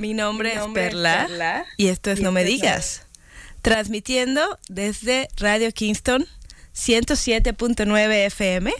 Mi 0.00 0.14
nombre, 0.14 0.54
es, 0.54 0.62
Perla, 0.72 1.66
y 1.76 1.88
esto 1.88 2.10
es 2.10 2.22
No 2.22 2.32
Me 2.32 2.42
Digas. 2.42 3.02
Transmitiendo 3.60 4.58
desde 4.70 5.28
Radio 5.36 5.70
Kingston 5.72 6.26
107.9 6.74 8.26
FM 8.28 8.72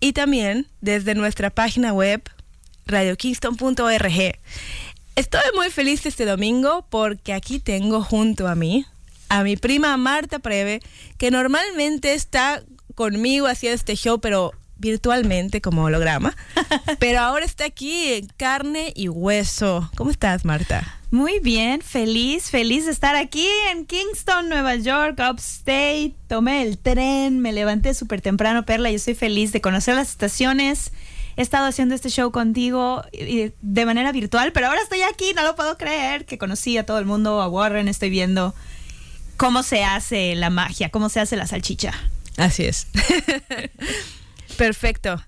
y 0.00 0.12
también 0.12 0.68
desde 0.82 1.14
nuestra 1.14 1.48
página 1.48 1.94
web 1.94 2.20
radiokingston.org. 2.84 4.38
Estoy 5.16 5.40
muy 5.54 5.70
feliz 5.70 6.04
este 6.04 6.26
domingo 6.26 6.84
porque 6.90 7.32
aquí 7.32 7.58
tengo 7.58 8.02
junto 8.02 8.46
a 8.46 8.54
mí 8.54 8.84
a 9.30 9.44
mi 9.44 9.56
prima 9.56 9.96
Marta 9.96 10.38
Preve, 10.38 10.82
que 11.16 11.30
normalmente 11.30 12.12
está 12.12 12.62
conmigo 12.94 13.46
haciendo 13.46 13.76
este 13.76 13.96
show, 13.96 14.20
pero 14.20 14.52
virtualmente 14.82 15.62
como 15.62 15.84
holograma. 15.84 16.36
pero 16.98 17.20
ahora 17.20 17.46
está 17.46 17.64
aquí 17.64 18.12
en 18.12 18.26
carne 18.36 18.92
y 18.94 19.08
hueso. 19.08 19.90
¿Cómo 19.96 20.10
estás, 20.10 20.44
Marta? 20.44 20.98
Muy 21.10 21.40
bien, 21.40 21.80
feliz, 21.82 22.50
feliz 22.50 22.86
de 22.86 22.90
estar 22.90 23.16
aquí 23.16 23.46
en 23.70 23.86
Kingston, 23.86 24.48
Nueva 24.48 24.76
York, 24.76 25.18
upstate. 25.30 26.14
Tomé 26.26 26.62
el 26.62 26.78
tren, 26.78 27.40
me 27.40 27.52
levanté 27.52 27.94
súper 27.94 28.20
temprano, 28.20 28.64
Perla, 28.64 28.90
y 28.90 28.96
estoy 28.96 29.14
feliz 29.14 29.52
de 29.52 29.60
conocer 29.60 29.94
las 29.94 30.10
estaciones. 30.10 30.92
He 31.36 31.42
estado 31.42 31.66
haciendo 31.66 31.94
este 31.94 32.10
show 32.10 32.30
contigo 32.30 33.02
de 33.12 33.86
manera 33.86 34.12
virtual, 34.12 34.52
pero 34.52 34.66
ahora 34.66 34.82
estoy 34.82 35.02
aquí, 35.02 35.32
no 35.34 35.42
lo 35.42 35.54
puedo 35.54 35.78
creer, 35.78 36.26
que 36.26 36.38
conocí 36.38 36.76
a 36.76 36.84
todo 36.84 36.98
el 36.98 37.06
mundo, 37.06 37.40
a 37.40 37.48
Warren, 37.48 37.88
estoy 37.88 38.10
viendo 38.10 38.54
cómo 39.36 39.62
se 39.62 39.84
hace 39.84 40.34
la 40.34 40.50
magia, 40.50 40.90
cómo 40.90 41.08
se 41.08 41.20
hace 41.20 41.36
la 41.36 41.46
salchicha. 41.46 41.92
Así 42.36 42.64
es. 42.64 42.86
Perfecto. 44.56 45.22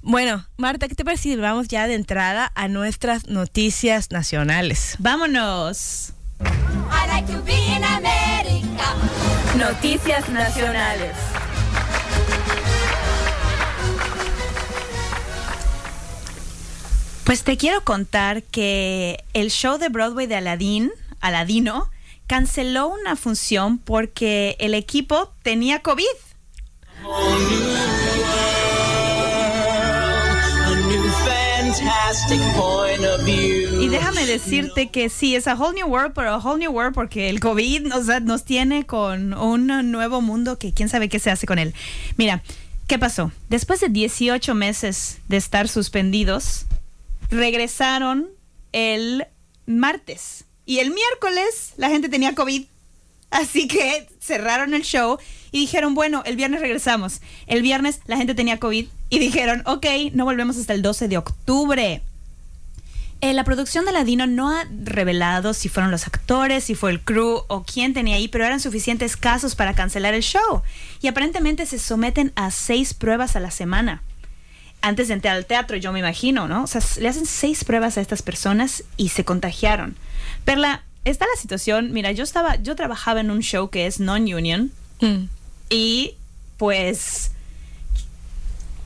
Bueno, 0.00 0.44
Marta, 0.56 0.88
¿qué 0.88 0.94
te 0.96 1.04
parece 1.04 1.22
si 1.22 1.36
vamos 1.36 1.68
ya 1.68 1.86
de 1.86 1.94
entrada 1.94 2.50
a 2.56 2.66
nuestras 2.68 3.28
noticias 3.28 4.10
nacionales? 4.10 4.96
Vámonos. 4.98 6.12
I 6.40 7.06
like 7.08 7.32
to 7.32 7.40
be 7.44 7.54
in 7.54 7.84
America. 7.84 8.96
Noticias 9.56 10.28
nacionales. 10.28 11.14
Pues 17.24 17.44
te 17.44 17.56
quiero 17.56 17.84
contar 17.84 18.42
que 18.42 19.22
el 19.32 19.50
show 19.50 19.78
de 19.78 19.88
Broadway 19.88 20.26
de 20.26 20.34
Aladdin, 20.34 20.90
Aladino, 21.20 21.88
canceló 22.26 22.88
una 22.88 23.14
función 23.14 23.78
porque 23.78 24.56
el 24.58 24.74
equipo 24.74 25.32
tenía 25.42 25.80
COVID. 25.80 26.04
A 27.04 28.01
fantastic 31.72 32.40
point 32.54 33.04
of 33.04 33.24
view. 33.24 33.80
Y 33.80 33.88
déjame 33.88 34.26
decirte 34.26 34.90
que 34.90 35.08
sí, 35.08 35.34
es 35.34 35.46
a 35.46 35.54
whole 35.54 35.74
new 35.74 35.86
world, 35.86 36.12
pero 36.14 36.34
a 36.34 36.38
whole 36.38 36.58
new 36.58 36.70
world 36.70 36.94
porque 36.94 37.30
el 37.30 37.40
COVID 37.40 37.82
nos, 37.82 38.06
nos 38.22 38.44
tiene 38.44 38.84
con 38.84 39.32
un 39.34 39.90
nuevo 39.90 40.20
mundo 40.20 40.58
que 40.58 40.72
quién 40.72 40.88
sabe 40.88 41.08
qué 41.08 41.18
se 41.18 41.30
hace 41.30 41.46
con 41.46 41.58
él. 41.58 41.74
Mira, 42.16 42.42
¿qué 42.86 42.98
pasó? 42.98 43.32
Después 43.48 43.80
de 43.80 43.88
18 43.88 44.54
meses 44.54 45.18
de 45.28 45.38
estar 45.38 45.68
suspendidos, 45.68 46.66
regresaron 47.30 48.28
el 48.72 49.26
martes. 49.66 50.44
Y 50.66 50.78
el 50.78 50.90
miércoles 50.90 51.72
la 51.76 51.88
gente 51.88 52.08
tenía 52.08 52.34
COVID. 52.34 52.64
Así 53.30 53.66
que 53.66 54.08
cerraron 54.20 54.74
el 54.74 54.82
show 54.82 55.18
y 55.52 55.60
dijeron, 55.60 55.94
bueno, 55.94 56.22
el 56.26 56.36
viernes 56.36 56.60
regresamos. 56.60 57.22
El 57.46 57.62
viernes 57.62 58.00
la 58.04 58.18
gente 58.18 58.34
tenía 58.34 58.58
COVID 58.58 58.86
y 59.12 59.18
dijeron, 59.18 59.62
ok, 59.66 59.86
no 60.14 60.24
volvemos 60.24 60.56
hasta 60.56 60.72
el 60.72 60.80
12 60.80 61.08
de 61.08 61.18
octubre. 61.18 62.02
Eh, 63.20 63.34
la 63.34 63.44
producción 63.44 63.84
de 63.84 63.92
Ladino 63.92 64.26
no 64.26 64.50
ha 64.50 64.64
revelado 64.84 65.52
si 65.54 65.68
fueron 65.68 65.90
los 65.92 66.06
actores, 66.06 66.64
si 66.64 66.74
fue 66.74 66.90
el 66.90 67.00
crew 67.00 67.42
o 67.46 67.62
quién 67.62 67.92
tenía 67.94 68.16
ahí, 68.16 68.26
pero 68.26 68.44
eran 68.46 68.58
suficientes 68.58 69.16
casos 69.16 69.54
para 69.54 69.74
cancelar 69.74 70.14
el 70.14 70.22
show. 70.22 70.62
Y 71.02 71.08
aparentemente 71.08 71.66
se 71.66 71.78
someten 71.78 72.32
a 72.36 72.50
seis 72.50 72.94
pruebas 72.94 73.36
a 73.36 73.40
la 73.40 73.50
semana. 73.50 74.02
Antes 74.80 75.08
de 75.08 75.14
entrar 75.14 75.36
al 75.36 75.44
teatro, 75.46 75.76
yo 75.76 75.92
me 75.92 76.00
imagino, 76.00 76.48
¿no? 76.48 76.64
O 76.64 76.66
sea, 76.66 76.80
le 76.98 77.08
hacen 77.08 77.26
seis 77.26 77.64
pruebas 77.64 77.98
a 77.98 78.00
estas 78.00 78.22
personas 78.22 78.82
y 78.96 79.10
se 79.10 79.24
contagiaron. 79.24 79.94
Perla, 80.46 80.82
está 81.04 81.26
la 81.32 81.40
situación, 81.40 81.92
mira, 81.92 82.12
yo 82.12 82.24
estaba, 82.24 82.56
yo 82.56 82.74
trabajaba 82.76 83.20
en 83.20 83.30
un 83.30 83.40
show 83.42 83.68
que 83.68 83.86
es 83.86 84.00
non-union 84.00 84.72
Mm. 85.00 85.24
y 85.68 86.14
pues 86.58 87.31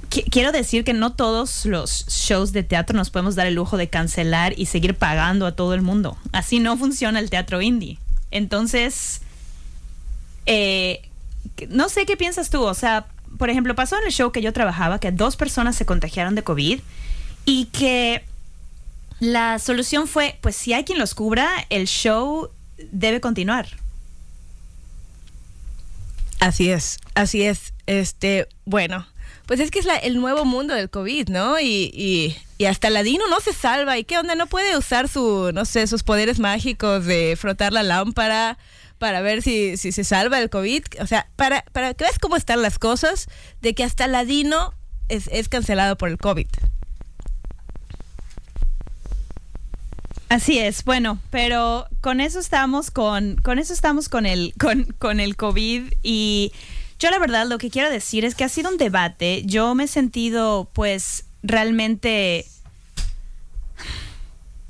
quiero 0.08 0.52
decir 0.52 0.84
que 0.84 0.92
no 0.92 1.12
todos 1.12 1.66
los 1.66 2.06
shows 2.08 2.52
de 2.52 2.62
teatro 2.62 2.96
nos 2.96 3.10
podemos 3.10 3.34
dar 3.34 3.46
el 3.46 3.54
lujo 3.54 3.76
de 3.76 3.88
cancelar 3.88 4.54
y 4.58 4.66
seguir 4.66 4.94
pagando 4.94 5.46
a 5.46 5.52
todo 5.52 5.74
el 5.74 5.82
mundo. 5.82 6.16
Así 6.32 6.58
no 6.58 6.76
funciona 6.76 7.18
el 7.18 7.30
teatro 7.30 7.62
indie. 7.62 7.98
Entonces, 8.30 9.20
eh, 10.46 11.08
no 11.68 11.88
sé 11.88 12.06
qué 12.06 12.16
piensas 12.16 12.50
tú. 12.50 12.62
O 12.62 12.74
sea, 12.74 13.06
por 13.38 13.50
ejemplo, 13.50 13.74
pasó 13.74 13.96
en 13.98 14.04
el 14.06 14.12
show 14.12 14.32
que 14.32 14.42
yo 14.42 14.52
trabajaba 14.52 14.98
que 14.98 15.12
dos 15.12 15.36
personas 15.36 15.76
se 15.76 15.86
contagiaron 15.86 16.34
de 16.34 16.42
COVID 16.42 16.80
y 17.44 17.66
que 17.66 18.24
la 19.20 19.58
solución 19.58 20.06
fue, 20.08 20.38
pues 20.40 20.56
si 20.56 20.72
hay 20.72 20.84
quien 20.84 20.98
los 20.98 21.14
cubra, 21.14 21.48
el 21.70 21.86
show 21.86 22.50
debe 22.92 23.20
continuar. 23.20 23.68
Así 26.40 26.70
es, 26.70 26.98
así 27.14 27.42
es. 27.42 27.72
Este, 27.86 28.46
bueno, 28.64 29.06
pues 29.46 29.60
es 29.60 29.70
que 29.70 29.78
es 29.78 29.86
el 30.02 30.20
nuevo 30.20 30.44
mundo 30.44 30.74
del 30.74 30.90
COVID, 30.90 31.28
¿no? 31.28 31.60
Y, 31.60 31.90
y, 31.94 32.36
y 32.58 32.64
hasta 32.66 32.90
Ladino 32.90 33.28
no 33.28 33.40
se 33.40 33.52
salva. 33.52 33.96
¿Y 33.96 34.04
qué 34.04 34.18
onda? 34.18 34.34
No 34.34 34.46
puede 34.46 34.76
usar 34.76 35.08
su, 35.08 35.50
no 35.54 35.64
sé, 35.64 35.86
sus 35.86 36.02
poderes 36.02 36.40
mágicos 36.40 37.04
de 37.04 37.36
frotar 37.40 37.72
la 37.72 37.84
lámpara 37.84 38.58
para 38.98 39.20
ver 39.20 39.42
si, 39.42 39.76
si 39.76 39.92
se 39.92 40.02
salva 40.02 40.40
el 40.40 40.50
COVID. 40.50 40.82
O 41.00 41.06
sea, 41.06 41.28
para, 41.36 41.64
para 41.72 41.94
que 41.94 42.04
veas 42.04 42.18
cómo 42.18 42.36
están 42.36 42.60
las 42.60 42.78
cosas, 42.78 43.28
de 43.60 43.74
que 43.74 43.84
hasta 43.84 44.08
Ladino 44.08 44.74
es, 45.08 45.28
es 45.28 45.48
cancelado 45.48 45.96
por 45.96 46.08
el 46.08 46.18
COVID. 46.18 46.48
Así 50.28 50.58
es, 50.58 50.82
bueno, 50.84 51.20
pero 51.30 51.86
con 52.00 52.20
eso 52.20 52.40
estamos 52.40 52.90
con, 52.90 53.36
con 53.36 53.60
eso 53.60 53.72
estamos 53.72 54.08
con 54.08 54.26
el, 54.26 54.54
con, 54.58 54.84
con 54.98 55.20
el 55.20 55.36
COVID 55.36 55.92
y 56.02 56.52
yo 56.98 57.10
la 57.10 57.18
verdad 57.18 57.46
lo 57.46 57.58
que 57.58 57.70
quiero 57.70 57.90
decir 57.90 58.24
es 58.24 58.34
que 58.34 58.44
ha 58.44 58.48
sido 58.48 58.70
un 58.70 58.78
debate. 58.78 59.42
Yo 59.44 59.74
me 59.74 59.84
he 59.84 59.88
sentido 59.88 60.70
pues 60.72 61.24
realmente 61.42 62.46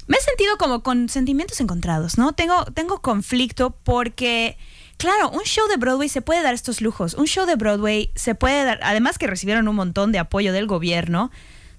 me 0.06 0.16
he 0.16 0.20
sentido 0.20 0.56
como 0.56 0.82
con 0.82 1.08
sentimientos 1.08 1.60
encontrados, 1.60 2.16
¿no? 2.16 2.32
Tengo, 2.32 2.64
tengo 2.66 3.02
conflicto 3.02 3.76
porque, 3.82 4.56
claro, 4.98 5.30
un 5.30 5.42
show 5.42 5.66
de 5.68 5.76
Broadway 5.76 6.08
se 6.08 6.22
puede 6.22 6.42
dar 6.42 6.54
estos 6.54 6.80
lujos. 6.80 7.14
Un 7.14 7.26
show 7.26 7.44
de 7.44 7.56
Broadway 7.56 8.10
se 8.14 8.34
puede 8.34 8.64
dar, 8.64 8.78
además 8.82 9.18
que 9.18 9.26
recibieron 9.26 9.66
un 9.66 9.74
montón 9.74 10.12
de 10.12 10.20
apoyo 10.20 10.52
del 10.52 10.66
gobierno, 10.66 11.30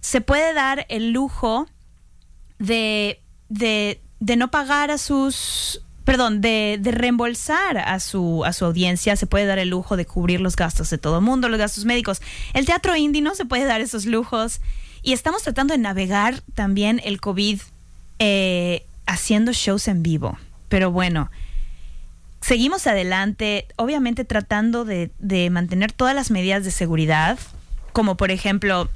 se 0.01 0.19
puede 0.19 0.53
dar 0.53 0.85
el 0.89 1.11
lujo 1.11 1.67
de, 2.59 3.21
de, 3.47 4.01
de 4.19 4.35
no 4.35 4.51
pagar 4.51 4.91
a 4.91 4.97
sus 4.97 5.81
perdón, 6.07 6.39
de, 6.39 6.79
reembolsar 6.81 7.77
a 7.79 7.99
su, 7.99 8.45
a 8.45 8.53
su 8.53 8.63
audiencia, 8.63 9.17
se 9.17 9.27
puede 9.27 9.45
dar 9.45 9.59
el 9.59 9.67
lujo 9.67 9.97
de 9.97 10.05
cubrir 10.05 10.39
los 10.39 10.55
gastos 10.55 10.89
de 10.89 10.97
todo 10.97 11.17
el 11.17 11.25
mundo, 11.25 11.49
los 11.49 11.59
gastos 11.59 11.83
médicos. 11.83 12.21
El 12.53 12.65
teatro 12.65 12.95
indie 12.95 13.21
no 13.21 13.35
se 13.35 13.43
puede 13.43 13.65
dar 13.65 13.81
esos 13.81 14.05
lujos 14.05 14.61
y 15.03 15.11
estamos 15.11 15.43
tratando 15.43 15.73
de 15.73 15.79
navegar 15.79 16.43
también 16.55 17.01
el 17.03 17.19
COVID 17.19 17.59
eh, 18.19 18.85
haciendo 19.05 19.51
shows 19.51 19.89
en 19.89 20.01
vivo. 20.01 20.37
Pero 20.69 20.91
bueno, 20.91 21.29
seguimos 22.39 22.87
adelante, 22.87 23.67
obviamente 23.75 24.23
tratando 24.23 24.85
de, 24.85 25.11
de 25.19 25.49
mantener 25.49 25.91
todas 25.91 26.15
las 26.15 26.31
medidas 26.31 26.63
de 26.63 26.71
seguridad, 26.71 27.37
como 27.91 28.15
por 28.15 28.31
ejemplo 28.31 28.89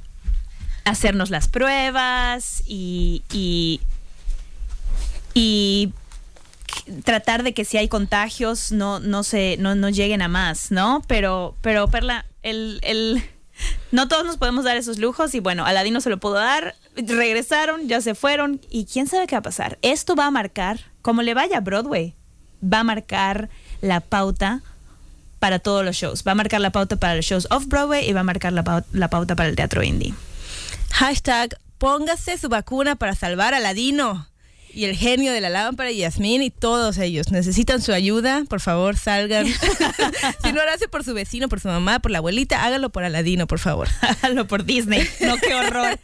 hacernos 0.86 1.28
las 1.28 1.46
pruebas 1.46 2.62
y, 2.66 3.22
y 5.34 5.92
tratar 7.04 7.42
de 7.42 7.54
que 7.54 7.64
si 7.64 7.76
hay 7.78 7.88
contagios 7.88 8.72
no, 8.72 8.98
no 9.00 9.22
se 9.22 9.56
no, 9.58 9.74
no 9.74 9.88
lleguen 9.88 10.22
a 10.22 10.28
más, 10.28 10.70
¿no? 10.70 11.02
Pero, 11.06 11.56
pero 11.60 11.88
Perla, 11.88 12.26
el, 12.42 12.80
el 12.82 13.22
No 13.92 14.08
todos 14.08 14.24
nos 14.24 14.38
podemos 14.38 14.64
dar 14.64 14.76
esos 14.76 14.98
lujos 14.98 15.34
y 15.34 15.40
bueno, 15.40 15.64
Aladino 15.66 16.00
se 16.00 16.10
lo 16.10 16.18
pudo 16.18 16.34
dar, 16.34 16.74
regresaron, 16.96 17.86
ya 17.86 18.00
se 18.00 18.14
fueron 18.14 18.60
y 18.70 18.86
quién 18.86 19.06
sabe 19.06 19.26
qué 19.26 19.34
va 19.36 19.40
a 19.40 19.42
pasar. 19.42 19.78
Esto 19.82 20.16
va 20.16 20.26
a 20.26 20.30
marcar, 20.30 20.80
como 21.02 21.22
le 21.22 21.34
vaya 21.34 21.58
a 21.58 21.60
Broadway, 21.60 22.14
va 22.62 22.80
a 22.80 22.84
marcar 22.84 23.50
la 23.82 24.00
pauta 24.00 24.62
para 25.38 25.58
todos 25.58 25.84
los 25.84 25.96
shows. 25.96 26.24
Va 26.26 26.32
a 26.32 26.36
marcar 26.36 26.60
la 26.60 26.70
pauta 26.70 26.96
para 26.96 27.14
los 27.14 27.24
shows 27.26 27.46
off-Broadway 27.50 28.08
y 28.08 28.12
va 28.12 28.20
a 28.20 28.24
marcar 28.24 28.52
la, 28.52 28.64
pau- 28.64 28.84
la 28.92 29.08
pauta 29.10 29.36
para 29.36 29.48
el 29.48 29.56
teatro 29.56 29.82
indie. 29.82 30.14
Hashtag, 30.90 31.56
póngase 31.78 32.38
su 32.38 32.48
vacuna 32.48 32.96
para 32.96 33.14
salvar 33.14 33.52
a 33.54 33.60
Ladino. 33.60 34.26
Y 34.74 34.84
el 34.84 34.96
genio 34.96 35.32
de 35.32 35.40
la 35.40 35.50
lámpara 35.50 35.90
y 35.90 35.98
Yasmín 35.98 36.42
y 36.42 36.50
todos 36.50 36.98
ellos 36.98 37.30
necesitan 37.30 37.80
su 37.82 37.92
ayuda. 37.92 38.44
Por 38.48 38.60
favor, 38.60 38.96
salgan. 38.96 39.46
si 40.42 40.52
no 40.52 40.64
lo 40.64 40.70
hace 40.70 40.88
por 40.88 41.04
su 41.04 41.14
vecino, 41.14 41.48
por 41.48 41.60
su 41.60 41.68
mamá, 41.68 41.98
por 42.00 42.10
la 42.10 42.18
abuelita, 42.18 42.64
hágalo 42.64 42.90
por 42.90 43.04
Aladino, 43.04 43.46
por 43.46 43.58
favor. 43.58 43.88
Hágalo 44.00 44.46
por 44.46 44.64
Disney. 44.64 45.06
No, 45.20 45.36
qué 45.36 45.54
horror. 45.54 45.98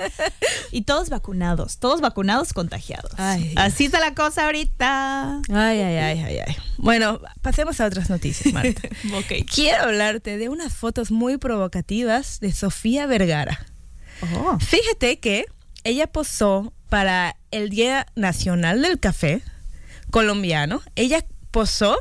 y 0.70 0.82
todos 0.82 1.08
vacunados, 1.08 1.78
todos 1.78 2.00
vacunados, 2.00 2.52
contagiados. 2.52 3.12
Ay. 3.16 3.52
Así 3.56 3.86
está 3.86 4.00
la 4.00 4.14
cosa 4.14 4.46
ahorita. 4.46 5.42
Ay, 5.48 5.80
ay, 5.80 5.96
ay, 5.96 6.20
ay, 6.20 6.38
ay. 6.46 6.56
Bueno, 6.78 7.20
pasemos 7.42 7.80
a 7.80 7.86
otras 7.86 8.10
noticias, 8.10 8.52
Marta. 8.52 8.82
Ok. 9.14 9.46
Quiero 9.52 9.84
hablarte 9.84 10.36
de 10.36 10.48
unas 10.48 10.74
fotos 10.74 11.10
muy 11.10 11.38
provocativas 11.38 12.40
de 12.40 12.52
Sofía 12.52 13.06
Vergara. 13.06 13.66
Oh. 14.34 14.58
Fíjate 14.58 15.18
que 15.18 15.46
ella 15.84 16.06
posó 16.06 16.72
para 16.88 17.36
el 17.50 17.70
Día 17.70 18.06
Nacional 18.14 18.82
del 18.82 18.98
Café 18.98 19.42
colombiano. 20.10 20.82
Ella 20.96 21.24
posó 21.50 21.98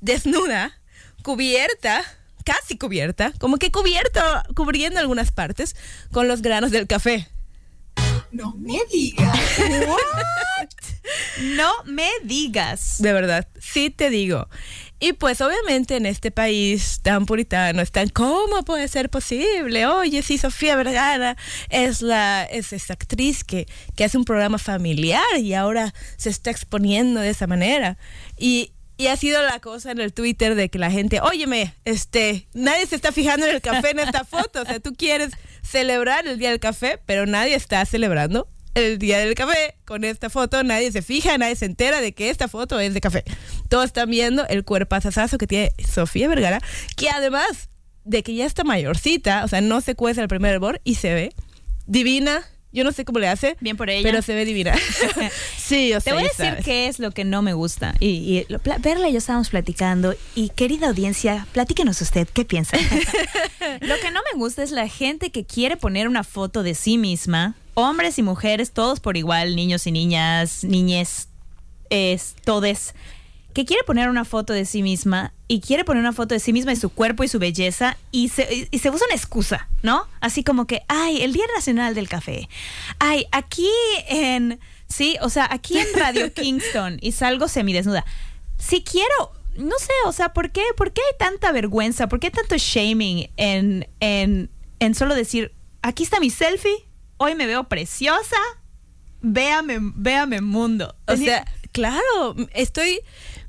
desnuda, 0.00 0.78
cubierta, 1.22 2.04
casi 2.44 2.78
cubierta, 2.78 3.32
como 3.38 3.56
que 3.58 3.70
cubierta, 3.70 4.44
cubriendo 4.54 5.00
algunas 5.00 5.32
partes 5.32 5.76
con 6.12 6.28
los 6.28 6.42
granos 6.42 6.70
del 6.70 6.86
café. 6.86 7.28
No 8.30 8.54
me 8.54 8.78
digas. 8.90 9.38
No 11.40 11.70
me 11.84 12.10
digas. 12.24 12.96
De 12.98 13.12
verdad, 13.12 13.48
sí 13.58 13.88
te 13.88 14.10
digo. 14.10 14.48
Y 15.00 15.12
pues 15.12 15.40
obviamente 15.40 15.96
en 15.96 16.06
este 16.06 16.32
país 16.32 17.00
tan 17.02 17.24
puritano 17.24 17.82
están, 17.82 18.08
¿cómo 18.08 18.64
puede 18.64 18.88
ser 18.88 19.10
posible? 19.10 19.86
Oye, 19.86 20.22
sí, 20.22 20.38
Sofía 20.38 20.74
Vergara 20.74 21.36
es 21.68 22.02
la 22.02 22.44
es 22.44 22.72
esa 22.72 22.94
actriz 22.94 23.44
que, 23.44 23.68
que 23.94 24.04
hace 24.04 24.18
un 24.18 24.24
programa 24.24 24.58
familiar 24.58 25.22
y 25.38 25.54
ahora 25.54 25.94
se 26.16 26.30
está 26.30 26.50
exponiendo 26.50 27.20
de 27.20 27.30
esa 27.30 27.46
manera. 27.46 27.96
Y, 28.36 28.72
y 28.96 29.06
ha 29.06 29.16
sido 29.16 29.40
la 29.42 29.60
cosa 29.60 29.92
en 29.92 30.00
el 30.00 30.12
Twitter 30.12 30.56
de 30.56 30.68
que 30.68 30.80
la 30.80 30.90
gente, 30.90 31.20
óyeme, 31.20 31.74
este, 31.84 32.48
nadie 32.52 32.84
se 32.86 32.96
está 32.96 33.12
fijando 33.12 33.46
en 33.46 33.54
el 33.54 33.60
café 33.60 33.90
en 33.90 34.00
esta 34.00 34.24
foto. 34.24 34.62
O 34.62 34.64
sea, 34.64 34.80
tú 34.80 34.94
quieres 34.94 35.30
celebrar 35.62 36.26
el 36.26 36.40
Día 36.40 36.50
del 36.50 36.58
Café, 36.58 36.98
pero 37.06 37.24
nadie 37.24 37.54
está 37.54 37.84
celebrando 37.84 38.48
el 38.74 38.98
día 38.98 39.18
del 39.18 39.34
café 39.34 39.74
con 39.84 40.04
esta 40.04 40.30
foto 40.30 40.62
nadie 40.62 40.92
se 40.92 41.02
fija 41.02 41.36
nadie 41.38 41.56
se 41.56 41.64
entera 41.66 42.00
de 42.00 42.12
que 42.12 42.30
esta 42.30 42.48
foto 42.48 42.78
es 42.80 42.94
de 42.94 43.00
café 43.00 43.24
todos 43.68 43.86
están 43.86 44.10
viendo 44.10 44.46
el 44.48 44.64
cuerpazazazo 44.64 45.38
que 45.38 45.46
tiene 45.46 45.72
Sofía 45.92 46.28
Vergara 46.28 46.60
que 46.96 47.08
además 47.10 47.68
de 48.04 48.22
que 48.22 48.34
ya 48.34 48.46
está 48.46 48.64
mayorcita 48.64 49.44
o 49.44 49.48
sea 49.48 49.60
no 49.60 49.80
se 49.80 49.94
cuece 49.94 50.20
el 50.20 50.28
primer 50.28 50.52
hervor 50.54 50.80
y 50.84 50.94
se 50.96 51.12
ve 51.14 51.32
divina 51.86 52.42
yo 52.70 52.84
no 52.84 52.92
sé 52.92 53.06
cómo 53.06 53.18
le 53.18 53.28
hace 53.28 53.56
Bien 53.60 53.78
por 53.78 53.88
ella. 53.88 54.02
pero 54.02 54.20
se 54.22 54.34
ve 54.34 54.44
divina 54.44 54.74
sí 55.56 55.92
o 55.94 55.96
Te 55.98 56.02
sea 56.02 56.14
voy 56.14 56.24
a 56.24 56.26
decir 56.28 56.44
sabes. 56.46 56.64
qué 56.64 56.86
es 56.86 56.98
lo 56.98 57.12
que 57.12 57.24
no 57.24 57.40
me 57.40 57.54
gusta. 57.54 57.94
Y, 57.98 58.08
y 58.08 58.46
lo- 58.50 58.58
Perla 58.58 59.08
y 59.08 59.12
yo 59.12 59.18
estábamos 59.18 59.48
platicando. 59.48 60.14
Y 60.34 60.50
querida 60.50 60.88
audiencia, 60.88 61.46
platíquenos 61.52 62.00
usted, 62.02 62.28
¿qué 62.30 62.44
piensa? 62.44 62.76
lo 63.80 63.94
que 64.00 64.10
no 64.10 64.20
me 64.32 64.38
gusta 64.38 64.62
es 64.62 64.70
la 64.70 64.86
gente 64.86 65.30
que 65.30 65.44
quiere 65.46 65.78
poner 65.78 66.08
una 66.08 66.24
foto 66.24 66.62
de 66.62 66.74
sí 66.74 66.98
misma. 66.98 67.54
Hombres 67.80 68.18
y 68.18 68.22
mujeres, 68.22 68.72
todos 68.72 68.98
por 68.98 69.16
igual, 69.16 69.54
niños 69.54 69.86
y 69.86 69.92
niñas, 69.92 70.64
niñez, 70.64 71.28
es, 71.90 72.34
todes. 72.44 72.94
Que 73.54 73.64
quiere 73.64 73.82
poner 73.84 74.08
una 74.08 74.24
foto 74.24 74.52
de 74.52 74.64
sí 74.64 74.82
misma 74.82 75.32
y 75.46 75.60
quiere 75.60 75.84
poner 75.84 76.00
una 76.00 76.12
foto 76.12 76.34
de 76.34 76.40
sí 76.40 76.52
misma 76.52 76.72
y 76.72 76.76
su 76.76 76.90
cuerpo 76.90 77.22
y 77.24 77.28
su 77.28 77.38
belleza 77.38 77.96
y 78.10 78.30
se, 78.30 78.68
y- 78.70 78.78
se 78.78 78.90
usa 78.90 79.06
una 79.06 79.14
excusa, 79.16 79.68
¿no? 79.82 80.06
Así 80.20 80.42
como 80.42 80.66
que, 80.66 80.82
ay, 80.88 81.22
el 81.22 81.32
Día 81.32 81.44
Nacional 81.54 81.94
del 81.94 82.08
Café. 82.08 82.48
Ay, 82.98 83.26
aquí 83.30 83.68
en, 84.08 84.58
sí, 84.88 85.16
o 85.22 85.28
sea, 85.30 85.46
aquí 85.50 85.78
en 85.78 85.86
Radio 85.94 86.32
Kingston 86.34 86.98
y 87.00 87.12
salgo 87.12 87.46
semidesnuda. 87.48 88.04
Si 88.58 88.82
quiero, 88.82 89.32
no 89.56 89.76
sé, 89.78 89.92
o 90.04 90.12
sea, 90.12 90.32
¿por 90.32 90.50
qué, 90.50 90.62
por 90.76 90.92
qué 90.92 91.00
hay 91.00 91.16
tanta 91.18 91.52
vergüenza? 91.52 92.08
¿Por 92.08 92.18
qué 92.20 92.30
tanto 92.32 92.56
shaming 92.58 93.30
en, 93.36 93.88
en, 94.00 94.50
en 94.80 94.94
solo 94.96 95.14
decir, 95.14 95.52
aquí 95.82 96.02
está 96.02 96.18
mi 96.20 96.30
selfie, 96.30 96.84
hoy 97.18 97.34
me 97.34 97.46
veo 97.46 97.64
preciosa, 97.68 98.36
véame, 99.20 99.78
véame 99.80 100.40
mundo? 100.40 100.96
o 101.06 101.16
sea 101.16 101.44
claro 101.72 102.34
estoy 102.54 103.00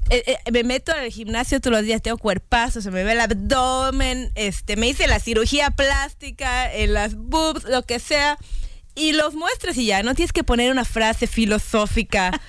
eh, 0.09 0.23
eh, 0.25 0.51
me 0.51 0.63
meto 0.63 0.91
al 0.91 1.11
gimnasio 1.11 1.61
todos 1.61 1.77
los 1.77 1.85
días, 1.85 2.01
tengo 2.01 2.17
cuerpazo, 2.17 2.81
se 2.81 2.89
me 2.89 3.03
ve 3.03 3.11
el 3.11 3.19
abdomen, 3.19 4.31
este, 4.33 4.75
me 4.75 4.87
hice 4.87 5.07
la 5.07 5.19
cirugía 5.19 5.69
plástica, 5.69 6.73
en 6.73 6.93
las 6.93 7.13
boobs, 7.15 7.65
lo 7.65 7.83
que 7.83 7.99
sea, 7.99 8.39
y 8.99 9.13
los 9.13 9.33
muestras 9.33 9.77
y 9.77 9.85
ya, 9.85 10.03
no 10.03 10.13
tienes 10.13 10.33
que 10.33 10.43
poner 10.43 10.71
una 10.71 10.83
frase 10.83 11.25
filosófica 11.25 12.39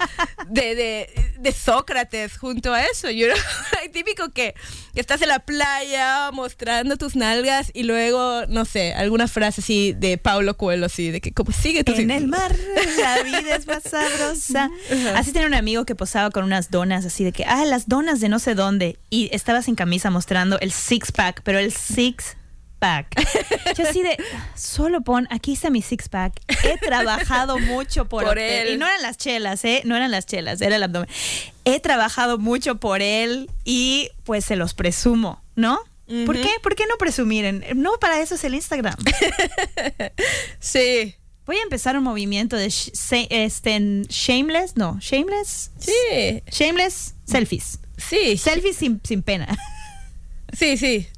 de, 0.49 0.75
de, 0.75 1.33
de 1.39 1.53
Sócrates 1.53 2.37
junto 2.37 2.75
a 2.75 2.83
eso. 2.83 3.09
Yo, 3.09 3.29
típico 3.93 4.31
que, 4.31 4.55
que 4.93 5.01
estás 5.01 5.23
en 5.23 5.29
la 5.29 5.39
playa 5.39 6.31
mostrando 6.33 6.97
tus 6.97 7.15
nalgas 7.15 7.71
y 7.73 7.85
luego, 7.85 8.47
no 8.49 8.65
sé, 8.65 8.95
alguna 8.95 9.29
frase 9.29 9.61
así 9.61 9.95
de 9.97 10.19
Paulo 10.19 10.57
Coelho, 10.57 10.87
así, 10.87 11.13
de 11.13 11.21
que 11.21 11.33
como 11.33 11.53
sigue 11.53 11.85
tu 11.85 11.93
En 11.93 12.11
el 12.11 12.27
mar 12.27 12.57
la 12.99 13.23
vida 13.23 13.55
es 13.55 13.67
más 13.67 13.85
sabrosa. 13.85 14.71
Así 15.15 15.33
tenía 15.33 15.47
un 15.47 15.55
amigo 15.55 15.85
que 15.85 15.95
posaba 15.95 16.31
con 16.31 16.45
unas 16.45 16.71
donas 16.71 17.05
así 17.05 17.25
de 17.25 17.33
que, 17.33 17.45
ah, 17.45 17.65
las 17.65 17.89
donas 17.89 18.21
de 18.21 18.29
no 18.29 18.39
sé 18.39 18.55
dónde. 18.55 18.99
Y 19.09 19.29
estaba 19.33 19.63
sin 19.63 19.75
camisa 19.75 20.11
mostrando 20.11 20.59
el 20.61 20.73
six 20.73 21.13
pack, 21.13 21.43
pero 21.45 21.59
el 21.59 21.73
six 21.73 22.37
pack. 22.81 23.15
Yo 23.79 23.89
así 23.89 24.03
de, 24.03 24.17
solo 24.57 25.03
pon, 25.03 25.29
aquí 25.31 25.53
está 25.53 25.71
mi 25.71 25.83
six 25.83 26.09
pack. 26.09 26.33
He 26.65 26.77
trabajado 26.79 27.59
mucho 27.61 28.07
por, 28.07 28.39
él. 28.39 28.75
Y 28.75 28.77
no 28.79 28.87
eran 28.87 29.03
las 29.03 29.17
chelas, 29.19 29.65
¿eh? 29.65 29.83
No 29.85 29.95
eran 29.95 30.11
las 30.11 30.27
chelas, 30.27 30.61
era 30.61 30.75
el 30.77 30.83
abdomen. 30.83 31.09
He 31.65 31.79
trabajado 31.79 32.39
mucho 32.39 32.77
por 32.77 33.03
él 33.03 33.49
y 33.65 34.11
pues 34.25 34.45
se 34.45 34.57
los 34.57 34.75
presumo, 34.75 35.41
¿no? 35.55 35.79
¿Por 36.27 36.35
qué? 36.41 36.51
¿Por 36.61 36.75
qué 36.75 36.87
no 36.89 36.97
presumir? 36.99 37.45
En- 37.45 37.65
No, 37.77 37.93
para 38.01 38.21
eso 38.21 38.35
es 38.35 38.43
el 38.43 38.55
Instagram. 38.57 38.97
Sí. 40.59 41.15
Voy 41.47 41.57
a 41.57 41.63
empezar 41.63 41.97
un 41.97 42.05
movimiento 42.05 42.57
de 42.57 42.67
sh- 42.69 43.27
este, 43.31 43.75
en 43.75 44.03
shameless, 44.09 44.77
no, 44.77 44.99
shameless, 45.01 45.73
Sí, 45.81 46.43
shameless 46.51 47.15
selfies. 47.27 47.79
sí, 47.97 48.37
Selfies 48.37 48.77
sin, 48.77 49.01
sin 49.05 49.23
pena. 49.23 49.49
Sí, 50.57 50.77
sí. 50.77 51.09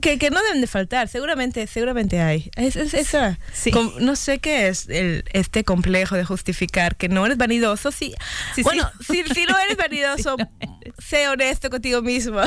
Que, 0.00 0.18
que 0.18 0.30
no 0.30 0.40
deben 0.42 0.62
de 0.62 0.66
faltar, 0.66 1.06
seguramente, 1.08 1.66
seguramente 1.66 2.20
hay. 2.20 2.50
Es, 2.56 2.76
es- 2.76 2.94
esa, 2.94 3.38
Sí. 3.52 3.70
com- 3.70 3.92
no 4.00 4.16
sé 4.16 4.38
qué 4.38 4.68
es 4.68 4.88
el, 4.88 5.24
este 5.34 5.64
complejo 5.64 6.16
de 6.16 6.24
justificar 6.24 6.96
que 6.96 7.08
no 7.10 7.26
eres 7.26 7.36
vanidoso. 7.36 7.92
Sí, 7.92 8.14
Sí, 8.54 8.62
bueno, 8.62 8.90
sí. 9.06 9.22
Si, 9.28 9.34
si 9.34 9.44
no 9.44 9.58
eres 9.58 9.76
vanidoso, 9.76 10.36
Sí, 10.38 10.66
no 10.86 10.94
sé 10.98 11.28
honesto 11.28 11.68
contigo 11.68 12.00
mismo. 12.00 12.40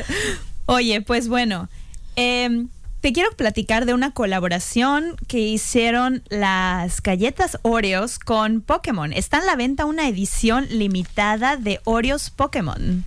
Oye, 0.66 1.00
pues 1.00 1.26
bueno, 1.28 1.68
em, 2.14 2.68
te 3.00 3.12
quiero 3.12 3.30
platicar 3.32 3.84
de 3.84 3.92
una 3.94 4.12
colaboración 4.12 5.16
que 5.26 5.38
hicieron 5.38 6.22
las 6.28 7.02
galletas 7.02 7.58
Oreos 7.62 8.18
con 8.20 8.60
Pokémon. 8.60 9.12
Está 9.12 9.38
en 9.38 9.46
la 9.46 9.56
venta 9.56 9.84
una 9.86 10.08
edición 10.08 10.66
limitada 10.70 11.56
de 11.56 11.80
Oreos 11.84 12.30
Pokémon. 12.30 13.04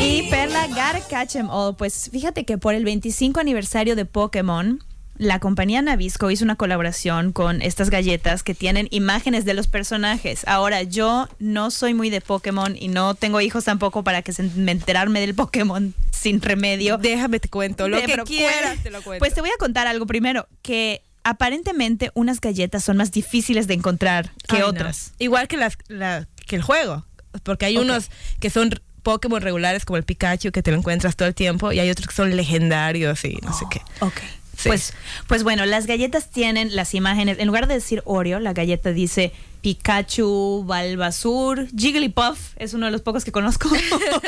Y 0.00 0.22
Perla 0.30 0.66
Gotta 0.68 1.00
Catch 1.08 1.36
'em 1.36 1.50
All. 1.50 1.74
Pues 1.76 2.08
fíjate 2.12 2.44
que 2.44 2.58
por 2.58 2.74
el 2.74 2.84
25 2.84 3.40
aniversario 3.40 3.96
de 3.96 4.04
Pokémon, 4.04 4.82
la 5.16 5.40
compañía 5.40 5.82
Nabisco 5.82 6.30
hizo 6.30 6.44
una 6.44 6.54
colaboración 6.56 7.32
con 7.32 7.60
estas 7.62 7.90
galletas 7.90 8.42
que 8.44 8.54
tienen 8.54 8.86
imágenes 8.92 9.44
de 9.44 9.54
los 9.54 9.66
personajes. 9.66 10.42
Ahora, 10.46 10.82
yo 10.84 11.28
no 11.40 11.70
soy 11.72 11.94
muy 11.94 12.08
de 12.10 12.20
Pokémon 12.20 12.76
y 12.78 12.88
no 12.88 13.14
tengo 13.14 13.40
hijos 13.40 13.64
tampoco 13.64 14.04
para 14.04 14.22
que 14.22 14.32
se 14.32 14.44
me 14.44 14.72
enterarme 14.72 15.20
del 15.20 15.34
Pokémon 15.34 15.94
sin 16.12 16.40
remedio. 16.40 16.98
Déjame 16.98 17.40
te 17.40 17.48
cuento, 17.48 17.88
lo 17.88 17.96
De- 18.00 18.06
que 18.06 18.16
quieras 18.24 18.82
te 18.82 18.90
lo 18.90 19.02
cuento. 19.02 19.18
Pues 19.20 19.34
te 19.34 19.40
voy 19.40 19.50
a 19.50 19.58
contar 19.58 19.86
algo 19.88 20.06
primero, 20.06 20.46
que 20.62 21.02
aparentemente 21.24 22.12
unas 22.14 22.40
galletas 22.40 22.84
son 22.84 22.96
más 22.98 23.10
difíciles 23.10 23.66
de 23.66 23.74
encontrar 23.74 24.30
que 24.48 24.56
Ay, 24.56 24.60
no. 24.62 24.68
otras. 24.68 25.12
Igual 25.18 25.48
que, 25.48 25.56
las, 25.56 25.76
la- 25.88 26.28
que 26.46 26.54
el 26.56 26.62
juego, 26.62 27.04
porque 27.42 27.66
hay 27.66 27.76
unos 27.76 28.10
que 28.40 28.48
son 28.50 28.70
Pokémon 29.02 29.40
regulares 29.40 29.84
como 29.84 29.96
el 29.96 30.04
Pikachu 30.04 30.50
que 30.52 30.62
te 30.62 30.70
lo 30.70 30.78
encuentras 30.78 31.16
todo 31.16 31.28
el 31.28 31.34
tiempo 31.34 31.72
y 31.72 31.80
hay 31.80 31.90
otros 31.90 32.08
que 32.08 32.14
son 32.14 32.36
legendarios 32.36 33.24
y 33.24 33.38
no 33.42 33.52
sé 33.52 33.64
qué. 33.70 33.80
Ok. 34.00 34.20
Sí. 34.56 34.68
Pues, 34.68 34.92
pues 35.28 35.44
bueno, 35.44 35.66
las 35.66 35.86
galletas 35.86 36.30
tienen 36.30 36.74
las 36.74 36.92
imágenes. 36.94 37.38
En 37.38 37.46
lugar 37.46 37.68
de 37.68 37.74
decir 37.74 38.02
Oreo, 38.04 38.40
la 38.40 38.52
galleta 38.52 38.90
dice 38.90 39.32
Pikachu, 39.60 40.64
Balbasur, 40.66 41.68
Jigglypuff, 41.76 42.54
es 42.56 42.74
uno 42.74 42.86
de 42.86 42.92
los 42.92 43.02
pocos 43.02 43.24
que 43.24 43.30
conozco. 43.30 43.68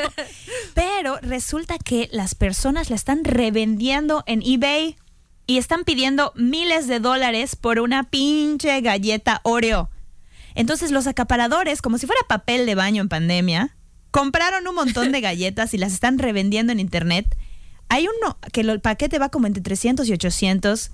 Pero 0.74 1.18
resulta 1.22 1.78
que 1.78 2.08
las 2.12 2.36
personas 2.36 2.90
la 2.90 2.96
están 2.96 3.24
revendiendo 3.24 4.22
en 4.26 4.42
eBay 4.44 4.96
y 5.46 5.58
están 5.58 5.82
pidiendo 5.82 6.32
miles 6.36 6.86
de 6.86 7.00
dólares 7.00 7.56
por 7.56 7.80
una 7.80 8.04
pinche 8.04 8.80
galleta 8.82 9.40
Oreo. 9.42 9.90
Entonces 10.54 10.90
los 10.90 11.06
acaparadores, 11.06 11.82
como 11.82 11.98
si 11.98 12.06
fuera 12.06 12.22
papel 12.28 12.66
de 12.66 12.74
baño 12.74 13.02
en 13.02 13.08
pandemia, 13.08 13.76
compraron 14.10 14.66
un 14.66 14.74
montón 14.74 15.12
de 15.12 15.20
galletas 15.20 15.74
y 15.74 15.78
las 15.78 15.92
están 15.92 16.18
revendiendo 16.18 16.72
en 16.72 16.80
internet. 16.80 17.26
Hay 17.88 18.06
uno 18.06 18.38
que 18.52 18.60
el 18.60 18.80
paquete 18.80 19.18
va 19.18 19.28
como 19.30 19.46
entre 19.46 19.62
300 19.62 20.08
y 20.08 20.12
800. 20.12 20.90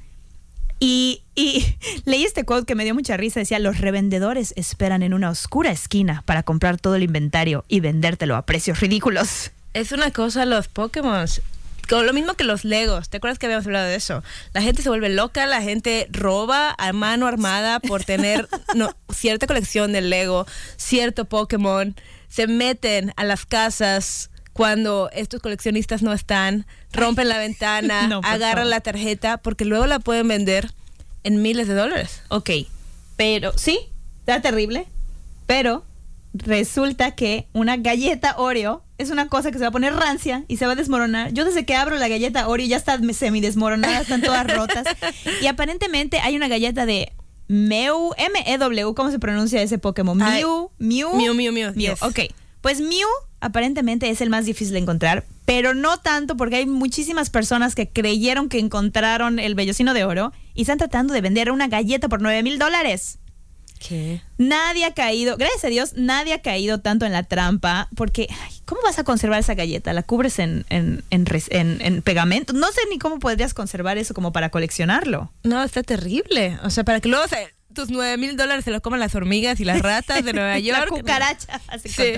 Y, 0.78 1.23
y 1.35 1.64
leí 2.04 2.25
este 2.25 2.44
quote 2.44 2.66
que 2.66 2.75
me 2.75 2.85
dio 2.85 2.94
mucha 2.94 3.16
risa. 3.16 3.40
Decía, 3.40 3.58
los 3.58 3.78
revendedores 3.78 4.52
esperan 4.56 5.02
en 5.02 5.14
una 5.14 5.30
oscura 5.30 5.70
esquina 5.70 6.23
para 6.26 6.42
comprar 6.42 6.78
todo 6.78 6.94
el 6.94 7.02
inventario 7.02 7.64
y 7.68 7.80
vendértelo 7.80 8.37
a 8.37 8.42
precios 8.42 8.80
ridículos. 8.80 9.50
Es 9.75 9.92
una 9.92 10.11
cosa 10.11 10.44
los 10.44 10.68
Pokémon. 10.68 11.26
Con 11.88 12.04
lo 12.04 12.12
mismo 12.12 12.35
que 12.35 12.44
los 12.44 12.64
Legos. 12.64 13.08
¿Te 13.08 13.18
acuerdas 13.18 13.38
que 13.38 13.46
habíamos 13.46 13.66
hablado 13.66 13.87
de 13.87 13.94
eso? 13.94 14.25
La 14.52 14.62
gente 14.62 14.82
se 14.82 14.88
vuelve 14.88 15.08
loca, 15.08 15.46
la 15.46 15.62
gente 15.62 16.08
roba 16.11 16.75
a 16.78 16.92
mano 16.92 17.26
armada 17.28 17.78
por 17.78 18.02
tener 18.02 18.49
no, 18.75 18.96
cierta 19.12 19.46
colección 19.46 19.92
de 19.92 20.00
Lego, 20.00 20.46
cierto 20.76 21.26
Pokémon. 21.26 21.94
Se 22.28 22.47
meten 22.47 23.12
a 23.16 23.25
las 23.25 23.47
casas 23.47 24.30
cuando 24.52 25.11
estos 25.12 25.40
coleccionistas 25.42 26.02
no 26.02 26.12
están, 26.12 26.66
rompen 26.92 27.28
la 27.28 27.38
ventana, 27.38 28.06
No, 28.09 28.21
agarran 28.25 28.64
favor. 28.64 28.71
la 28.71 28.80
tarjeta, 28.80 29.37
porque 29.38 29.64
luego 29.64 29.87
la 29.87 29.99
pueden 29.99 30.28
vender 30.28 30.71
en 31.25 31.42
miles 31.42 31.68
de 31.68 31.75
dólares. 31.75 32.23
Ok, 32.28 32.50
pero 33.16 33.56
sí, 33.56 33.78
está 34.21 34.40
terrible, 34.40 34.87
pero 35.47 35.85
resulta 36.33 37.14
que 37.14 37.47
una 37.52 37.76
galleta 37.76 38.35
Oreo 38.38 38.83
es 38.99 39.11
una 39.11 39.28
cosa 39.28 39.50
que 39.50 39.59
se 39.59 39.64
va 39.64 39.68
a 39.68 39.73
poner 39.73 39.95
rancia 39.95 40.45
y 40.49 40.56
se 40.56 40.66
va 40.66 40.73
a 40.73 40.76
desmoronar. 40.76 41.33
Yo 41.33 41.45
desde 41.45 41.64
que 41.66 41.75
abro 41.75 41.97
la 41.97 42.09
galleta 42.09 42.49
Oreo 42.49 42.66
ya 42.66 42.76
está 42.78 42.99
semi 43.12 43.40
desmoronada, 43.40 44.00
están 44.00 44.23
todas 44.23 44.47
rotas. 44.54 44.87
Y 45.42 45.47
aparentemente 45.47 46.18
hay 46.21 46.37
una 46.37 46.49
galleta 46.49 46.87
de 46.87 47.12
Mew, 47.49 48.12
M-E-W, 48.17 48.95
¿cómo 48.95 49.11
se 49.11 49.19
pronuncia 49.19 49.62
ese 49.62 49.79
Pokémon? 49.79 50.17
Mew, 50.17 50.71
Mew. 50.79 51.17
Mew, 51.17 51.35
Mew, 51.35 51.53
Mew, 51.53 51.73
yes. 51.75 52.03
Ok, 52.03 52.21
pues 52.61 52.81
Mew 52.81 53.07
aparentemente 53.41 54.11
es 54.11 54.21
el 54.21 54.31
más 54.31 54.47
difícil 54.47 54.75
de 54.75 54.81
encontrar, 54.81 55.25
pero 55.45 55.75
no 55.75 55.99
tanto 55.99 56.37
porque 56.37 56.57
hay 56.57 56.67
muchísimas 56.67 57.31
personas 57.31 57.75
que 57.75 57.88
creyeron 57.88 58.49
que 58.49 58.59
encontraron 58.59 59.38
el 59.38 59.55
vellocino 59.55 59.95
de 59.95 60.05
oro 60.05 60.33
y 60.55 60.62
están 60.62 60.79
tratando 60.79 61.15
de 61.15 61.21
vender 61.21 61.50
una 61.50 61.69
galleta 61.69 62.09
por 62.09 62.21
9 62.21 62.43
mil 62.43 62.59
dólares. 62.59 63.19
¿Qué? 63.78 64.21
Nadie 64.38 64.85
ha 64.85 64.95
caído, 64.95 65.37
gracias 65.37 65.64
a 65.64 65.68
Dios, 65.68 65.92
nadie 65.97 66.33
ha 66.35 66.42
caído 66.42 66.80
tanto 66.80 67.04
en 67.06 67.12
la 67.12 67.23
trampa, 67.23 67.88
porque 67.95 68.26
ay, 68.30 68.52
¿cómo 68.64 68.80
vas 68.83 68.99
a 68.99 69.04
conservar 69.04 69.38
esa 69.40 69.54
galleta? 69.54 69.92
¿La 69.92 70.02
cubres 70.02 70.38
en, 70.38 70.64
en, 70.71 71.04
en 71.11 71.26
res- 71.26 71.49
en- 71.50 71.78
en 71.80 72.02
pegamento? 72.02 72.52
No 72.52 72.66
sé 72.73 72.80
ni 72.90 72.99
cómo 72.99 73.18
podrías 73.18 73.54
conservar 73.54 73.99
eso 73.99 74.14
como 74.14 74.33
para 74.33 74.49
coleccionarlo. 74.50 75.30
No, 75.45 75.62
está 75.62 75.83
terrible. 75.83 76.59
O 76.64 76.71
sea, 76.71 76.85
para 76.85 77.00
que 77.00 77.09
luego 77.09 77.28
se- 77.28 77.54
tus 77.75 77.90
9 77.90 78.16
mil 78.16 78.37
dólares 78.38 78.64
se 78.64 78.71
los 78.71 78.80
coman 78.80 79.00
las 79.00 79.14
hormigas 79.14 79.61
y 79.61 79.64
las 79.66 79.80
ratas 79.83 80.25
de 80.25 80.33
Nueva 80.33 80.59
York. 80.59 80.80
La 80.90 80.97
cucaracha 80.97 81.61
vas 81.68 81.85
a 81.85 81.88
Sí. 81.88 82.14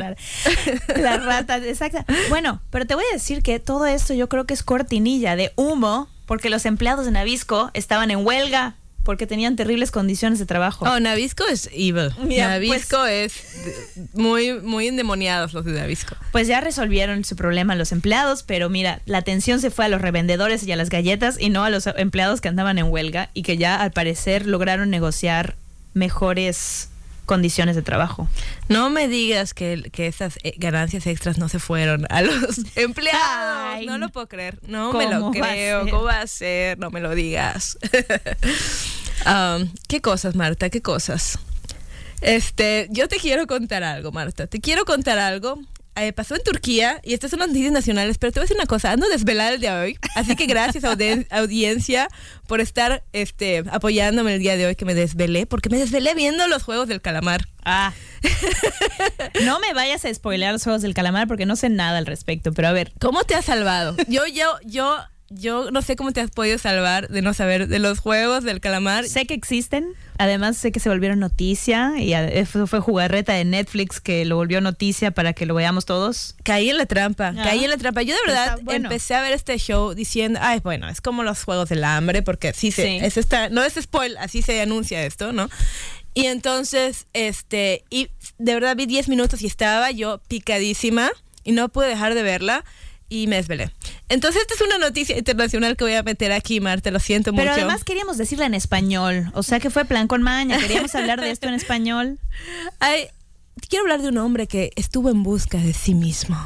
Las 0.96 1.24
ratas, 1.24 1.62
exacto. 1.64 2.04
Bueno, 2.28 2.62
pero 2.70 2.86
te 2.86 2.94
voy 2.94 3.04
a 3.10 3.14
decir 3.14 3.42
que 3.42 3.58
todo 3.58 3.86
esto 3.86 4.14
yo 4.14 4.28
creo 4.28 4.46
que 4.46 4.54
es 4.54 4.62
cortinilla 4.62 5.34
de 5.36 5.52
humo, 5.56 6.08
porque 6.26 6.50
los 6.50 6.64
empleados 6.66 7.04
de 7.06 7.10
Navisco 7.10 7.70
estaban 7.74 8.10
en 8.10 8.24
huelga 8.24 8.76
porque 9.08 9.26
tenían 9.26 9.56
terribles 9.56 9.90
condiciones 9.90 10.38
de 10.38 10.44
trabajo. 10.44 10.84
Oh, 10.84 11.00
Navisco 11.00 11.42
es 11.46 11.70
evil. 11.72 12.10
Mira, 12.22 12.48
Navisco 12.48 13.06
es 13.06 13.32
de- 13.64 14.06
muy, 14.12 14.60
muy 14.60 14.86
endemoniados 14.88 15.54
los 15.54 15.64
de 15.64 15.72
Navisco. 15.72 16.14
Pues 16.30 16.46
ya 16.46 16.60
resolvieron 16.60 17.24
su 17.24 17.34
problema 17.34 17.74
los 17.74 17.90
empleados, 17.92 18.42
pero 18.42 18.68
mira, 18.68 19.00
la 19.06 19.16
atención 19.16 19.62
se 19.62 19.70
fue 19.70 19.86
a 19.86 19.88
los 19.88 20.02
revendedores 20.02 20.62
y 20.64 20.72
a 20.72 20.76
las 20.76 20.90
galletas 20.90 21.40
y 21.40 21.48
no 21.48 21.64
a 21.64 21.70
los 21.70 21.86
empleados 21.86 22.42
que 22.42 22.48
andaban 22.48 22.76
en 22.76 22.92
huelga 22.92 23.30
y 23.32 23.44
que 23.44 23.56
ya 23.56 23.76
al 23.80 23.92
parecer 23.92 24.44
lograron 24.44 24.90
negociar 24.90 25.56
mejores 25.94 26.90
condiciones 27.24 27.76
de 27.76 27.82
trabajo. 27.82 28.26
No 28.70 28.88
me 28.88 29.06
digas 29.06 29.52
que, 29.52 29.90
que 29.92 30.06
esas 30.06 30.38
eh, 30.44 30.54
ganancias 30.56 31.06
extras 31.06 31.36
no 31.36 31.50
se 31.50 31.58
fueron 31.58 32.06
a 32.08 32.22
los 32.22 32.58
empleados. 32.74 33.20
Ay, 33.74 33.84
no 33.86 33.98
lo 33.98 34.08
puedo 34.08 34.26
creer. 34.28 34.58
No 34.66 34.92
me 34.94 35.04
lo 35.04 35.20
¿cómo 35.20 35.38
va 35.38 35.46
a 35.46 35.50
creo. 35.52 35.80
¿Cómo 35.90 36.02
va 36.04 36.20
a 36.20 36.26
ser? 36.26 36.78
No 36.78 36.90
me 36.90 37.00
lo 37.00 37.14
digas. 37.14 37.76
Um, 39.26 39.68
¿Qué 39.88 40.00
cosas, 40.00 40.34
Marta? 40.34 40.70
¿Qué 40.70 40.80
cosas? 40.82 41.38
Este, 42.20 42.88
yo 42.90 43.08
te 43.08 43.16
quiero 43.16 43.46
contar 43.46 43.82
algo, 43.84 44.12
Marta. 44.12 44.46
Te 44.46 44.60
quiero 44.60 44.84
contar 44.84 45.18
algo. 45.18 45.58
Eh, 45.96 46.12
pasó 46.12 46.36
en 46.36 46.44
Turquía 46.44 47.00
y 47.02 47.12
estas 47.12 47.30
son 47.30 47.40
las 47.40 47.48
noticias 47.48 47.72
nacionales, 47.72 48.18
pero 48.18 48.32
te 48.32 48.38
voy 48.38 48.42
a 48.42 48.46
decir 48.46 48.56
una 48.56 48.66
cosa, 48.66 48.92
ando 48.92 49.08
desvelada 49.08 49.50
el 49.54 49.60
día 49.60 49.74
de 49.76 49.82
hoy, 49.82 49.98
así 50.14 50.36
que 50.36 50.46
gracias 50.46 50.84
audi- 50.84 51.26
audiencia 51.30 52.08
por 52.46 52.60
estar 52.60 53.02
este, 53.12 53.64
apoyándome 53.72 54.34
el 54.34 54.38
día 54.38 54.56
de 54.56 54.66
hoy 54.66 54.76
que 54.76 54.84
me 54.84 54.94
desvelé, 54.94 55.46
porque 55.46 55.68
me 55.70 55.76
desvelé 55.76 56.14
viendo 56.14 56.46
los 56.46 56.62
Juegos 56.62 56.86
del 56.86 57.00
Calamar. 57.00 57.48
Ah. 57.64 57.92
no 59.44 59.58
me 59.58 59.74
vayas 59.74 60.04
a 60.04 60.14
spoilear 60.14 60.52
los 60.52 60.62
juegos 60.62 60.82
del 60.82 60.94
calamar 60.94 61.26
porque 61.26 61.46
no 61.46 61.56
sé 61.56 61.68
nada 61.68 61.98
al 61.98 62.06
respecto, 62.06 62.52
pero 62.52 62.68
a 62.68 62.72
ver. 62.72 62.92
¿Cómo 63.00 63.24
te 63.24 63.34
has 63.34 63.46
salvado? 63.46 63.96
Yo, 64.06 64.24
yo, 64.26 64.52
yo, 64.64 64.98
yo 65.30 65.70
no 65.70 65.82
sé 65.82 65.94
cómo 65.96 66.12
te 66.12 66.20
has 66.20 66.30
podido 66.30 66.56
salvar 66.58 67.08
de 67.08 67.20
no 67.22 67.34
saber 67.34 67.68
de 67.68 67.78
los 67.78 67.98
Juegos 67.98 68.44
del 68.44 68.60
Calamar. 68.60 69.04
Sé 69.06 69.26
que 69.26 69.34
existen, 69.34 69.88
además 70.16 70.56
sé 70.56 70.72
que 70.72 70.80
se 70.80 70.88
volvieron 70.88 71.18
noticia 71.18 71.92
y 71.98 72.14
eso 72.14 72.66
fue 72.66 72.80
jugarreta 72.80 73.34
de 73.34 73.44
Netflix 73.44 74.00
que 74.00 74.24
lo 74.24 74.36
volvió 74.36 74.60
noticia 74.60 75.10
para 75.10 75.34
que 75.34 75.44
lo 75.46 75.54
veamos 75.54 75.84
todos. 75.84 76.34
Caí 76.44 76.70
en 76.70 76.78
la 76.78 76.86
trampa, 76.86 77.34
Ah. 77.36 77.42
caí 77.44 77.62
en 77.64 77.70
la 77.70 77.76
trampa. 77.76 78.02
Yo 78.02 78.14
de 78.14 78.20
verdad 78.26 78.58
bueno. 78.62 78.86
empecé 78.88 79.14
a 79.14 79.20
ver 79.20 79.32
este 79.34 79.58
show 79.58 79.92
diciendo, 79.94 80.38
ay, 80.42 80.60
bueno, 80.62 80.88
es 80.88 81.00
como 81.00 81.22
los 81.22 81.44
Juegos 81.44 81.68
del 81.68 81.84
Hambre, 81.84 82.22
porque 82.22 82.52
sí 82.54 82.70
se, 82.72 82.82
Sí. 82.84 82.98
es 83.02 83.16
esta, 83.18 83.48
no 83.50 83.62
es 83.64 83.74
spoil, 83.74 84.16
así 84.18 84.40
se 84.42 84.60
anuncia 84.60 85.04
esto, 85.04 85.32
¿no? 85.32 85.50
Y 86.14 86.24
entonces, 86.26 87.06
este, 87.12 87.84
y 87.90 88.08
de 88.38 88.54
verdad 88.54 88.74
vi 88.76 88.86
10 88.86 89.08
minutos 89.08 89.42
y 89.42 89.46
estaba 89.46 89.90
yo 89.90 90.20
picadísima 90.26 91.10
y 91.44 91.52
no 91.52 91.68
pude 91.68 91.86
dejar 91.86 92.14
de 92.14 92.22
verla 92.22 92.64
y 93.08 93.26
me 93.26 93.36
desvelé. 93.36 93.70
Entonces, 94.08 94.42
esta 94.42 94.54
es 94.54 94.60
una 94.60 94.78
noticia 94.78 95.16
internacional 95.16 95.76
que 95.76 95.84
voy 95.84 95.94
a 95.94 96.02
meter 96.02 96.32
aquí, 96.32 96.60
Marta, 96.60 96.90
lo 96.90 97.00
siento 97.00 97.32
Pero 97.32 97.50
mucho. 97.50 97.60
además 97.60 97.84
queríamos 97.84 98.18
decirla 98.18 98.46
en 98.46 98.54
español, 98.54 99.30
o 99.34 99.42
sea 99.42 99.60
que 99.60 99.70
fue 99.70 99.84
plan 99.84 100.08
con 100.08 100.22
maña, 100.22 100.58
queríamos 100.58 100.94
hablar 100.94 101.20
de 101.20 101.30
esto 101.30 101.48
en 101.48 101.54
español. 101.54 102.18
Ay, 102.80 103.08
quiero 103.68 103.84
hablar 103.84 104.02
de 104.02 104.08
un 104.08 104.18
hombre 104.18 104.46
que 104.46 104.70
estuvo 104.76 105.10
en 105.10 105.22
busca 105.22 105.58
de 105.58 105.72
sí 105.72 105.94
mismo. 105.94 106.36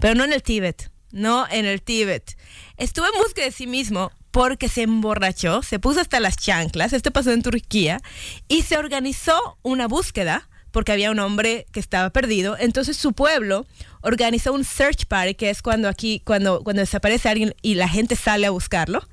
Pero 0.00 0.14
no 0.14 0.24
en 0.24 0.32
el 0.32 0.42
Tíbet. 0.42 0.90
No 1.10 1.46
en 1.50 1.66
el 1.66 1.82
Tíbet. 1.82 2.36
Estuvo 2.76 3.06
en 3.06 3.20
busca 3.22 3.42
de 3.42 3.52
sí 3.52 3.66
mismo 3.66 4.10
porque 4.30 4.68
se 4.68 4.82
emborrachó, 4.82 5.62
se 5.62 5.78
puso 5.78 6.00
hasta 6.00 6.20
las 6.20 6.36
chanclas. 6.36 6.92
Esto 6.92 7.10
pasó 7.10 7.32
en 7.32 7.42
Turquía. 7.42 8.00
Y 8.48 8.62
se 8.62 8.78
organizó 8.78 9.58
una 9.62 9.86
búsqueda 9.88 10.48
porque 10.72 10.92
había 10.92 11.10
un 11.10 11.20
hombre 11.20 11.66
que 11.72 11.80
estaba 11.80 12.10
perdido. 12.10 12.56
Entonces 12.58 12.96
su 12.96 13.12
pueblo 13.12 13.66
organizó 14.00 14.52
un 14.52 14.64
search 14.64 15.06
party, 15.06 15.34
que 15.34 15.50
es 15.50 15.62
cuando 15.62 15.88
aquí, 15.88 16.20
cuando, 16.24 16.64
cuando 16.64 16.80
desaparece 16.80 17.28
alguien 17.28 17.54
y 17.62 17.74
la 17.74 17.88
gente 17.88 18.16
sale 18.16 18.46
a 18.46 18.50
buscarlo. 18.50 19.06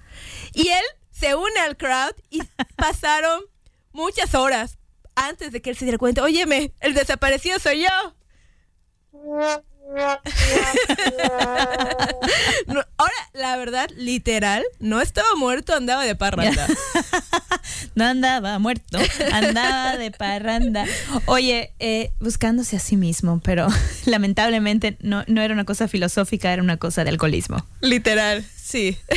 Y 0.54 0.70
él 0.70 0.84
se 1.12 1.36
une 1.36 1.60
al 1.60 1.78
crowd 1.78 2.16
y 2.30 2.42
pasaron 2.76 3.44
muchas 3.92 4.34
horas 4.34 4.78
antes 5.16 5.52
de 5.52 5.62
que 5.62 5.70
él 5.70 5.78
se 5.78 5.86
diera 5.86 5.98
cuenta, 5.98 6.24
óyeme, 6.24 6.74
el 6.80 6.94
desaparecido 6.94 7.60
soy 7.60 7.84
yo. 7.84 8.16
No, 12.68 12.84
ahora, 13.00 13.14
la 13.34 13.58
verdad, 13.58 13.90
literal, 13.98 14.64
no 14.80 15.02
estaba 15.02 15.34
muerto, 15.36 15.74
andaba 15.74 16.04
de 16.06 16.16
parranda. 16.16 16.68
No 17.96 18.06
andaba 18.06 18.60
muerto, 18.60 18.98
andaba 19.34 19.98
de 19.98 20.12
parranda. 20.12 20.86
Oye, 21.26 21.74
eh, 21.80 22.12
buscándose 22.20 22.76
a 22.78 22.80
sí 22.80 22.96
mismo, 22.98 23.42
pero 23.44 23.68
lamentablemente 24.06 24.98
no, 25.02 25.24
no 25.28 25.42
era 25.42 25.54
una 25.54 25.66
cosa 25.66 25.88
filosófica, 25.88 26.52
era 26.54 26.62
una 26.62 26.78
cosa 26.78 27.04
de 27.04 27.10
alcoholismo. 27.10 27.66
Literal, 27.82 28.46
sí. 28.56 28.98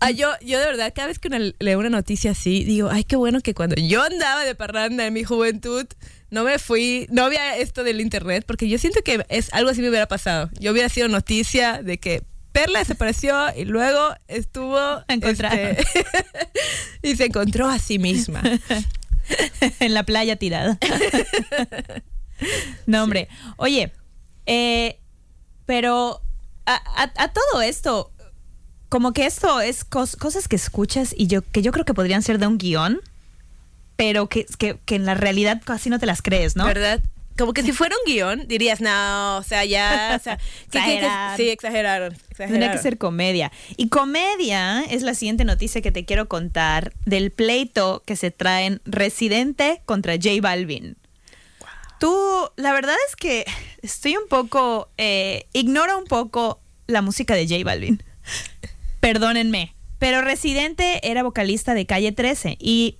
Ah, 0.00 0.10
yo, 0.10 0.30
yo 0.44 0.58
de 0.58 0.66
verdad, 0.66 0.92
cada 0.94 1.08
vez 1.08 1.18
que 1.18 1.28
una- 1.28 1.52
leo 1.58 1.78
una 1.78 1.90
noticia 1.90 2.32
así, 2.32 2.64
digo, 2.64 2.88
ay, 2.90 3.04
qué 3.04 3.16
bueno 3.16 3.40
que 3.40 3.54
cuando 3.54 3.76
yo 3.76 4.02
andaba 4.02 4.44
de 4.44 4.54
parranda 4.54 5.06
en 5.06 5.12
mi 5.12 5.22
juventud, 5.24 5.86
no 6.30 6.44
me 6.44 6.58
fui, 6.58 7.06
no 7.10 7.24
había 7.24 7.56
esto 7.56 7.84
del 7.84 8.00
internet, 8.00 8.44
porque 8.46 8.68
yo 8.68 8.78
siento 8.78 9.02
que 9.02 9.24
es 9.28 9.52
algo 9.52 9.70
así 9.70 9.80
me 9.82 9.88
hubiera 9.90 10.08
pasado. 10.08 10.50
Yo 10.58 10.72
hubiera 10.72 10.88
sido 10.88 11.08
noticia 11.08 11.82
de 11.82 11.98
que 11.98 12.21
Perla 12.52 12.80
desapareció 12.80 13.34
y 13.56 13.64
luego 13.64 14.14
estuvo 14.28 14.78
este, 15.08 15.84
y 17.02 17.16
se 17.16 17.24
encontró 17.26 17.68
a 17.68 17.78
sí 17.78 17.98
misma. 17.98 18.42
en 19.80 19.94
la 19.94 20.02
playa 20.04 20.36
tirada. 20.36 20.78
no, 22.86 23.02
hombre. 23.04 23.28
Oye, 23.56 23.92
eh, 24.46 24.98
pero 25.66 26.20
a, 26.66 26.74
a- 27.02 27.12
a 27.24 27.32
todo 27.32 27.62
esto, 27.62 28.12
como 28.88 29.12
que 29.12 29.26
esto 29.26 29.60
es 29.60 29.88
cos- 29.88 30.16
cosas 30.16 30.48
que 30.48 30.56
escuchas 30.56 31.14
y 31.16 31.26
yo 31.28 31.42
que 31.42 31.62
yo 31.62 31.72
creo 31.72 31.84
que 31.84 31.94
podrían 31.94 32.22
ser 32.22 32.38
de 32.38 32.46
un 32.46 32.58
guion, 32.58 33.00
pero 33.96 34.28
que, 34.28 34.46
que, 34.58 34.78
que 34.84 34.96
en 34.96 35.06
la 35.06 35.14
realidad 35.14 35.62
casi 35.64 35.88
no 35.90 35.98
te 35.98 36.06
las 36.06 36.20
crees, 36.22 36.56
¿no? 36.56 36.64
¿Verdad? 36.64 37.00
Como 37.42 37.54
que 37.54 37.64
si 37.64 37.72
fuera 37.72 37.96
un 38.06 38.12
guion, 38.12 38.46
dirías, 38.46 38.80
no, 38.80 39.38
o 39.38 39.42
sea, 39.42 39.64
ya, 39.64 40.16
o 40.20 40.22
sea, 40.22 40.36
¿qué- 40.36 40.44
qué- 40.70 40.78
qué- 40.78 40.94
Exageraron. 40.94 41.36
sí, 41.36 41.48
exageraron, 41.50 42.12
exageraron. 42.12 42.52
Tendría 42.52 42.70
que 42.70 42.78
ser 42.78 42.98
comedia. 42.98 43.50
Y 43.76 43.88
comedia 43.88 44.84
es 44.84 45.02
la 45.02 45.14
siguiente 45.14 45.44
noticia 45.44 45.82
que 45.82 45.90
te 45.90 46.04
quiero 46.04 46.28
contar 46.28 46.92
del 47.04 47.32
pleito 47.32 48.04
que 48.06 48.14
se 48.14 48.30
traen 48.30 48.80
Residente 48.84 49.82
contra 49.86 50.14
J 50.14 50.30
Balvin. 50.40 50.96
Tú, 51.98 52.14
la 52.54 52.72
verdad 52.72 52.94
es 53.08 53.16
que 53.16 53.44
estoy 53.82 54.16
un 54.16 54.28
poco, 54.28 54.88
eh, 54.96 55.46
ignora 55.52 55.96
un 55.96 56.04
poco 56.04 56.60
la 56.86 57.02
música 57.02 57.34
de 57.34 57.48
J 57.48 57.64
Balvin. 57.64 58.04
Perdónenme, 59.00 59.74
pero 59.98 60.20
Residente 60.22 61.00
era 61.02 61.24
vocalista 61.24 61.74
de 61.74 61.86
Calle 61.86 62.12
13 62.12 62.56
y 62.60 62.98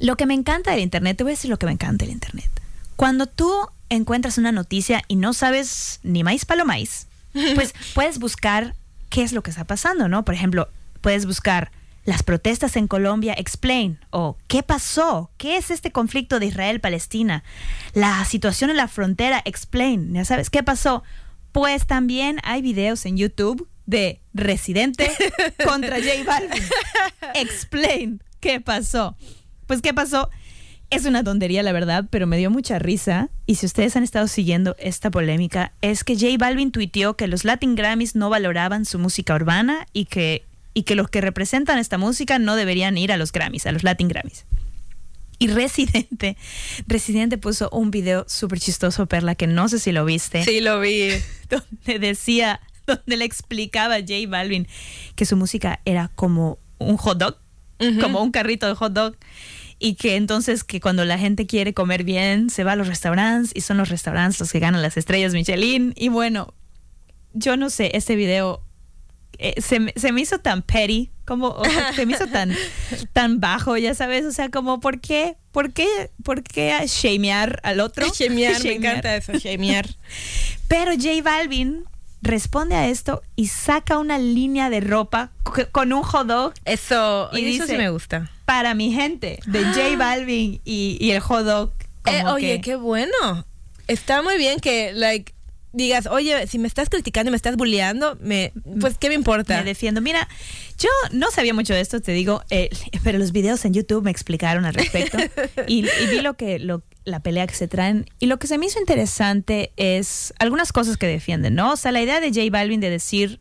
lo 0.00 0.16
que 0.16 0.26
me 0.26 0.34
encanta 0.34 0.72
del 0.72 0.80
Internet, 0.80 1.16
te 1.16 1.24
voy 1.24 1.30
a 1.32 1.36
decir 1.36 1.48
lo 1.50 1.58
que 1.58 1.64
me 1.66 1.72
encanta 1.72 2.04
del 2.04 2.12
Internet. 2.12 2.50
Cuando 2.96 3.26
tú 3.26 3.50
encuentras 3.90 4.38
una 4.38 4.52
noticia 4.52 5.02
y 5.08 5.16
no 5.16 5.32
sabes 5.32 6.00
ni 6.02 6.22
maíz 6.22 6.44
palo 6.44 6.64
maíz, 6.64 7.06
pues 7.54 7.74
puedes 7.94 8.18
buscar 8.18 8.74
qué 9.10 9.22
es 9.22 9.32
lo 9.32 9.42
que 9.42 9.50
está 9.50 9.64
pasando, 9.64 10.08
¿no? 10.08 10.24
Por 10.24 10.34
ejemplo, 10.34 10.68
puedes 11.00 11.26
buscar 11.26 11.70
las 12.04 12.22
protestas 12.22 12.76
en 12.76 12.86
Colombia 12.86 13.34
explain 13.36 13.98
o 14.10 14.36
qué 14.46 14.62
pasó, 14.62 15.30
qué 15.38 15.56
es 15.56 15.70
este 15.70 15.90
conflicto 15.90 16.38
de 16.38 16.46
Israel-Palestina, 16.46 17.44
la 17.94 18.24
situación 18.24 18.70
en 18.70 18.76
la 18.76 18.88
frontera 18.88 19.40
explain, 19.44 20.12
ya 20.12 20.24
sabes 20.24 20.50
qué 20.50 20.62
pasó. 20.62 21.02
Pues 21.52 21.86
también 21.86 22.40
hay 22.42 22.62
videos 22.62 23.06
en 23.06 23.16
YouTube 23.16 23.68
de 23.86 24.20
Residente 24.32 25.10
contra 25.64 25.98
J 25.98 26.24
Balvin. 26.26 26.62
Explain 27.34 28.22
qué 28.40 28.60
pasó. 28.60 29.16
Pues 29.66 29.80
qué 29.80 29.94
pasó. 29.94 30.30
Es 30.94 31.06
una 31.06 31.24
tontería, 31.24 31.64
la 31.64 31.72
verdad, 31.72 32.04
pero 32.08 32.28
me 32.28 32.38
dio 32.38 32.52
mucha 32.52 32.78
risa. 32.78 33.28
Y 33.46 33.56
si 33.56 33.66
ustedes 33.66 33.96
han 33.96 34.04
estado 34.04 34.28
siguiendo 34.28 34.76
esta 34.78 35.10
polémica, 35.10 35.72
es 35.80 36.04
que 36.04 36.14
J 36.14 36.36
Balvin 36.38 36.70
tuiteó 36.70 37.14
que 37.16 37.26
los 37.26 37.44
Latin 37.44 37.74
Grammys 37.74 38.14
no 38.14 38.30
valoraban 38.30 38.84
su 38.84 39.00
música 39.00 39.34
urbana 39.34 39.88
y 39.92 40.04
que, 40.04 40.44
y 40.72 40.84
que 40.84 40.94
los 40.94 41.10
que 41.10 41.20
representan 41.20 41.80
esta 41.80 41.98
música 41.98 42.38
no 42.38 42.54
deberían 42.54 42.96
ir 42.96 43.10
a 43.10 43.16
los 43.16 43.32
Grammys, 43.32 43.66
a 43.66 43.72
los 43.72 43.82
Latin 43.82 44.06
Grammys. 44.06 44.44
Y 45.40 45.48
Residente, 45.48 46.36
Residente 46.86 47.38
puso 47.38 47.70
un 47.70 47.90
video 47.90 48.24
súper 48.28 48.60
chistoso, 48.60 49.06
Perla, 49.06 49.34
que 49.34 49.48
no 49.48 49.68
sé 49.68 49.80
si 49.80 49.90
lo 49.90 50.04
viste 50.04 50.44
Sí, 50.44 50.60
lo 50.60 50.78
vi. 50.78 51.08
donde 51.50 51.98
decía, 51.98 52.60
donde 52.86 53.16
le 53.16 53.24
explicaba 53.24 53.96
a 53.96 54.00
J 54.00 54.28
Balvin 54.28 54.68
que 55.16 55.26
su 55.26 55.36
música 55.36 55.80
era 55.86 56.12
como 56.14 56.58
un 56.78 56.96
hot 56.98 57.18
dog, 57.18 57.36
como 58.00 58.22
un 58.22 58.30
carrito 58.30 58.68
de 58.68 58.74
hot 58.76 58.92
dog. 58.92 59.16
Y 59.84 59.94
que 59.96 60.16
entonces 60.16 60.64
que 60.64 60.80
cuando 60.80 61.04
la 61.04 61.18
gente 61.18 61.46
quiere 61.46 61.74
comer 61.74 62.04
bien, 62.04 62.48
se 62.48 62.64
va 62.64 62.72
a 62.72 62.76
los 62.76 62.86
restaurantes 62.88 63.52
y 63.54 63.60
son 63.60 63.76
los 63.76 63.88
restaurantes 63.90 64.40
los 64.40 64.50
que 64.50 64.58
ganan 64.58 64.80
las 64.82 64.96
estrellas 64.96 65.32
Michelin. 65.34 65.92
Y 65.96 66.08
bueno, 66.08 66.54
yo 67.34 67.56
no 67.56 67.68
sé, 67.68 67.90
este 67.94 68.16
video 68.16 68.62
eh, 69.38 69.60
se, 69.60 69.80
me- 69.80 69.92
se 69.96 70.12
me 70.12 70.20
hizo 70.22 70.38
tan 70.38 70.62
petty, 70.62 71.10
como 71.26 71.48
o 71.48 71.64
sea, 71.64 71.92
se 71.92 72.06
me 72.06 72.12
hizo 72.14 72.26
tan, 72.28 72.54
tan 73.12 73.40
bajo, 73.40 73.76
ya 73.76 73.94
sabes, 73.94 74.24
o 74.24 74.30
sea, 74.32 74.48
como 74.50 74.80
¿por 74.80 75.00
qué? 75.00 75.36
¿Por 75.52 75.72
qué? 75.72 76.10
¿Por 76.22 76.42
qué 76.42 76.72
a 76.72 76.84
shamear 76.86 77.60
al 77.64 77.80
otro? 77.80 78.06
Shamear, 78.14 78.62
me 78.64 78.72
encanta 78.74 79.14
eso, 79.16 79.32
shamear. 79.34 79.86
Pero 80.68 80.92
J 80.92 81.20
Balvin 81.22 81.84
responde 82.22 82.74
a 82.74 82.88
esto 82.88 83.22
y 83.36 83.48
saca 83.48 83.98
una 83.98 84.18
línea 84.18 84.70
de 84.70 84.80
ropa 84.80 85.32
co- 85.42 85.68
con 85.72 85.92
un 85.92 86.02
hot 86.04 86.26
dog 86.26 86.54
Eso, 86.64 87.28
Y 87.32 87.40
y 87.40 87.56
eso 87.56 87.66
sí 87.66 87.72
dice- 87.72 87.76
me 87.76 87.90
gusta. 87.90 88.30
Para 88.44 88.74
mi 88.74 88.92
gente 88.92 89.38
de 89.46 89.64
J 89.64 89.96
Balvin 89.96 90.60
y, 90.64 90.96
y 91.00 91.10
el 91.12 91.20
hot 91.20 91.44
dog. 91.44 91.72
Eh, 92.06 92.22
oye, 92.26 92.56
que- 92.56 92.60
qué 92.60 92.76
bueno. 92.76 93.46
Está 93.88 94.22
muy 94.22 94.36
bien 94.38 94.60
que, 94.60 94.92
like, 94.92 95.32
digas, 95.72 96.06
oye, 96.06 96.46
si 96.46 96.58
me 96.58 96.68
estás 96.68 96.88
criticando 96.88 97.28
y 97.28 97.32
me 97.32 97.36
estás 97.36 97.56
bulleando, 97.56 98.16
me, 98.20 98.52
pues, 98.80 98.96
¿qué 98.98 99.08
me 99.08 99.14
importa? 99.14 99.58
me 99.58 99.64
defiendo. 99.64 100.00
Mira, 100.00 100.28
yo 100.78 100.88
no 101.12 101.30
sabía 101.30 101.52
mucho 101.52 101.74
de 101.74 101.80
esto, 101.80 102.00
te 102.00 102.12
digo, 102.12 102.42
eh, 102.50 102.70
pero 103.02 103.18
los 103.18 103.32
videos 103.32 103.64
en 103.64 103.74
YouTube 103.74 104.04
me 104.04 104.10
explicaron 104.10 104.64
al 104.66 104.74
respecto 104.74 105.18
y, 105.66 105.80
y 105.86 106.06
vi 106.10 106.20
lo 106.20 106.34
que 106.34 106.58
lo, 106.58 106.82
la 107.04 107.20
pelea 107.20 107.46
que 107.46 107.54
se 107.54 107.66
traen 107.68 108.06
y 108.20 108.26
lo 108.26 108.38
que 108.38 108.46
se 108.46 108.56
me 108.56 108.66
hizo 108.66 108.78
interesante 108.78 109.72
es 109.76 110.32
algunas 110.38 110.72
cosas 110.72 110.96
que 110.96 111.06
defienden, 111.06 111.54
¿no? 111.54 111.72
O 111.72 111.76
sea, 111.76 111.90
la 111.92 112.00
idea 112.02 112.20
de 112.20 112.28
J 112.28 112.42
Balvin 112.50 112.80
de 112.80 112.90
decir 112.90 113.40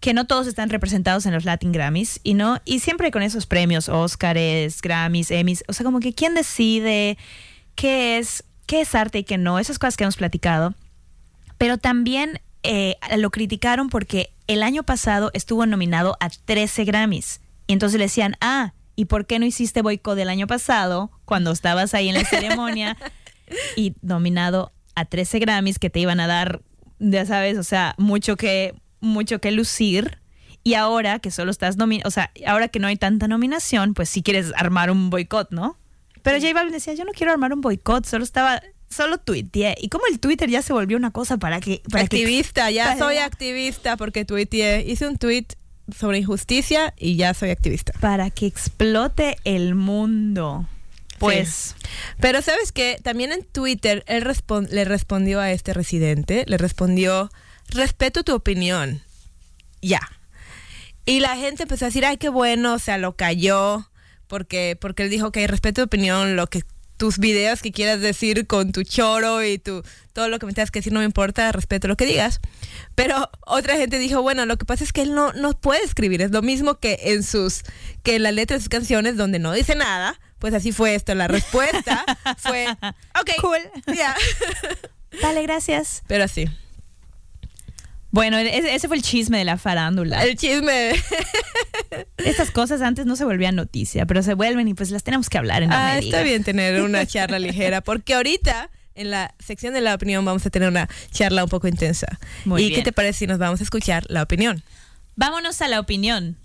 que 0.00 0.14
no 0.14 0.26
todos 0.26 0.46
están 0.46 0.70
representados 0.70 1.26
en 1.26 1.32
los 1.32 1.44
Latin 1.44 1.72
Grammys 1.72 2.20
y 2.22 2.34
no 2.34 2.60
y 2.64 2.78
siempre 2.80 3.10
con 3.10 3.22
esos 3.22 3.46
premios 3.46 3.88
Oscars, 3.88 4.80
Grammys, 4.80 5.30
Emmys, 5.30 5.64
o 5.68 5.72
sea, 5.72 5.84
como 5.84 6.00
que 6.00 6.14
quién 6.14 6.34
decide 6.34 7.18
qué 7.74 8.18
es 8.18 8.44
qué 8.66 8.82
es 8.82 8.94
arte 8.94 9.18
y 9.18 9.24
qué 9.24 9.38
no, 9.38 9.58
esas 9.58 9.78
cosas 9.78 9.96
que 9.96 10.04
hemos 10.04 10.16
platicado 10.16 10.74
pero 11.58 11.76
también 11.76 12.40
eh, 12.62 12.96
lo 13.16 13.30
criticaron 13.30 13.90
porque 13.90 14.32
el 14.46 14.62
año 14.62 14.84
pasado 14.84 15.30
estuvo 15.34 15.66
nominado 15.66 16.16
a 16.20 16.30
13 16.30 16.84
Grammys. 16.84 17.40
Y 17.66 17.74
entonces 17.74 17.98
le 17.98 18.04
decían, 18.04 18.36
ah, 18.40 18.72
¿y 18.96 19.04
por 19.06 19.26
qué 19.26 19.38
no 19.38 19.44
hiciste 19.44 19.82
boicot 19.82 20.16
del 20.16 20.30
año 20.30 20.46
pasado 20.46 21.10
cuando 21.24 21.50
estabas 21.50 21.92
ahí 21.92 22.08
en 22.08 22.14
la 22.14 22.24
ceremonia 22.24 22.96
y 23.76 23.94
nominado 24.00 24.72
a 24.94 25.04
13 25.04 25.40
Grammys 25.40 25.78
que 25.78 25.90
te 25.90 26.00
iban 26.00 26.20
a 26.20 26.26
dar, 26.26 26.62
ya 26.98 27.26
sabes, 27.26 27.58
o 27.58 27.64
sea, 27.64 27.94
mucho 27.98 28.36
que, 28.36 28.74
mucho 29.00 29.40
que 29.40 29.50
lucir? 29.50 30.18
Y 30.64 30.74
ahora 30.74 31.18
que 31.18 31.30
solo 31.30 31.50
estás 31.50 31.76
nominado, 31.76 32.08
o 32.08 32.10
sea, 32.10 32.30
ahora 32.46 32.68
que 32.68 32.78
no 32.78 32.88
hay 32.88 32.96
tanta 32.96 33.28
nominación, 33.28 33.94
pues 33.94 34.08
si 34.08 34.22
quieres 34.22 34.52
armar 34.56 34.90
un 34.90 35.08
boicot, 35.10 35.50
¿no? 35.50 35.78
Pero 36.22 36.40
J 36.40 36.52
Balvin 36.52 36.72
decía, 36.72 36.94
yo 36.94 37.04
no 37.04 37.12
quiero 37.12 37.32
armar 37.32 37.52
un 37.54 37.60
boicot, 37.60 38.04
solo 38.04 38.24
estaba, 38.24 38.60
solo 38.90 39.18
tuiteé. 39.18 39.76
Y 39.80 39.88
como 39.88 40.04
el 40.10 40.18
Twitter 40.20 40.50
ya 40.50 40.60
se 40.62 40.72
volvió 40.72 40.96
una 40.96 41.10
cosa 41.12 41.38
para 41.38 41.60
que... 41.60 41.80
Para 41.90 42.06
que- 42.06 42.16
activista, 42.18 42.70
ya 42.70 42.84
para- 42.86 42.98
soy 42.98 43.18
activista 43.18 43.96
porque 43.96 44.24
tuiteé, 44.24 44.84
hice 44.86 45.06
un 45.08 45.16
tweet 45.16 45.46
sobre 45.96 46.18
injusticia 46.18 46.92
y 46.98 47.16
ya 47.16 47.32
soy 47.32 47.48
activista. 47.50 47.92
para 48.00 48.28
que 48.30 48.46
explote 48.46 49.38
el 49.44 49.74
mundo. 49.74 50.66
Pues, 51.18 51.74
Pero 52.20 52.42
sabes 52.42 52.70
que 52.72 52.98
también 53.02 53.32
en 53.32 53.42
Twitter 53.44 54.04
él 54.06 54.22
respon- 54.22 54.68
le 54.68 54.84
respondió 54.84 55.40
a 55.40 55.50
este 55.50 55.72
residente, 55.72 56.44
le 56.46 56.58
respondió, 56.58 57.30
respeto 57.68 58.22
tu 58.24 58.34
opinión, 58.34 59.02
ya. 59.82 60.00
Y 61.04 61.20
la 61.20 61.36
gente 61.36 61.62
empezó 61.62 61.86
a 61.86 61.88
decir, 61.88 62.04
ay, 62.04 62.16
qué 62.18 62.28
bueno, 62.28 62.74
o 62.74 62.78
sea, 62.78 62.98
lo 62.98 63.16
cayó, 63.16 63.88
porque, 64.26 64.76
porque 64.80 65.04
él 65.04 65.10
dijo 65.10 65.32
que 65.32 65.46
respeto 65.46 65.82
tu 65.82 65.86
opinión, 65.86 66.36
lo 66.36 66.46
que 66.48 66.62
tus 66.98 67.18
videos 67.18 67.62
que 67.62 67.70
quieras 67.70 68.00
decir 68.00 68.48
con 68.48 68.72
tu 68.72 68.82
choro 68.82 69.44
y 69.44 69.58
tu 69.58 69.84
todo 70.12 70.28
lo 70.28 70.40
que 70.40 70.46
me 70.46 70.52
tengas 70.52 70.72
que 70.72 70.80
decir 70.80 70.92
no 70.92 70.98
me 70.98 71.04
importa, 71.06 71.52
respeto 71.52 71.86
lo 71.86 71.96
que 71.96 72.04
digas. 72.06 72.40
Pero 72.96 73.30
otra 73.46 73.76
gente 73.76 74.00
dijo, 74.00 74.20
bueno, 74.20 74.44
lo 74.46 74.56
que 74.56 74.66
pasa 74.66 74.82
es 74.82 74.92
que 74.92 75.02
él 75.02 75.14
no, 75.14 75.32
no 75.32 75.52
puede 75.58 75.84
escribir, 75.84 76.20
es 76.22 76.32
lo 76.32 76.42
mismo 76.42 76.80
que 76.80 76.98
en 77.04 77.22
sus, 77.22 77.62
que 78.02 78.16
en 78.16 78.24
la 78.24 78.32
letra 78.32 78.56
de 78.56 78.60
sus 78.60 78.68
canciones 78.68 79.16
donde 79.16 79.38
no 79.38 79.52
dice 79.52 79.76
nada, 79.76 80.18
pues 80.40 80.54
así 80.54 80.72
fue 80.72 80.96
esto, 80.96 81.14
la 81.14 81.28
respuesta 81.28 82.04
fue, 82.38 82.66
ok, 83.20 83.30
Cool. 83.40 83.60
ya. 83.96 84.16
vale, 85.22 85.42
gracias. 85.42 86.02
Pero 86.08 86.24
así, 86.24 86.46
Bueno, 88.10 88.38
ese, 88.38 88.74
ese 88.74 88.88
fue 88.88 88.96
el 88.96 89.02
chisme 89.02 89.38
de 89.38 89.44
la 89.44 89.58
farándula. 89.58 90.24
el 90.24 90.36
chisme. 90.36 90.92
Estas 92.16 92.50
cosas 92.50 92.80
antes 92.80 93.06
no 93.06 93.16
se 93.16 93.24
volvían 93.24 93.54
noticia, 93.54 94.06
pero 94.06 94.22
se 94.22 94.34
vuelven 94.34 94.66
y 94.68 94.74
pues 94.74 94.90
las 94.90 95.02
tenemos 95.04 95.28
que 95.28 95.38
hablar 95.38 95.62
en 95.62 95.70
la 95.70 95.92
Ah, 95.92 95.98
está 95.98 96.22
bien 96.22 96.42
tener 96.44 96.80
una 96.82 97.04
charla 97.06 97.38
ligera, 97.38 97.80
porque 97.82 98.14
ahorita 98.14 98.70
en 98.94 99.10
la 99.10 99.34
sección 99.44 99.74
de 99.74 99.80
la 99.80 99.94
opinión 99.94 100.24
vamos 100.24 100.44
a 100.46 100.50
tener 100.50 100.68
una 100.68 100.88
charla 101.12 101.44
un 101.44 101.50
poco 101.50 101.68
intensa. 101.68 102.18
Muy 102.44 102.62
¿Y 102.62 102.68
bien. 102.68 102.80
qué 102.80 102.84
te 102.84 102.92
parece 102.92 103.20
si 103.20 103.26
nos 103.26 103.38
vamos 103.38 103.60
a 103.60 103.62
escuchar 103.64 104.04
la 104.08 104.22
opinión? 104.22 104.62
Vámonos 105.16 105.60
a 105.62 105.68
la 105.68 105.78
opinión. 105.80 106.36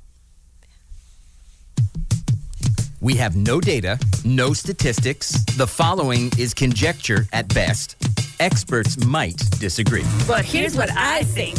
We 3.02 3.20
have 3.22 3.36
no 3.36 3.60
data, 3.60 3.98
no 4.24 4.54
statistics. 4.54 5.44
The 5.58 5.68
following 5.68 6.32
is 6.38 6.54
conjecture 6.54 7.28
at 7.34 7.48
best. 7.54 7.96
Experts 8.40 8.98
might 9.06 9.38
disagree. 9.60 10.04
But 10.28 10.46
here's 10.46 10.76
what 10.76 10.90
I 10.96 11.24
think. 11.24 11.58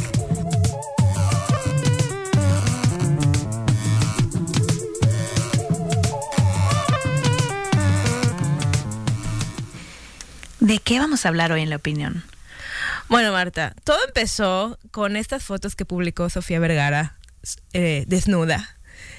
¿De 10.61 10.79
qué 10.79 10.99
vamos 10.99 11.27
a 11.27 11.29
hablar 11.29 11.53
hoy 11.53 11.61
en 11.61 11.69
la 11.69 11.77
opinión? 11.77 12.25
Bueno, 13.11 13.33
Marta, 13.33 13.75
todo 13.85 13.99
empezó 14.07 14.79
con 14.91 15.17
estas 15.17 15.45
fotos 15.45 15.77
que 15.77 15.85
publicó 15.85 16.31
Sofía 16.31 16.59
Vergara 16.59 17.19
eh, 17.75 18.05
desnuda 18.09 18.77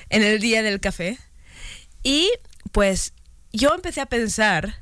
en 0.10 0.24
el 0.24 0.39
día 0.39 0.63
del 0.63 0.80
café. 0.80 1.20
Y 2.02 2.32
pues 2.72 3.13
yo 3.54 3.74
empecé 3.76 4.02
a 4.02 4.08
pensar, 4.08 4.76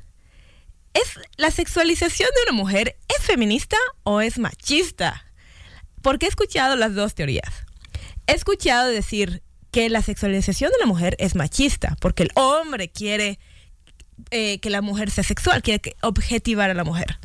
¿es 0.94 1.18
la 1.36 1.50
sexualización 1.50 2.28
de 2.34 2.42
una 2.50 2.52
mujer 2.52 2.96
es 3.08 3.24
feminista 3.24 3.76
o 4.04 4.20
es 4.20 4.38
machista? 4.38 5.24
Porque 6.02 6.26
he 6.26 6.28
escuchado 6.28 6.76
las 6.76 6.94
dos 6.94 7.14
teorías. 7.14 7.50
he 8.26 8.32
escuchado 8.32 8.88
decir 8.88 9.42
que 9.70 9.88
la 9.90 10.00
sexualización 10.02 10.70
de 10.72 10.78
la 10.78 10.86
mujer 10.86 11.16
es 11.18 11.34
machista, 11.34 11.96
porque 12.00 12.22
el 12.22 12.30
hombre 12.36 12.88
quiere 12.90 13.38
eh, 14.30 14.60
que 14.60 14.70
la 14.70 14.80
mujer 14.82 15.10
sea 15.10 15.24
sexual, 15.24 15.62
quiere 15.62 15.80
que- 15.80 15.96
objetivar 16.00 16.70
a 16.70 16.74
la 16.74 16.84
mujer. 16.84 17.18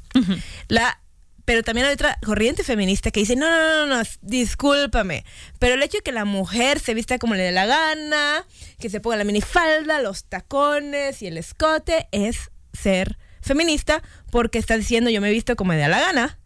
La, 0.67 0.99
pero 1.45 1.61
también 1.63 1.85
hay 1.87 1.93
otra 1.93 2.17
corriente 2.25 2.63
feminista 2.63 3.11
que 3.11 3.19
dice, 3.19 3.35
no, 3.35 3.47
no, 3.49 3.85
no, 3.85 3.97
no, 3.97 4.09
discúlpame, 4.21 5.23
pero 5.59 5.75
el 5.75 5.83
hecho 5.83 5.97
de 5.99 6.03
que 6.03 6.11
la 6.11 6.25
mujer 6.25 6.79
se 6.79 6.93
vista 6.95 7.19
como 7.19 7.35
le 7.35 7.43
dé 7.43 7.51
la 7.51 7.65
gana, 7.67 8.45
que 8.79 8.89
se 8.89 8.99
ponga 8.99 9.17
la 9.17 9.23
minifalda, 9.23 10.01
los 10.01 10.25
tacones 10.25 11.21
y 11.21 11.27
el 11.27 11.37
escote, 11.37 12.07
es 12.11 12.49
ser 12.73 13.17
feminista 13.49 14.01
porque 14.31 14.57
está 14.59 14.77
diciendo 14.77 15.09
yo 15.09 15.19
me 15.21 15.27
he 15.29 15.33
visto 15.33 15.55
como 15.57 15.69
me 15.73 15.77
da 15.77 15.89
la 15.89 15.99
gana. 15.99 16.39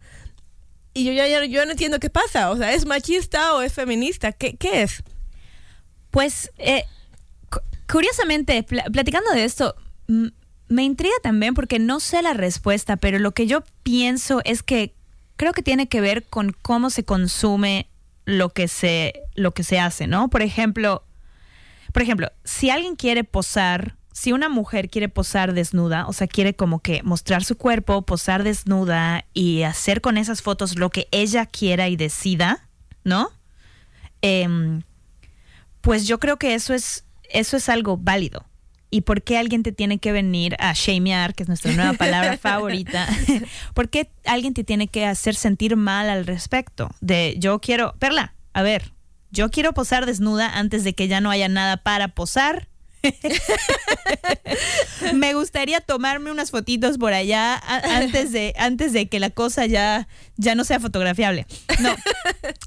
Y 0.92 1.04
yo 1.04 1.12
ya, 1.12 1.26
ya- 1.28 1.44
yo 1.44 1.64
no 1.64 1.72
entiendo 1.72 1.98
qué 2.00 2.10
pasa, 2.10 2.50
o 2.50 2.56
sea, 2.56 2.72
¿es 2.72 2.84
machista 2.86 3.54
o 3.54 3.62
es 3.62 3.72
feminista? 3.72 4.32
¿Qué, 4.32 4.56
qué 4.56 4.82
es? 4.82 5.02
Pues, 6.10 6.50
eh, 6.58 6.84
cu- 7.50 7.60
curiosamente, 7.90 8.62
pla- 8.62 8.84
platicando 8.92 9.30
de 9.32 9.44
esto, 9.44 9.74
me 10.68 10.82
intriga 10.84 11.14
también 11.22 11.54
porque 11.54 11.78
no 11.78 12.00
sé 12.00 12.22
la 12.22 12.32
respuesta, 12.34 12.96
pero 12.96 13.18
lo 13.18 13.32
que 13.32 13.46
yo 13.46 13.64
pienso 13.82 14.40
es 14.44 14.62
que 14.62 14.94
creo 15.36 15.52
que 15.52 15.62
tiene 15.62 15.88
que 15.88 16.00
ver 16.00 16.24
con 16.24 16.52
cómo 16.62 16.90
se 16.90 17.04
consume 17.04 17.88
lo 18.24 18.50
que 18.50 18.68
se, 18.68 19.22
lo 19.34 19.52
que 19.52 19.64
se 19.64 19.78
hace, 19.80 20.06
¿no? 20.06 20.28
Por 20.30 20.42
ejemplo, 20.42 21.04
por 21.92 22.02
ejemplo, 22.02 22.30
si 22.44 22.70
alguien 22.70 22.94
quiere 22.96 23.24
posar, 23.24 23.96
si 24.14 24.30
una 24.30 24.48
mujer 24.48 24.88
quiere 24.90 25.08
posar 25.08 25.54
desnuda, 25.54 26.06
o 26.06 26.12
sea, 26.12 26.28
quiere 26.28 26.54
como 26.54 26.78
que 26.78 27.02
mostrar 27.02 27.42
su 27.42 27.56
cuerpo, 27.56 28.02
posar 28.02 28.44
desnuda 28.44 29.24
y 29.34 29.62
hacer 29.62 30.00
con 30.00 30.16
esas 30.18 30.40
fotos 30.40 30.78
lo 30.78 30.88
que 30.90 31.08
ella 31.10 31.46
quiera 31.46 31.88
y 31.88 31.96
decida, 31.96 32.68
¿no? 33.02 33.32
Em, 34.22 34.82
pues 35.80 36.06
yo 36.06 36.20
creo 36.20 36.38
que 36.38 36.54
eso 36.54 36.74
es, 36.74 37.04
eso 37.28 37.56
es 37.56 37.68
algo 37.68 37.96
válido. 37.96 38.46
¿Y 38.88 39.00
por 39.00 39.20
qué 39.20 39.36
alguien 39.36 39.64
te 39.64 39.72
tiene 39.72 39.98
que 39.98 40.12
venir 40.12 40.54
a 40.60 40.72
shamear, 40.74 41.34
que 41.34 41.42
es 41.42 41.48
nuestra 41.48 41.72
nueva 41.72 41.94
palabra 41.94 42.38
favorita? 42.40 43.08
¿Por 43.74 43.88
qué 43.88 44.12
alguien 44.24 44.54
te 44.54 44.62
tiene 44.62 44.86
que 44.86 45.06
hacer 45.06 45.34
sentir 45.34 45.74
mal 45.74 46.08
al 46.08 46.24
respecto? 46.24 46.88
De 47.00 47.34
yo 47.40 47.58
quiero, 47.58 47.96
Perla, 47.98 48.34
a 48.52 48.62
ver, 48.62 48.92
yo 49.32 49.50
quiero 49.50 49.72
posar 49.72 50.06
desnuda 50.06 50.56
antes 50.56 50.84
de 50.84 50.94
que 50.94 51.08
ya 51.08 51.20
no 51.20 51.32
haya 51.32 51.48
nada 51.48 51.78
para 51.78 52.06
posar. 52.06 52.68
Me 55.14 55.34
gustaría 55.34 55.80
tomarme 55.80 56.30
unas 56.30 56.50
fotitos 56.50 56.98
por 56.98 57.12
allá 57.12 57.60
antes 57.96 58.32
de, 58.32 58.54
antes 58.58 58.92
de 58.92 59.08
que 59.08 59.20
la 59.20 59.30
cosa 59.30 59.66
ya, 59.66 60.08
ya 60.36 60.54
no 60.54 60.64
sea 60.64 60.80
fotografiable. 60.80 61.46
No, 61.80 61.94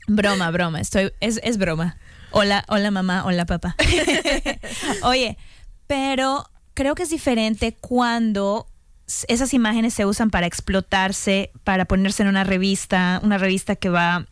broma, 0.07 0.51
broma, 0.51 0.81
estoy, 0.81 1.11
es, 1.19 1.39
es 1.43 1.57
broma. 1.57 1.97
Hola, 2.31 2.65
hola 2.67 2.91
mamá, 2.91 3.25
hola 3.25 3.45
papá. 3.45 3.75
Oye, 5.03 5.37
pero 5.87 6.49
creo 6.73 6.95
que 6.95 7.03
es 7.03 7.09
diferente 7.09 7.75
cuando 7.79 8.67
esas 9.27 9.53
imágenes 9.53 9.93
se 9.93 10.05
usan 10.05 10.29
para 10.29 10.45
explotarse, 10.45 11.51
para 11.63 11.85
ponerse 11.85 12.23
en 12.23 12.29
una 12.29 12.43
revista, 12.43 13.21
una 13.23 13.37
revista 13.37 13.75
que 13.75 13.89
va 13.89 14.27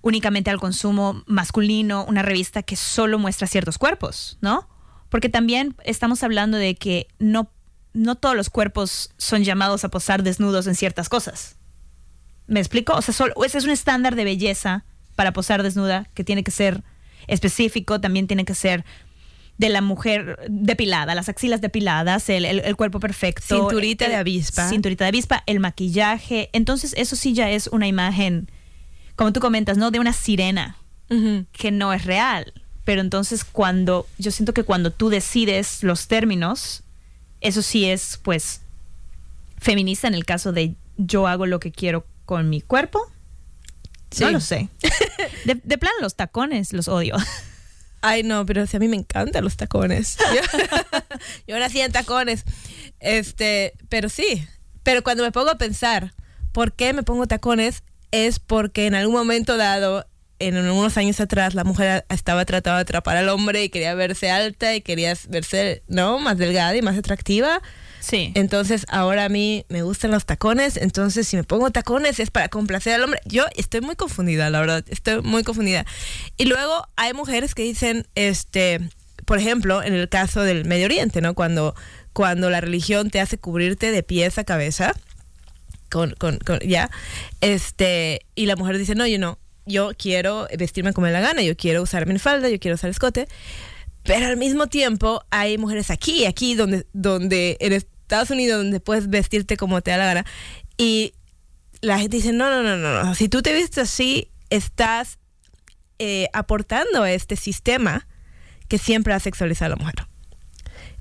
únicamente 0.00 0.50
al 0.50 0.60
consumo 0.60 1.22
masculino, 1.26 2.04
una 2.04 2.22
revista 2.22 2.62
que 2.62 2.76
solo 2.76 3.18
muestra 3.18 3.46
ciertos 3.46 3.78
cuerpos, 3.78 4.38
¿no? 4.40 4.68
Porque 5.14 5.28
también 5.28 5.76
estamos 5.84 6.24
hablando 6.24 6.56
de 6.58 6.74
que 6.74 7.06
no, 7.20 7.48
no 7.92 8.16
todos 8.16 8.34
los 8.34 8.50
cuerpos 8.50 9.12
son 9.16 9.44
llamados 9.44 9.84
a 9.84 9.88
posar 9.88 10.24
desnudos 10.24 10.66
en 10.66 10.74
ciertas 10.74 11.08
cosas. 11.08 11.54
¿Me 12.48 12.58
explico? 12.58 12.94
O 12.94 13.00
sea, 13.00 13.14
solo, 13.14 13.32
ese 13.44 13.58
es 13.58 13.64
un 13.64 13.70
estándar 13.70 14.16
de 14.16 14.24
belleza 14.24 14.84
para 15.14 15.32
posar 15.32 15.62
desnuda 15.62 16.08
que 16.14 16.24
tiene 16.24 16.42
que 16.42 16.50
ser 16.50 16.82
específico, 17.28 18.00
también 18.00 18.26
tiene 18.26 18.44
que 18.44 18.56
ser 18.56 18.84
de 19.56 19.68
la 19.68 19.82
mujer 19.82 20.36
depilada, 20.48 21.14
las 21.14 21.28
axilas 21.28 21.60
depiladas, 21.60 22.28
el, 22.28 22.44
el- 22.44 22.58
el 22.58 22.74
cuerpo 22.74 22.98
perfecto. 22.98 23.42
Cinturita 23.46 24.06
el- 24.06 24.10
de 24.10 24.16
avispa. 24.16 24.68
Cinturita 24.68 25.04
de 25.04 25.10
avispa, 25.10 25.44
el 25.46 25.60
maquillaje. 25.60 26.50
Entonces, 26.52 26.92
eso 26.98 27.14
sí 27.14 27.34
ya 27.34 27.48
es 27.52 27.68
una 27.68 27.86
imagen, 27.86 28.50
como 29.14 29.32
tú 29.32 29.38
comentas, 29.38 29.78
¿no? 29.78 29.92
De 29.92 30.00
una 30.00 30.12
sirena 30.12 30.76
que 31.52 31.70
no 31.70 31.92
es 31.92 32.04
real. 32.04 32.52
Pero 32.84 33.00
entonces 33.00 33.44
cuando, 33.44 34.06
yo 34.18 34.30
siento 34.30 34.52
que 34.54 34.62
cuando 34.64 34.90
tú 34.90 35.08
decides 35.08 35.82
los 35.82 36.06
términos, 36.06 36.82
eso 37.40 37.62
sí 37.62 37.86
es 37.86 38.18
pues 38.22 38.60
feminista 39.58 40.06
en 40.08 40.14
el 40.14 40.24
caso 40.24 40.52
de 40.52 40.74
yo 40.96 41.26
hago 41.26 41.46
lo 41.46 41.60
que 41.60 41.72
quiero 41.72 42.04
con 42.24 42.50
mi 42.50 42.60
cuerpo. 42.60 43.00
No 44.20 44.26
Sí. 44.28 44.32
lo 44.32 44.40
sé. 44.40 44.68
De, 45.44 45.56
de 45.62 45.78
plan 45.78 45.92
los 46.00 46.14
tacones 46.14 46.72
los 46.72 46.86
odio. 46.88 47.16
Ay, 48.02 48.22
no, 48.22 48.44
pero 48.44 48.66
si 48.66 48.76
a 48.76 48.80
mí 48.80 48.86
me 48.86 48.96
encantan 48.96 49.42
los 49.42 49.56
tacones. 49.56 50.18
Yo, 50.34 50.58
yo 51.48 51.58
nací 51.58 51.80
en 51.80 51.90
tacones. 51.90 52.44
Este, 53.00 53.72
pero 53.88 54.08
sí. 54.10 54.46
Pero 54.82 55.02
cuando 55.02 55.22
me 55.24 55.32
pongo 55.32 55.48
a 55.50 55.56
pensar, 55.56 56.12
¿por 56.52 56.74
qué 56.74 56.92
me 56.92 57.02
pongo 57.02 57.26
tacones? 57.26 57.82
Es 58.12 58.38
porque 58.38 58.86
en 58.86 58.94
algún 58.94 59.14
momento 59.16 59.56
dado, 59.56 60.06
en 60.38 60.56
unos 60.56 60.96
años 60.96 61.20
atrás, 61.20 61.54
la 61.54 61.64
mujer 61.64 62.04
estaba 62.08 62.44
tratando 62.44 62.76
de 62.76 62.82
atrapar 62.82 63.16
al 63.16 63.28
hombre 63.28 63.64
y 63.64 63.68
quería 63.68 63.94
verse 63.94 64.30
alta 64.30 64.74
y 64.74 64.80
quería 64.80 65.14
verse, 65.28 65.82
¿no? 65.88 66.18
Más 66.18 66.36
delgada 66.38 66.76
y 66.76 66.82
más 66.82 66.96
atractiva. 66.98 67.62
Sí. 68.00 68.32
Entonces 68.34 68.84
ahora 68.88 69.24
a 69.24 69.28
mí 69.30 69.64
me 69.68 69.82
gustan 69.82 70.10
los 70.10 70.26
tacones, 70.26 70.76
entonces 70.76 71.26
si 71.26 71.36
me 71.36 71.44
pongo 71.44 71.70
tacones 71.70 72.20
es 72.20 72.30
para 72.30 72.48
complacer 72.48 72.94
al 72.94 73.04
hombre. 73.04 73.20
Yo 73.24 73.44
estoy 73.56 73.80
muy 73.80 73.96
confundida, 73.96 74.50
la 74.50 74.60
verdad, 74.60 74.84
estoy 74.88 75.22
muy 75.22 75.42
confundida. 75.42 75.86
Y 76.36 76.44
luego 76.44 76.86
hay 76.96 77.14
mujeres 77.14 77.54
que 77.54 77.62
dicen, 77.62 78.06
este, 78.14 78.80
por 79.24 79.38
ejemplo, 79.38 79.82
en 79.82 79.94
el 79.94 80.08
caso 80.10 80.42
del 80.42 80.66
Medio 80.66 80.84
Oriente, 80.84 81.22
¿no? 81.22 81.32
Cuando, 81.34 81.74
cuando 82.12 82.50
la 82.50 82.60
religión 82.60 83.08
te 83.08 83.20
hace 83.20 83.38
cubrirte 83.38 83.90
de 83.90 84.02
pies 84.02 84.36
a 84.36 84.44
cabeza, 84.44 84.92
con, 85.88 86.10
con, 86.18 86.38
con- 86.38 86.58
ya, 86.60 86.90
este, 87.40 88.26
y 88.34 88.46
la 88.46 88.56
mujer 88.56 88.76
dice, 88.76 88.94
no, 88.94 89.06
yo 89.06 89.18
no, 89.18 89.38
yo 89.66 89.92
quiero 89.96 90.46
vestirme 90.58 90.92
como 90.92 91.06
me 91.06 91.12
la 91.12 91.20
gana, 91.20 91.42
yo 91.42 91.56
quiero 91.56 91.82
usar 91.82 92.06
mi 92.06 92.18
falda, 92.18 92.48
yo 92.48 92.58
quiero 92.58 92.74
usar 92.74 92.90
escote. 92.90 93.28
Pero 94.02 94.26
al 94.26 94.36
mismo 94.36 94.66
tiempo 94.66 95.24
hay 95.30 95.56
mujeres 95.56 95.90
aquí, 95.90 96.26
aquí 96.26 96.54
donde, 96.54 96.86
donde 96.92 97.56
en 97.60 97.72
Estados 97.72 98.30
Unidos, 98.30 98.58
donde 98.58 98.80
puedes 98.80 99.08
vestirte 99.08 99.56
como 99.56 99.80
te 99.80 99.90
da 99.90 99.96
la 99.96 100.06
gana. 100.06 100.26
Y 100.76 101.14
la 101.80 101.98
gente 101.98 102.16
dice, 102.16 102.32
no, 102.32 102.50
no, 102.50 102.62
no, 102.62 102.76
no, 102.76 103.02
no. 103.02 103.14
Si 103.14 103.28
tú 103.28 103.40
te 103.40 103.54
vistes 103.54 103.90
así, 103.90 104.30
estás 104.50 105.18
eh, 105.98 106.28
aportando 106.32 107.02
a 107.02 107.12
este 107.12 107.36
sistema 107.36 108.06
que 108.68 108.78
siempre 108.78 109.14
ha 109.14 109.20
sexualizado 109.20 109.72
a 109.72 109.76
la 109.76 109.82
mujer. 109.82 110.06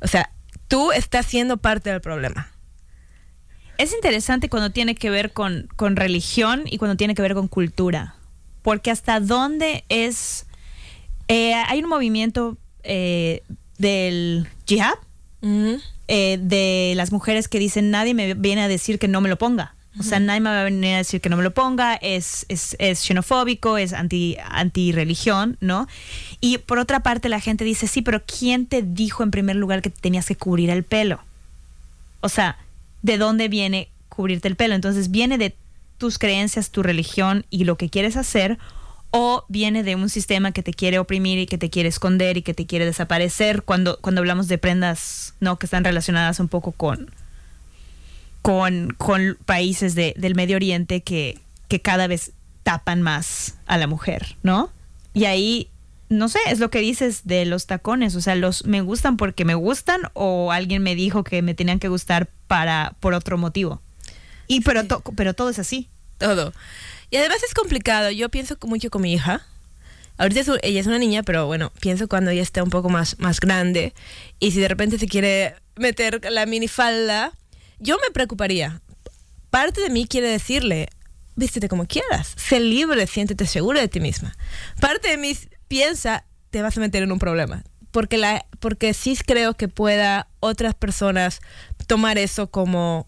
O 0.01 0.07
sea, 0.07 0.31
tú 0.67 0.91
estás 0.91 1.25
siendo 1.25 1.57
parte 1.57 1.89
del 1.89 2.01
problema. 2.01 2.51
Es 3.77 3.93
interesante 3.93 4.49
cuando 4.49 4.71
tiene 4.71 4.95
que 4.95 5.09
ver 5.09 5.33
con, 5.33 5.67
con 5.75 5.95
religión 5.95 6.63
y 6.65 6.77
cuando 6.77 6.95
tiene 6.95 7.15
que 7.15 7.21
ver 7.21 7.33
con 7.33 7.47
cultura. 7.47 8.15
Porque 8.63 8.89
hasta 8.89 9.19
dónde 9.19 9.83
es... 9.89 10.45
eh, 11.27 11.53
hay 11.53 11.83
un 11.83 11.89
movimiento 11.89 12.57
eh, 12.83 13.43
del 13.77 14.47
jihad, 14.65 14.95
eh, 16.07 16.37
de 16.41 16.93
las 16.95 17.11
mujeres 17.11 17.47
que 17.47 17.59
dicen 17.59 17.91
nadie 17.91 18.13
me 18.13 18.33
viene 18.33 18.61
a 18.61 18.67
decir 18.67 18.97
que 18.97 19.07
no 19.07 19.21
me 19.21 19.29
lo 19.29 19.37
ponga. 19.37 19.75
O 19.99 20.01
sea, 20.01 20.19
nadie 20.19 20.39
me 20.39 20.49
va 20.49 20.61
a 20.61 20.63
venir 20.63 20.95
a 20.95 20.97
decir 20.97 21.21
que 21.21 21.29
no 21.29 21.37
me 21.37 21.43
lo 21.43 21.53
ponga, 21.53 21.93
es, 21.93 22.47
es, 22.49 22.75
es 22.79 22.99
xenofóbico, 22.99 23.77
es 23.77 23.93
anti, 23.93 24.37
anti-religión, 24.49 25.55
¿no? 25.59 25.87
Y 26.41 26.57
por 26.57 26.79
otra 26.79 27.01
parte 27.01 27.29
la 27.29 27.39
gente 27.39 27.63
dice, 27.63 27.85
sí, 27.85 28.01
pero 28.01 28.23
¿quién 28.25 28.65
te 28.65 28.81
dijo 28.81 29.21
en 29.21 29.29
primer 29.29 29.55
lugar 29.55 29.83
que 29.83 29.91
te 29.91 30.01
tenías 30.01 30.25
que 30.25 30.35
cubrir 30.35 30.71
el 30.71 30.83
pelo? 30.83 31.19
O 32.21 32.29
sea, 32.29 32.57
¿de 33.03 33.19
dónde 33.19 33.49
viene 33.49 33.87
cubrirte 34.09 34.47
el 34.47 34.55
pelo? 34.55 34.73
Entonces, 34.73 35.11
¿viene 35.11 35.37
de 35.37 35.55
tus 36.03 36.19
creencias, 36.19 36.69
tu 36.69 36.83
religión 36.83 37.45
y 37.49 37.63
lo 37.63 37.77
que 37.77 37.89
quieres 37.89 38.17
hacer? 38.17 38.57
¿O 39.11 39.45
viene 39.47 39.83
de 39.83 39.95
un 39.95 40.09
sistema 40.09 40.51
que 40.51 40.61
te 40.63 40.73
quiere 40.73 40.99
oprimir 40.99 41.39
y 41.39 41.45
que 41.45 41.57
te 41.57 41.69
quiere 41.69 41.87
esconder 41.87 42.35
y 42.35 42.41
que 42.41 42.53
te 42.53 42.65
quiere 42.65 42.83
desaparecer? 42.85 43.63
Cuando, 43.63 43.97
cuando 44.01 44.19
hablamos 44.19 44.49
de 44.49 44.57
prendas, 44.57 45.33
¿no? 45.39 45.57
Que 45.57 45.65
están 45.65 45.85
relacionadas 45.85 46.41
un 46.41 46.49
poco 46.49 46.73
con, 46.73 47.09
con, 48.41 48.93
con 48.97 49.37
países 49.45 49.95
de- 49.95 50.13
del 50.17 50.35
Medio 50.35 50.57
Oriente 50.57 50.99
que, 51.01 51.39
que 51.69 51.79
cada 51.79 52.07
vez 52.07 52.31
tapan 52.63 53.01
más 53.01 53.55
a 53.65 53.77
la 53.77 53.87
mujer, 53.87 54.35
¿no? 54.43 54.69
Y 55.13 55.23
ahí, 55.23 55.69
no 56.09 56.27
sé, 56.27 56.39
es 56.49 56.59
lo 56.59 56.69
que 56.69 56.79
dices 56.79 57.21
de 57.23 57.45
los 57.45 57.65
tacones, 57.65 58.15
o 58.17 58.21
sea, 58.21 58.35
los 58.35 58.65
me 58.65 58.81
gustan 58.81 59.15
porque 59.15 59.45
me 59.45 59.55
gustan 59.55 60.01
o 60.13 60.51
alguien 60.51 60.83
me 60.83 60.95
dijo 60.95 61.23
que 61.23 61.41
me 61.41 61.53
tenían 61.53 61.79
que 61.79 61.87
gustar 61.87 62.27
para 62.47 62.93
por 62.99 63.13
otro 63.13 63.37
motivo. 63.37 63.81
Y 64.53 64.61
pero 64.61 64.85
to- 64.85 65.01
pero 65.15 65.33
todo 65.33 65.49
es 65.49 65.59
así. 65.59 65.87
todo. 66.17 66.53
Y 67.09 67.17
además 67.17 67.37
es 67.47 67.53
complicado. 67.53 68.09
Yo 68.11 68.29
pienso 68.29 68.57
mucho 68.65 68.89
con 68.89 69.01
mi 69.01 69.13
hija. 69.13 69.45
Ahorita 70.17 70.39
es 70.41 70.49
ella 70.61 70.79
es 70.79 70.87
una 70.87 70.99
niña, 70.99 71.23
pero 71.23 71.47
bueno, 71.47 71.71
pienso 71.79 72.07
cuando 72.07 72.31
ella 72.31 72.41
está 72.43 72.63
un 72.63 72.69
poco 72.69 72.89
más, 72.89 73.17
más 73.19 73.39
grande 73.39 73.93
y 74.39 74.51
si 74.51 74.59
de 74.59 74.67
repente 74.67 74.99
se 74.99 75.07
quiere 75.07 75.55
meter 75.75 76.21
la 76.31 76.45
minifalda, 76.45 77.31
yo 77.79 77.97
me 77.97 78.11
preocuparía. 78.13 78.79
Parte 79.49 79.81
de 79.81 79.89
mí 79.89 80.05
quiere 80.07 80.27
decirle, 80.27 80.89
vístete 81.35 81.67
como 81.67 81.87
quieras, 81.87 82.33
sé 82.37 82.59
libre, 82.59 83.07
siéntete 83.07 83.47
segura 83.47 83.81
de 83.81 83.87
ti 83.87 83.99
misma. 83.99 84.35
Parte 84.79 85.09
de 85.09 85.17
mí 85.17 85.35
piensa, 85.67 86.25
te 86.51 86.61
vas 86.61 86.77
a 86.77 86.79
meter 86.79 87.01
en 87.03 87.11
un 87.11 87.19
problema. 87.19 87.63
Porque, 87.91 88.17
la, 88.17 88.45
porque 88.59 88.93
sí 88.93 89.15
creo 89.25 89.55
que 89.55 89.67
pueda 89.67 90.27
otras 90.39 90.73
personas 90.75 91.41
tomar 91.87 92.17
eso 92.19 92.49
como, 92.51 93.07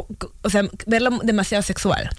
o 0.00 0.50
sea, 0.50 0.62
verlo 0.86 1.20
demasiado 1.22 1.62
sexual. 1.62 2.10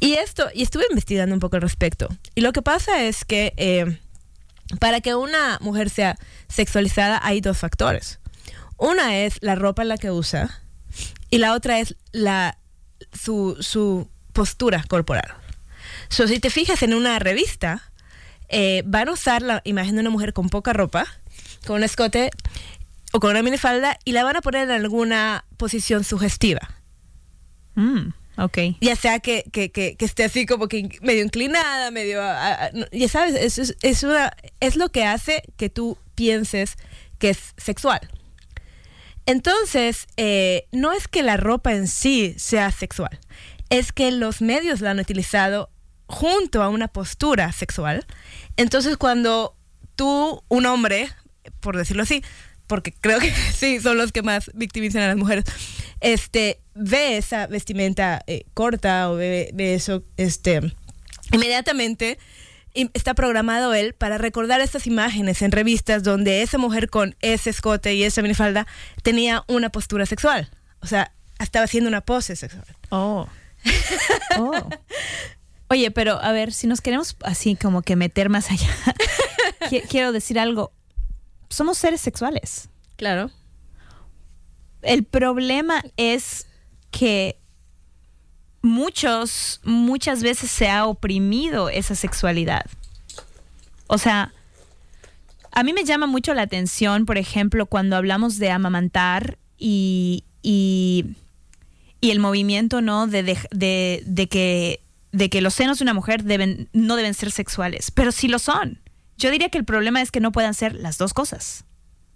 Y 0.00 0.14
esto, 0.14 0.48
y 0.54 0.62
estuve 0.62 0.84
investigando 0.90 1.34
un 1.34 1.40
poco 1.40 1.56
al 1.56 1.62
respecto. 1.62 2.08
Y 2.34 2.40
lo 2.40 2.52
que 2.52 2.62
pasa 2.62 3.02
es 3.04 3.24
que 3.24 3.52
eh, 3.56 3.98
para 4.80 5.00
que 5.00 5.14
una 5.14 5.58
mujer 5.60 5.90
sea 5.90 6.16
sexualizada 6.48 7.20
hay 7.22 7.40
dos 7.40 7.58
factores. 7.58 8.18
Una 8.76 9.18
es 9.18 9.38
la 9.40 9.54
ropa 9.54 9.82
en 9.82 9.88
la 9.88 9.98
que 9.98 10.10
usa 10.10 10.60
y 11.30 11.38
la 11.38 11.54
otra 11.54 11.80
es 11.80 11.96
la, 12.12 12.58
su, 13.12 14.08
postura 14.32 14.84
corporal. 14.88 15.34
So, 16.08 16.26
si 16.26 16.40
te 16.40 16.50
fijas 16.50 16.82
en 16.82 16.92
una 16.92 17.18
revista, 17.20 17.82
eh, 18.48 18.82
van 18.84 19.08
a 19.08 19.12
usar 19.12 19.42
la 19.42 19.60
imagen 19.64 19.94
de 19.94 20.00
una 20.00 20.10
mujer 20.10 20.32
con 20.32 20.48
poca 20.48 20.72
ropa, 20.72 21.06
con 21.66 21.76
un 21.76 21.84
escote 21.84 22.30
o 23.12 23.20
con 23.20 23.30
una 23.30 23.42
minifalda 23.42 23.96
y 24.04 24.12
la 24.12 24.24
van 24.24 24.36
a 24.36 24.40
poner 24.40 24.64
en 24.64 24.72
alguna 24.72 25.44
posición 25.56 26.02
sugestiva. 26.02 26.73
Mm, 27.74 28.08
ok. 28.36 28.58
Ya 28.80 28.96
sea 28.96 29.20
que, 29.20 29.44
que, 29.52 29.70
que, 29.70 29.96
esté 29.98 30.24
así 30.24 30.46
como 30.46 30.68
que 30.68 30.88
medio 31.02 31.22
inclinada, 31.24 31.90
medio... 31.90 32.20
ya 32.92 33.08
sabes, 33.08 33.34
es, 33.34 33.58
es, 33.58 33.76
es 33.82 34.02
una, 34.02 34.32
es 34.60 34.76
lo 34.76 34.88
que 34.90 35.04
hace 35.04 35.42
que 35.56 35.70
tú 35.70 35.98
pienses 36.14 36.76
que 37.18 37.30
es 37.30 37.54
sexual. 37.56 38.00
Entonces, 39.26 40.06
eh, 40.16 40.66
no 40.72 40.92
es 40.92 41.08
que 41.08 41.22
la 41.22 41.36
ropa 41.36 41.72
en 41.72 41.88
sí 41.88 42.34
sea 42.36 42.70
sexual, 42.70 43.18
es 43.70 43.92
que 43.92 44.10
los 44.10 44.42
medios 44.42 44.80
la 44.80 44.90
han 44.90 45.00
utilizado 45.00 45.70
junto 46.06 46.62
a 46.62 46.68
una 46.68 46.88
postura 46.88 47.50
sexual. 47.52 48.04
Entonces, 48.56 48.96
cuando 48.96 49.56
tú, 49.96 50.42
un 50.48 50.66
hombre, 50.66 51.08
por 51.60 51.76
decirlo 51.76 52.02
así, 52.02 52.22
porque 52.66 52.92
creo 52.92 53.18
que 53.18 53.32
sí, 53.56 53.80
son 53.80 53.96
los 53.96 54.12
que 54.12 54.22
más 54.22 54.50
victimizan 54.54 55.02
a 55.02 55.08
las 55.08 55.16
mujeres, 55.16 55.44
este, 56.00 56.60
ve 56.74 57.16
esa 57.16 57.46
vestimenta 57.46 58.22
eh, 58.26 58.44
corta 58.54 59.10
o 59.10 59.16
ve, 59.16 59.50
ve 59.54 59.74
eso, 59.74 60.02
este, 60.16 60.60
inmediatamente 61.32 62.18
está 62.74 63.14
programado 63.14 63.72
él 63.74 63.94
para 63.94 64.18
recordar 64.18 64.60
estas 64.60 64.86
imágenes 64.88 65.42
en 65.42 65.52
revistas 65.52 66.02
donde 66.02 66.42
esa 66.42 66.58
mujer 66.58 66.90
con 66.90 67.14
ese 67.20 67.50
escote 67.50 67.94
y 67.94 68.02
esa 68.02 68.20
minifalda 68.22 68.66
tenía 69.02 69.44
una 69.46 69.70
postura 69.70 70.06
sexual. 70.06 70.50
O 70.80 70.86
sea, 70.88 71.12
estaba 71.38 71.64
haciendo 71.66 71.88
una 71.88 72.00
pose 72.00 72.36
sexual. 72.36 72.64
Oh. 72.90 73.26
Oh. 74.36 74.68
Oye, 75.68 75.90
pero 75.92 76.20
a 76.20 76.32
ver, 76.32 76.52
si 76.52 76.66
nos 76.66 76.80
queremos 76.80 77.16
así 77.22 77.54
como 77.56 77.82
que 77.82 77.94
meter 77.96 78.28
más 78.28 78.50
allá, 78.50 78.68
qui- 79.70 79.82
quiero 79.88 80.10
decir 80.12 80.38
algo. 80.38 80.72
Somos 81.48 81.78
seres 81.78 82.00
sexuales. 82.00 82.68
Claro. 82.96 83.30
El 84.82 85.04
problema 85.04 85.82
es 85.96 86.46
que 86.96 87.36
muchos, 88.62 89.60
muchas 89.64 90.22
veces 90.22 90.50
se 90.50 90.68
ha 90.68 90.86
oprimido 90.86 91.68
esa 91.68 91.94
sexualidad. 91.94 92.64
O 93.86 93.98
sea, 93.98 94.32
a 95.52 95.62
mí 95.62 95.72
me 95.72 95.84
llama 95.84 96.06
mucho 96.06 96.34
la 96.34 96.42
atención, 96.42 97.04
por 97.06 97.18
ejemplo, 97.18 97.66
cuando 97.66 97.96
hablamos 97.96 98.38
de 98.38 98.50
amamantar 98.50 99.38
y, 99.58 100.24
y, 100.42 101.06
el 102.00 102.20
movimiento, 102.20 102.80
¿no? 102.80 103.06
De, 103.06 103.22
de, 103.22 103.38
de- 103.50 104.02
de 104.06 104.26
que, 104.28 104.80
de 105.12 105.30
que 105.30 105.40
los 105.40 105.54
senos 105.54 105.78
de 105.78 105.84
una 105.84 105.94
mujer 105.94 106.22
deben, 106.24 106.68
no 106.72 106.96
deben 106.96 107.14
ser 107.14 107.30
sexuales, 107.30 107.90
pero 107.90 108.12
sí 108.12 108.28
lo 108.28 108.38
son. 108.38 108.78
Yo 109.16 109.30
diría 109.30 109.48
que 109.48 109.58
el 109.58 109.64
problema 109.64 110.02
es 110.02 110.10
que 110.10 110.20
no 110.20 110.32
puedan 110.32 110.54
ser 110.54 110.74
las 110.74 110.98
dos 110.98 111.14
cosas. 111.14 111.64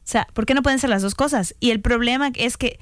O 0.05 0.11
sea, 0.11 0.27
¿por 0.35 0.47
qué 0.47 0.55
no 0.55 0.63
pueden 0.63 0.79
ser 0.79 0.91
las 0.91 1.03
dos 1.03 1.15
cosas? 1.15 1.55
Y 1.61 1.71
el 1.71 1.81
problema 1.81 2.31
es 2.35 2.57
que 2.57 2.79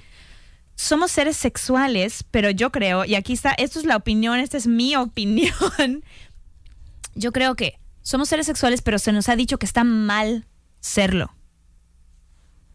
somos 0.76 1.10
seres 1.10 1.36
sexuales, 1.36 2.22
pero 2.30 2.50
yo 2.50 2.70
creo, 2.70 3.04
y 3.04 3.14
aquí 3.14 3.32
está, 3.32 3.52
esto 3.52 3.78
es 3.78 3.86
la 3.86 3.96
opinión, 3.96 4.38
esta 4.38 4.58
es 4.58 4.66
mi 4.66 4.94
opinión. 4.94 6.04
Yo 7.18 7.32
creo 7.32 7.54
que 7.54 7.80
somos 8.02 8.28
seres 8.28 8.44
sexuales, 8.44 8.82
pero 8.82 8.98
se 8.98 9.10
nos 9.10 9.30
ha 9.30 9.36
dicho 9.36 9.58
que 9.58 9.64
está 9.64 9.84
mal 9.84 10.46
serlo. 10.80 11.34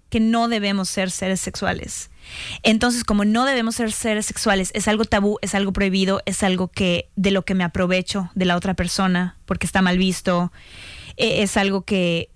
Que 0.09 0.19
no 0.19 0.47
debemos 0.47 0.89
ser 0.89 1.11
seres 1.11 1.39
sexuales. 1.39 2.09
Entonces, 2.63 3.03
como 3.03 3.23
no 3.23 3.45
debemos 3.45 3.75
ser 3.75 3.91
seres 3.91 4.25
sexuales, 4.25 4.71
es 4.73 4.87
algo 4.87 5.05
tabú, 5.05 5.37
es 5.43 5.53
algo 5.53 5.71
prohibido, 5.71 6.21
es 6.25 6.41
algo 6.41 6.69
que 6.69 7.11
de 7.15 7.29
lo 7.29 7.45
que 7.45 7.53
me 7.53 7.63
aprovecho 7.63 8.31
de 8.33 8.45
la 8.45 8.55
otra 8.55 8.73
persona 8.73 9.37
porque 9.45 9.67
está 9.67 9.83
mal 9.83 9.99
visto, 9.99 10.51
eh, 11.17 11.43
es 11.43 11.55
algo 11.55 11.83
que 11.83 12.31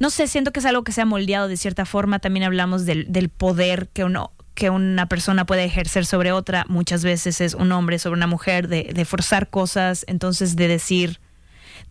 no 0.00 0.10
sé, 0.10 0.26
siento 0.26 0.52
que 0.52 0.60
es 0.60 0.66
algo 0.66 0.84
que 0.84 0.92
se 0.92 1.00
ha 1.00 1.06
moldeado 1.06 1.48
de 1.48 1.56
cierta 1.56 1.84
forma. 1.84 2.18
También 2.18 2.44
hablamos 2.44 2.84
del, 2.84 3.10
del 3.12 3.28
poder 3.28 3.88
que 3.88 4.04
uno 4.04 4.32
que 4.58 4.70
una 4.70 5.06
persona 5.06 5.46
puede 5.46 5.64
ejercer 5.64 6.04
sobre 6.04 6.32
otra. 6.32 6.64
Muchas 6.68 7.04
veces 7.04 7.40
es 7.40 7.54
un 7.54 7.70
hombre 7.70 8.00
sobre 8.00 8.16
una 8.16 8.26
mujer, 8.26 8.66
de, 8.66 8.90
de 8.92 9.04
forzar 9.04 9.48
cosas, 9.50 10.04
entonces 10.08 10.56
de 10.56 10.66
decir, 10.66 11.20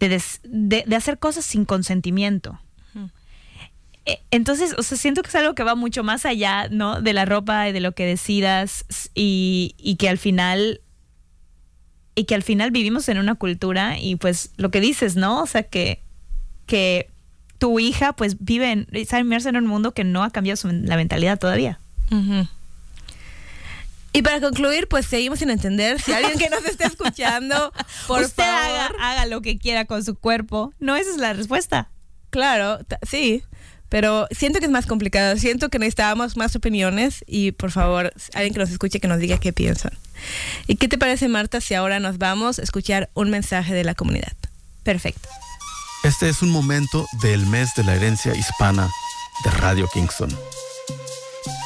de, 0.01 0.10
des- 0.10 0.41
de, 0.43 0.84
de 0.86 0.95
hacer 0.97 1.17
cosas 1.17 1.45
sin 1.45 1.63
consentimiento. 1.63 2.60
Eh, 4.06 4.19
Entonces, 4.32 4.75
o 4.77 4.84
sea, 4.84 4.97
siento 4.97 5.21
que 5.21 5.30
es 5.30 5.36
algo 5.36 5.56
que 5.56 5.63
va 5.63 5.75
mucho 5.75 6.03
más 6.03 6.25
allá, 6.25 6.67
¿no? 6.69 7.01
De 7.01 7.13
la 7.13 7.23
ropa 7.25 7.69
y 7.69 7.71
de 7.71 7.80
lo 7.80 7.93
que 7.93 8.06
decidas 8.06 8.86
y, 9.15 9.73
y 9.77 9.95
que 9.95 10.10
al 10.10 10.17
final 10.17 10.82
y 12.15 12.23
que 12.25 12.36
al 12.36 12.41
final 12.43 12.71
vivimos 12.71 13.08
en 13.10 13.17
una 13.19 13.36
cultura 13.36 13.97
y 13.99 14.15
pues 14.17 14.51
lo 14.58 14.71
que 14.71 14.82
dices, 14.82 15.15
¿no? 15.15 15.41
O 15.43 15.45
sea, 15.45 15.63
que, 15.63 16.01
que 16.65 17.10
tu 17.60 17.80
hija 17.80 18.13
pues 18.13 18.38
vive 18.43 18.71
en, 18.71 18.88
está 18.91 19.19
inmersa 19.19 19.49
en 19.49 19.58
un 19.58 19.67
mundo 19.67 19.93
que 19.93 20.03
no 20.03 20.23
ha 20.23 20.32
cambiado 20.32 20.58
su, 20.58 20.67
la 20.69 20.95
mentalidad 20.97 21.38
todavía. 21.39 21.80
Y 24.17 24.23
para 24.23 24.41
concluir, 24.41 24.88
pues 24.88 25.06
seguimos 25.06 25.38
sin 25.38 25.51
entender. 25.51 26.01
Si 26.01 26.12
alguien 26.12 26.39
que 26.39 26.49
nos 26.49 26.65
está 26.65 26.88
escuchando, 26.88 27.71
por 28.08 28.23
Usted 28.23 28.43
favor. 28.43 28.60
haga, 28.60 28.91
haga 28.99 29.25
lo 29.27 29.43
que 29.43 29.60
quiera 29.60 29.86
con 29.86 30.03
su 30.03 30.15
cuerpo. 30.15 30.73
No, 30.80 30.95
esa 30.95 31.12
es 31.12 31.17
la 31.17 31.34
respuesta. 31.34 31.91
Claro, 32.32 32.80
sí. 33.08 33.43
Pero 33.89 34.27
siento 34.32 34.58
que 34.58 34.65
es 34.65 34.71
más 34.71 34.88
complicado. 34.88 35.38
Siento 35.38 35.69
que 35.69 35.77
necesitábamos 35.77 36.36
más 36.36 36.56
opiniones 36.56 37.23
y 37.27 37.51
por 37.51 37.69
favor, 37.69 38.12
alguien 38.34 38.53
que 38.56 38.60
nos 38.60 38.71
escuche 38.71 38.99
que 38.99 39.08
nos 39.08 39.19
diga 39.19 39.38
qué 39.38 39.53
piensan. 39.53 39.91
¿Y 40.65 40.77
qué 40.77 40.88
te 40.88 40.97
parece, 40.97 41.27
Marta, 41.27 41.62
si 41.62 41.75
ahora 41.75 41.99
nos 41.99 42.17
vamos 42.17 42.58
a 42.58 42.63
escuchar 42.63 43.12
un 43.13 43.30
mensaje 43.30 43.75
de 43.75 43.84
la 43.84 43.93
comunidad? 43.93 44.34
Perfecto. 44.82 45.30
Este 46.03 46.27
es 46.27 46.41
un 46.41 46.49
momento 46.49 47.06
del 47.21 47.45
mes 47.45 47.69
de 47.75 47.84
la 47.84 47.93
herencia 47.93 48.36
hispana 48.36 48.89
de 49.43 49.51
Radio 49.51 49.88
Kingston. 49.93 50.36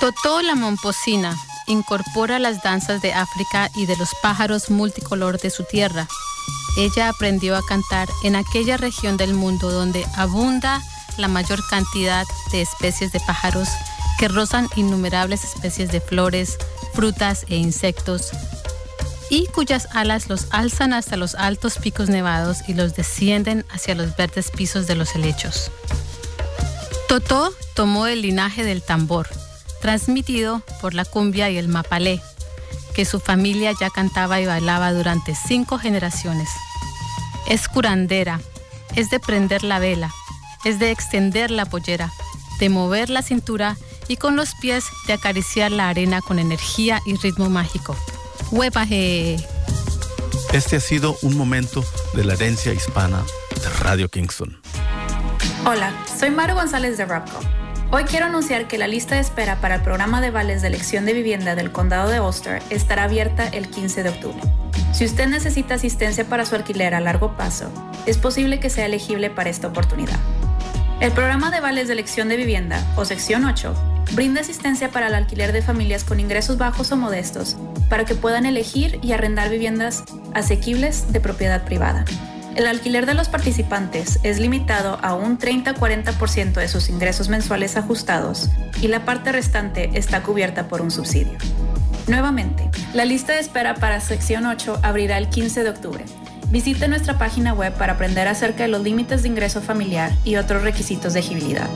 Totó 0.01 0.41
la 0.41 0.55
momposina 0.55 1.33
incorpora 1.71 2.39
las 2.39 2.61
danzas 2.61 3.01
de 3.01 3.13
África 3.13 3.69
y 3.75 3.85
de 3.85 3.97
los 3.97 4.09
pájaros 4.21 4.69
multicolor 4.69 5.39
de 5.39 5.49
su 5.49 5.63
tierra. 5.63 6.07
Ella 6.77 7.09
aprendió 7.09 7.57
a 7.57 7.65
cantar 7.65 8.09
en 8.23 8.35
aquella 8.35 8.77
región 8.77 9.17
del 9.17 9.33
mundo 9.33 9.71
donde 9.71 10.05
abunda 10.15 10.81
la 11.17 11.27
mayor 11.27 11.59
cantidad 11.69 12.25
de 12.51 12.61
especies 12.61 13.11
de 13.11 13.19
pájaros 13.19 13.67
que 14.19 14.27
rozan 14.27 14.69
innumerables 14.75 15.43
especies 15.43 15.91
de 15.91 15.99
flores, 15.99 16.57
frutas 16.93 17.45
e 17.49 17.55
insectos 17.55 18.31
y 19.29 19.47
cuyas 19.47 19.87
alas 19.93 20.29
los 20.29 20.47
alzan 20.51 20.93
hasta 20.93 21.15
los 21.15 21.35
altos 21.35 21.77
picos 21.77 22.09
nevados 22.09 22.67
y 22.67 22.73
los 22.73 22.95
descienden 22.95 23.65
hacia 23.69 23.95
los 23.95 24.15
verdes 24.17 24.51
pisos 24.51 24.87
de 24.87 24.95
los 24.95 25.15
helechos. 25.15 25.71
Totó 27.07 27.53
tomó 27.73 28.07
el 28.07 28.21
linaje 28.21 28.63
del 28.63 28.81
tambor, 28.81 29.27
transmitido 29.81 30.61
por 30.79 30.93
la 30.93 31.03
cumbia 31.03 31.49
y 31.49 31.57
el 31.57 31.67
mapalé, 31.67 32.21
que 32.93 33.03
su 33.03 33.19
familia 33.19 33.73
ya 33.79 33.89
cantaba 33.89 34.39
y 34.39 34.45
bailaba 34.45 34.93
durante 34.93 35.35
cinco 35.35 35.77
generaciones. 35.77 36.49
Es 37.49 37.67
curandera, 37.67 38.39
es 38.95 39.09
de 39.09 39.19
prender 39.19 39.63
la 39.63 39.79
vela, 39.79 40.11
es 40.63 40.79
de 40.79 40.91
extender 40.91 41.51
la 41.51 41.65
pollera, 41.65 42.11
de 42.59 42.69
mover 42.69 43.09
la 43.09 43.23
cintura 43.23 43.75
y 44.07 44.17
con 44.17 44.35
los 44.35 44.55
pies 44.55 44.85
de 45.07 45.13
acariciar 45.13 45.71
la 45.71 45.89
arena 45.89 46.21
con 46.21 46.39
energía 46.39 47.01
y 47.05 47.15
ritmo 47.15 47.49
mágico. 47.49 47.95
Huepaje. 48.51 49.37
Este 50.53 50.75
ha 50.75 50.79
sido 50.79 51.17
un 51.21 51.37
momento 51.37 51.83
de 52.13 52.25
la 52.25 52.33
herencia 52.33 52.73
hispana 52.73 53.23
de 53.55 53.69
Radio 53.79 54.09
Kingston. 54.09 54.61
Hola, 55.65 55.93
soy 56.19 56.29
Maro 56.29 56.55
González 56.55 56.97
de 56.97 57.05
Rapco. 57.05 57.39
Hoy 57.93 58.05
quiero 58.05 58.27
anunciar 58.27 58.69
que 58.69 58.77
la 58.77 58.87
lista 58.87 59.15
de 59.15 59.21
espera 59.21 59.57
para 59.57 59.75
el 59.75 59.81
programa 59.81 60.21
de 60.21 60.31
vales 60.31 60.61
de 60.61 60.69
elección 60.69 61.05
de 61.05 61.11
vivienda 61.11 61.55
del 61.55 61.73
condado 61.73 62.09
de 62.09 62.21
Ulster 62.21 62.63
estará 62.69 63.03
abierta 63.03 63.49
el 63.49 63.67
15 63.67 64.03
de 64.03 64.09
octubre. 64.09 64.41
Si 64.93 65.03
usted 65.03 65.27
necesita 65.27 65.73
asistencia 65.73 66.23
para 66.23 66.45
su 66.45 66.55
alquiler 66.55 66.95
a 66.95 67.01
largo 67.01 67.35
plazo, 67.35 67.69
es 68.05 68.17
posible 68.17 68.61
que 68.61 68.69
sea 68.69 68.85
elegible 68.85 69.29
para 69.29 69.49
esta 69.49 69.67
oportunidad. 69.67 70.17
El 71.01 71.11
programa 71.11 71.51
de 71.51 71.59
vales 71.59 71.87
de 71.87 71.93
elección 71.93 72.29
de 72.29 72.37
vivienda, 72.37 72.81
o 72.95 73.03
sección 73.03 73.43
8, 73.43 73.73
brinda 74.13 74.39
asistencia 74.39 74.89
para 74.89 75.07
el 75.07 75.13
alquiler 75.13 75.51
de 75.51 75.61
familias 75.61 76.05
con 76.05 76.21
ingresos 76.21 76.57
bajos 76.57 76.93
o 76.93 76.95
modestos 76.95 77.57
para 77.89 78.05
que 78.05 78.15
puedan 78.15 78.45
elegir 78.45 78.99
y 79.01 79.11
arrendar 79.11 79.49
viviendas 79.49 80.05
asequibles 80.33 81.11
de 81.11 81.19
propiedad 81.19 81.65
privada. 81.65 82.05
El 82.61 82.67
alquiler 82.67 83.07
de 83.07 83.15
los 83.15 83.27
participantes 83.27 84.19
es 84.21 84.37
limitado 84.37 84.99
a 85.01 85.15
un 85.15 85.39
30-40% 85.39 86.53
de 86.53 86.67
sus 86.67 86.89
ingresos 86.89 87.27
mensuales 87.27 87.75
ajustados 87.75 88.51
y 88.83 88.87
la 88.87 89.03
parte 89.03 89.31
restante 89.31 89.89
está 89.95 90.21
cubierta 90.21 90.67
por 90.67 90.83
un 90.83 90.91
subsidio. 90.91 91.39
Nuevamente, 92.05 92.69
la 92.93 93.03
lista 93.05 93.33
de 93.33 93.39
espera 93.39 93.73
para 93.73 93.99
sección 93.99 94.45
8 94.45 94.81
abrirá 94.83 95.17
el 95.17 95.27
15 95.29 95.63
de 95.63 95.69
octubre. 95.71 96.05
Visite 96.51 96.89
nuestra 96.89 97.17
página 97.17 97.53
web 97.53 97.73
para 97.77 97.93
aprender 97.93 98.27
acerca 98.27 98.63
de 98.63 98.69
los 98.69 98.81
límites 98.81 99.23
de 99.23 99.29
ingreso 99.29 99.61
familiar 99.61 100.11
y 100.25 100.35
otros 100.35 100.63
requisitos 100.63 101.13
de 101.13 101.21
elegibilidad. 101.21 101.69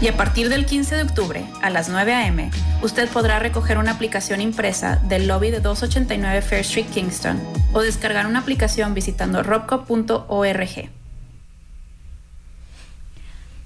Y 0.00 0.06
a 0.06 0.16
partir 0.16 0.48
del 0.48 0.66
15 0.66 0.94
de 0.94 1.02
octubre, 1.02 1.44
a 1.62 1.68
las 1.68 1.88
9 1.88 2.14
a.m., 2.14 2.50
usted 2.80 3.08
podrá 3.08 3.40
recoger 3.40 3.76
una 3.76 3.90
aplicación 3.90 4.40
impresa 4.40 5.00
del 5.08 5.26
lobby 5.26 5.50
de 5.50 5.58
289 5.58 6.42
Fair 6.42 6.60
Street 6.60 6.86
Kingston 6.86 7.40
o 7.72 7.82
descargar 7.82 8.28
una 8.28 8.38
aplicación 8.38 8.94
visitando 8.94 9.42
robco.org. 9.42 10.90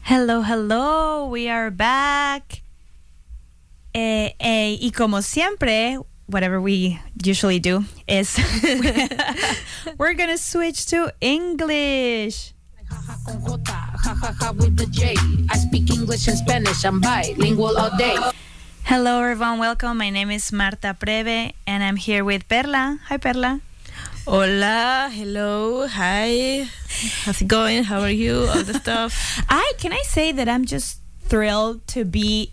Hello, 0.09 0.43
hello, 0.43 1.27
we 1.27 1.51
are 1.51 1.71
back. 1.71 2.63
Eh, 3.93 4.35
eh, 4.39 4.79
y 4.81 4.93
como 4.93 5.21
siempre, 5.21 5.99
whatever 6.27 6.61
we 6.61 6.99
usually 7.23 7.59
do 7.59 7.85
is 8.09 8.39
we're 9.99 10.15
gonna 10.15 10.39
switch 10.39 10.87
to 10.87 11.13
English. 11.21 12.53
with 14.57 14.77
the 14.77 14.87
J. 14.91 15.17
I 15.51 15.57
speak 15.59 15.91
English 15.91 16.29
and 16.29 16.39
Spanish. 16.39 16.85
I'm 16.85 17.01
bilingual 17.01 17.77
all 17.77 17.97
day. 17.97 18.17
Hello, 18.85 19.23
everyone. 19.23 19.59
Welcome. 19.59 19.99
My 19.99 20.11
name 20.11 20.31
is 20.31 20.53
Marta 20.53 20.95
Preve, 20.95 21.53
and 21.67 21.83
I'm 21.83 21.97
here 21.97 22.25
with 22.25 22.49
Perla. 22.49 22.99
Hi, 23.09 23.17
Perla. 23.17 23.61
Hola, 24.27 25.11
hello, 25.13 25.87
hi. 25.87 26.65
How's 27.25 27.43
it 27.43 27.49
going? 27.49 27.85
How 27.85 28.01
are 28.01 28.11
you? 28.11 28.47
All 28.49 28.63
the 28.63 28.75
stuff. 28.75 29.45
I 29.49 29.73
can 29.79 29.93
I 29.93 30.01
say 30.05 30.33
that 30.33 30.49
I'm 30.49 30.65
just 30.65 31.01
thrilled 31.29 31.87
to 31.89 32.05
be 32.05 32.53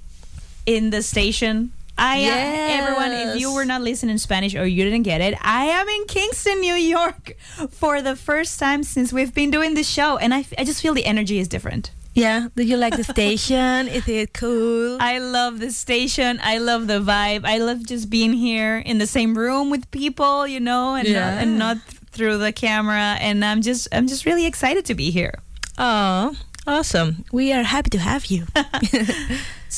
in 0.65 0.89
the 0.89 1.01
station. 1.01 1.71
I 2.01 2.17
am 2.17 2.79
everyone. 2.83 3.11
If 3.11 3.39
you 3.39 3.53
were 3.53 3.65
not 3.65 3.81
listening 3.81 4.11
in 4.13 4.17
Spanish 4.19 4.55
or 4.55 4.65
you 4.65 4.83
didn't 4.83 5.03
get 5.03 5.21
it, 5.21 5.35
I 5.41 5.65
am 5.65 5.87
in 5.87 6.05
Kingston, 6.05 6.59
New 6.59 6.73
York, 6.73 7.35
for 7.69 8.01
the 8.01 8.15
first 8.15 8.59
time 8.59 8.83
since 8.83 9.13
we've 9.13 9.33
been 9.33 9.51
doing 9.51 9.75
the 9.75 9.83
show, 9.83 10.17
and 10.17 10.33
I, 10.33 10.39
f- 10.39 10.53
I 10.57 10.63
just 10.63 10.81
feel 10.81 10.93
the 10.93 11.05
energy 11.05 11.37
is 11.39 11.47
different. 11.47 11.91
Yeah, 12.13 12.47
do 12.57 12.63
you 12.63 12.75
like 12.75 12.97
the 12.97 13.03
station? 13.05 13.87
Is 13.87 14.05
it 14.07 14.33
cool? 14.33 14.97
I 14.99 15.19
love 15.19 15.59
the 15.59 15.71
station. 15.71 16.39
I 16.43 16.57
love 16.57 16.87
the 16.87 16.99
vibe. 16.99 17.45
I 17.45 17.57
love 17.59 17.85
just 17.85 18.09
being 18.09 18.33
here 18.33 18.79
in 18.79 18.97
the 18.97 19.07
same 19.07 19.37
room 19.37 19.69
with 19.69 19.89
people, 19.91 20.45
you 20.47 20.59
know, 20.59 20.95
and 20.95 21.07
Yeah. 21.07 21.19
not, 21.35 21.41
and 21.43 21.57
not 21.59 21.77
through 22.11 22.37
the 22.39 22.51
camera. 22.51 23.15
And 23.21 23.45
I'm 23.45 23.61
just 23.61 23.87
I'm 23.93 24.07
just 24.07 24.25
really 24.25 24.45
excited 24.45 24.83
to 24.85 24.93
be 24.93 25.09
here. 25.11 25.35
Oh, 25.77 26.35
awesome. 26.67 27.23
We 27.31 27.53
are 27.53 27.63
happy 27.63 27.91
to 27.91 27.99
have 27.99 28.25
you. 28.25 28.45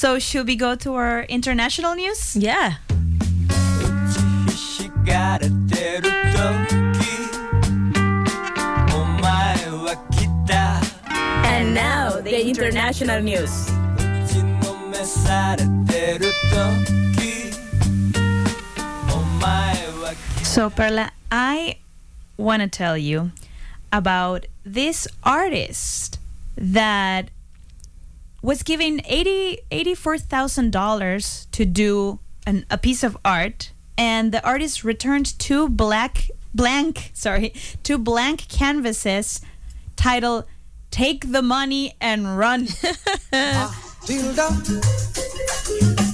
So 0.03 0.19
should 0.19 0.47
we 0.47 0.57
go 0.57 0.75
to 0.75 0.95
our 0.95 1.23
international 1.23 1.95
news? 1.95 2.35
Yeah. 2.35 2.75
And 11.45 11.73
now 11.73 12.19
the 12.19 12.45
international 12.45 13.21
news. 13.21 13.71
So 20.43 20.69
Perla, 20.69 21.11
I 21.31 21.77
want 22.35 22.61
to 22.61 22.67
tell 22.67 22.97
you 22.97 23.31
about 23.93 24.47
this 24.65 25.07
artist 25.23 26.19
that 26.57 27.29
was 28.43 28.61
given 28.61 29.01
80 29.05 29.59
$84,000 29.71 31.49
to 31.51 31.65
do 31.65 32.19
an, 32.45 32.65
a 32.69 32.77
piece 32.77 33.03
of 33.03 33.17
art 33.25 33.71
and 33.97 34.31
the 34.31 34.45
artist 34.45 34.83
returned 34.83 35.39
two 35.39 35.69
black 35.69 36.29
blank 36.53 37.09
sorry 37.15 37.53
two 37.81 37.97
blank 37.97 38.47
canvases 38.49 39.41
titled 39.95 40.45
take 40.91 41.31
the 41.31 41.41
money 41.41 41.95
and 41.99 42.37
run 42.37 42.67
Tilda. 44.05 44.51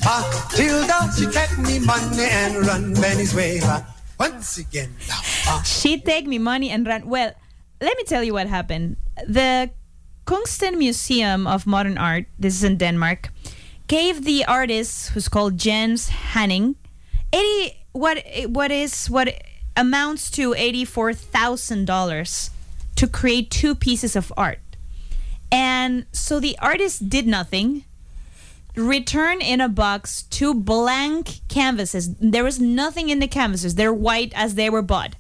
Ah, 0.06 0.22
Tilda, 0.54 1.10
she 1.18 1.26
take 1.26 1.58
me 1.58 1.80
money 1.80 2.30
and 2.30 2.66
run 2.68 2.94
Venezuela. 2.94 3.86
Once 4.20 4.60
again. 4.60 4.94
Ah, 5.48 5.64
she 5.66 6.00
take 6.00 6.28
me 6.28 6.38
money 6.38 6.70
and 6.70 6.86
run. 6.86 7.10
Well, 7.10 7.34
let 7.82 7.98
me 7.98 8.04
tell 8.04 8.24
you 8.24 8.34
what 8.34 8.46
happened. 8.46 8.98
The 9.26 9.72
Kungsten 10.30 10.78
Museum 10.78 11.48
of 11.48 11.66
Modern 11.66 11.98
Art, 11.98 12.28
this 12.38 12.54
is 12.54 12.64
in 12.64 12.78
Denmark, 12.78 13.32
gave 13.88 14.26
the 14.26 14.46
artist 14.46 15.10
who's 15.10 15.28
called 15.28 15.58
Jens 15.58 16.10
Hanning 16.10 16.76
80 17.34 17.74
what 17.94 18.24
what 18.46 18.70
is 18.70 19.10
what 19.10 19.34
amounts 19.76 20.30
to 20.30 20.54
$84,000 20.54 22.50
to 22.96 23.08
create 23.08 23.50
two 23.50 23.74
pieces 23.74 24.16
of 24.16 24.32
art. 24.38 24.60
And 25.52 26.06
so 26.12 26.40
the 26.40 26.56
artist 26.60 27.10
did 27.10 27.26
nothing, 27.26 27.86
return 28.76 29.42
in 29.42 29.60
a 29.60 29.68
box 29.68 30.22
two 30.30 30.54
blank 30.54 31.40
canvases. 31.48 32.14
There 32.22 32.44
was 32.44 32.60
nothing 32.60 33.10
in 33.10 33.18
the 33.18 33.28
canvases. 33.28 33.74
They're 33.74 33.92
white 33.92 34.32
as 34.36 34.54
they 34.54 34.70
were 34.70 34.84
bought. 34.84 35.16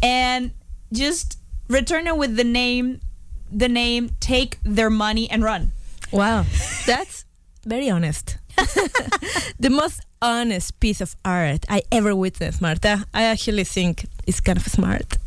And 0.00 0.52
just 0.92 1.40
return 1.66 2.06
it 2.06 2.16
with 2.16 2.36
the 2.36 2.44
name 2.44 3.00
the 3.50 3.68
name 3.68 4.10
take 4.20 4.58
their 4.64 4.90
money 4.90 5.30
and 5.30 5.42
run. 5.42 5.72
Wow. 6.12 6.44
That's 6.86 7.24
very 7.64 7.88
honest. 7.90 8.38
the 9.58 9.70
most 9.70 10.00
honest 10.22 10.78
piece 10.80 11.00
of 11.00 11.16
art 11.24 11.64
I 11.68 11.82
ever 11.90 12.14
witnessed, 12.14 12.60
Marta. 12.60 13.04
I 13.12 13.24
actually 13.24 13.64
think 13.64 14.06
it's 14.26 14.40
kind 14.40 14.58
of 14.58 14.66
smart. 14.66 15.18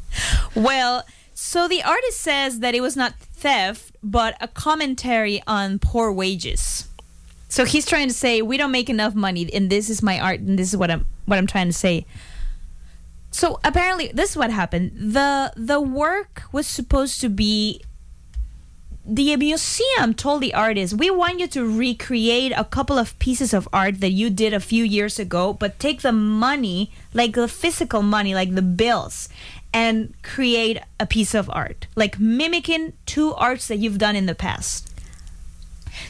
Well, 0.55 1.03
so 1.33 1.67
the 1.67 1.83
artist 1.83 2.19
says 2.19 2.59
that 2.59 2.73
it 2.73 2.81
was 2.81 2.95
not 2.95 3.13
theft, 3.19 3.95
but 4.01 4.35
a 4.41 4.47
commentary 4.47 5.41
on 5.45 5.79
poor 5.79 6.11
wages. 6.11 6.87
So 7.49 7.63
he's 7.63 7.85
trying 7.85 8.07
to 8.07 8.13
say 8.13 8.41
we 8.41 8.57
don't 8.57 8.71
make 8.71 8.89
enough 8.89 9.13
money, 9.13 9.49
and 9.53 9.69
this 9.69 9.89
is 9.89 10.01
my 10.01 10.19
art, 10.19 10.39
and 10.39 10.57
this 10.57 10.69
is 10.69 10.77
what 10.77 10.91
I'm 10.91 11.05
what 11.25 11.37
I'm 11.37 11.47
trying 11.47 11.67
to 11.67 11.73
say. 11.73 12.05
So 13.31 13.59
apparently, 13.63 14.09
this 14.13 14.31
is 14.31 14.37
what 14.37 14.51
happened. 14.51 14.91
the 14.95 15.53
The 15.55 15.79
work 15.79 16.43
was 16.51 16.67
supposed 16.67 17.21
to 17.21 17.29
be. 17.29 17.81
The 19.09 19.37
museum 19.37 20.13
told 20.13 20.41
the 20.41 20.53
artist, 20.53 20.93
"We 20.93 21.09
want 21.09 21.39
you 21.39 21.47
to 21.47 21.63
recreate 21.65 22.51
a 22.51 22.65
couple 22.65 22.99
of 22.99 23.17
pieces 23.19 23.53
of 23.53 23.65
art 23.71 24.01
that 24.01 24.11
you 24.11 24.29
did 24.29 24.53
a 24.53 24.59
few 24.59 24.83
years 24.83 25.17
ago, 25.17 25.53
but 25.53 25.79
take 25.79 26.01
the 26.01 26.11
money, 26.11 26.91
like 27.13 27.33
the 27.33 27.47
physical 27.47 28.01
money, 28.01 28.35
like 28.35 28.53
the 28.53 28.61
bills, 28.61 29.29
and 29.73 30.13
create 30.23 30.79
a 30.99 31.05
piece 31.05 31.33
of 31.33 31.49
art, 31.49 31.87
like 31.95 32.19
mimicking 32.19 32.91
two 33.05 33.33
arts 33.35 33.69
that 33.69 33.77
you've 33.77 33.97
done 33.97 34.17
in 34.17 34.25
the 34.25 34.35
past." 34.35 34.91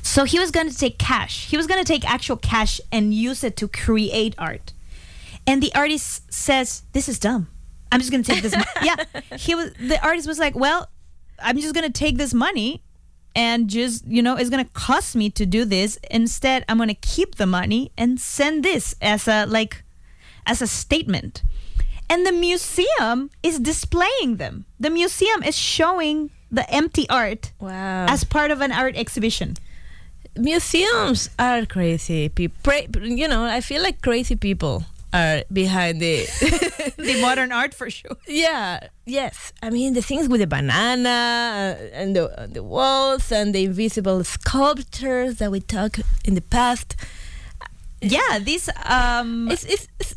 So 0.02 0.24
he 0.24 0.40
was 0.40 0.50
going 0.50 0.68
to 0.68 0.76
take 0.76 0.98
cash. 0.98 1.46
He 1.46 1.56
was 1.56 1.68
going 1.68 1.80
to 1.80 1.88
take 1.88 2.04
actual 2.04 2.38
cash 2.38 2.82
and 2.92 3.14
use 3.14 3.44
it 3.44 3.56
to 3.58 3.68
create 3.68 4.34
art. 4.40 4.74
And 5.46 5.62
the 5.62 5.72
artist 5.76 6.34
says, 6.34 6.82
"This 6.94 7.08
is 7.08 7.20
dumb. 7.20 7.48
I'm 7.92 8.00
just 8.00 8.10
going 8.10 8.24
to 8.24 8.32
take 8.34 8.42
this." 8.42 8.58
mo-" 8.58 8.74
yeah, 8.82 9.06
he 9.38 9.54
was. 9.54 9.72
The 9.78 10.04
artist 10.04 10.28
was 10.28 10.40
like, 10.40 10.56
"Well, 10.56 10.90
I'm 11.38 11.60
just 11.60 11.76
going 11.76 11.86
to 11.86 11.94
take 11.94 12.18
this 12.18 12.34
money 12.34 12.82
and 13.38 13.70
just, 13.70 14.02
you 14.10 14.22
know, 14.26 14.36
it's 14.36 14.50
going 14.50 14.66
to 14.66 14.72
cost 14.74 15.16
me 15.16 15.30
to 15.38 15.46
do 15.46 15.62
this. 15.64 16.00
Instead, 16.10 16.66
I'm 16.68 16.78
going 16.82 16.90
to 16.90 17.02
keep 17.16 17.36
the 17.36 17.46
money 17.46 17.92
and 17.96 18.20
send 18.20 18.66
this 18.66 18.96
as 19.02 19.28
a 19.28 19.46
like 19.46 19.84
as 20.46 20.62
a 20.62 20.68
statement." 20.68 21.44
And 22.10 22.26
the 22.26 22.32
museum 22.32 23.30
is 23.44 23.60
displaying 23.60 24.38
them. 24.38 24.66
The 24.80 24.90
museum 24.90 25.44
is 25.44 25.56
showing 25.60 26.32
the 26.50 26.64
empty 26.72 27.06
art 27.10 27.52
Wow. 27.60 28.08
as 28.08 28.24
part 28.24 28.50
of 28.52 28.62
an 28.62 28.72
art 28.72 28.96
exhibition. 28.96 29.50
museums 30.38 31.30
are 31.38 31.66
crazy 31.66 32.30
people. 32.30 32.74
You 33.04 33.28
know, 33.28 33.44
I 33.44 33.60
feel 33.62 33.82
like 33.82 34.02
crazy 34.02 34.36
people 34.36 34.86
are 35.18 35.44
behind 35.62 35.96
the. 36.06 36.16
the 37.10 37.16
modern 37.22 37.52
art 37.62 37.74
for 37.80 37.90
sure. 37.90 38.16
yeah. 38.28 38.88
Yes. 39.06 39.36
I 39.66 39.68
mean 39.76 39.90
the 39.94 40.02
things 40.10 40.26
with 40.32 40.42
the 40.44 40.48
banana 40.58 41.18
uh, 41.72 42.00
and 42.00 42.10
the 42.18 42.24
uh, 42.42 42.48
the 42.58 42.64
walls 42.76 43.26
and 43.32 43.48
the 43.56 43.62
invisible 43.70 44.20
sculptures 44.36 45.32
that 45.40 45.50
we 45.56 45.60
talked 45.76 46.00
in 46.28 46.34
the 46.40 46.46
past. 46.58 46.90
Yeah, 48.02 48.40
this 48.50 48.64
um 48.98 49.30
It's 49.54 49.66
it's 49.74 49.86
it's, 50.02 50.14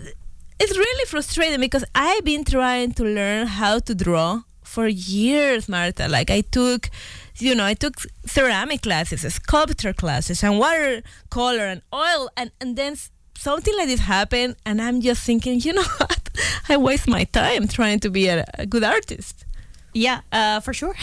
it's 0.62 0.76
really 0.84 1.06
frustrating 1.14 1.60
because 1.60 1.84
I've 1.94 2.24
been 2.32 2.44
trying 2.44 2.90
to 2.98 3.04
learn 3.18 3.46
how 3.60 3.74
to 3.88 3.92
draw 4.04 4.30
for 4.62 4.86
years, 4.86 5.68
Marta. 5.68 6.04
Like 6.08 6.30
I 6.30 6.42
took, 6.42 6.90
you 7.38 7.54
know, 7.56 7.64
I 7.64 7.74
took 7.74 7.94
ceramic 8.26 8.82
classes, 8.82 9.22
sculpture 9.34 9.94
classes, 10.02 10.42
and 10.44 10.58
watercolor 10.58 11.66
and 11.72 11.80
oil, 11.92 12.22
and 12.36 12.50
and 12.60 12.76
then 12.80 12.94
something 13.40 13.74
like 13.78 13.86
this 13.86 14.00
happened, 14.00 14.56
and 14.66 14.82
I'm 14.82 15.00
just 15.00 15.24
thinking, 15.24 15.60
you 15.60 15.72
know 15.72 15.82
what? 15.96 16.28
I 16.68 16.76
waste 16.76 17.08
my 17.08 17.24
time 17.24 17.68
trying 17.68 18.00
to 18.00 18.10
be 18.10 18.28
a, 18.28 18.44
a 18.54 18.66
good 18.66 18.84
artist. 18.84 19.46
Yeah, 19.94 20.20
uh, 20.30 20.60
for 20.60 20.72
sure. 20.72 20.94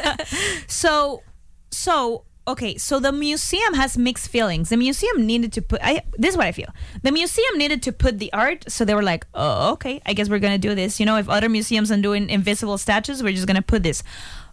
so, 0.66 1.22
so 1.70 2.24
okay. 2.48 2.76
So 2.78 2.98
the 2.98 3.12
museum 3.12 3.74
has 3.74 3.96
mixed 3.96 4.28
feelings. 4.28 4.70
The 4.70 4.76
museum 4.76 5.24
needed 5.26 5.52
to 5.52 5.62
put. 5.62 5.80
I 5.84 6.02
this 6.18 6.30
is 6.32 6.36
what 6.36 6.46
I 6.46 6.52
feel. 6.52 6.72
The 7.02 7.12
museum 7.12 7.58
needed 7.58 7.82
to 7.84 7.92
put 7.92 8.18
the 8.18 8.32
art. 8.32 8.64
So 8.68 8.84
they 8.84 8.94
were 8.94 9.04
like, 9.04 9.26
oh, 9.34 9.72
okay. 9.74 10.00
I 10.04 10.14
guess 10.14 10.28
we're 10.28 10.40
gonna 10.40 10.58
do 10.58 10.74
this. 10.74 10.98
You 10.98 11.06
know, 11.06 11.16
if 11.16 11.28
other 11.28 11.48
museums 11.48 11.92
are 11.92 12.00
doing 12.00 12.28
invisible 12.28 12.78
statues, 12.78 13.22
we're 13.22 13.34
just 13.34 13.46
gonna 13.46 13.62
put 13.62 13.82
this. 13.84 14.02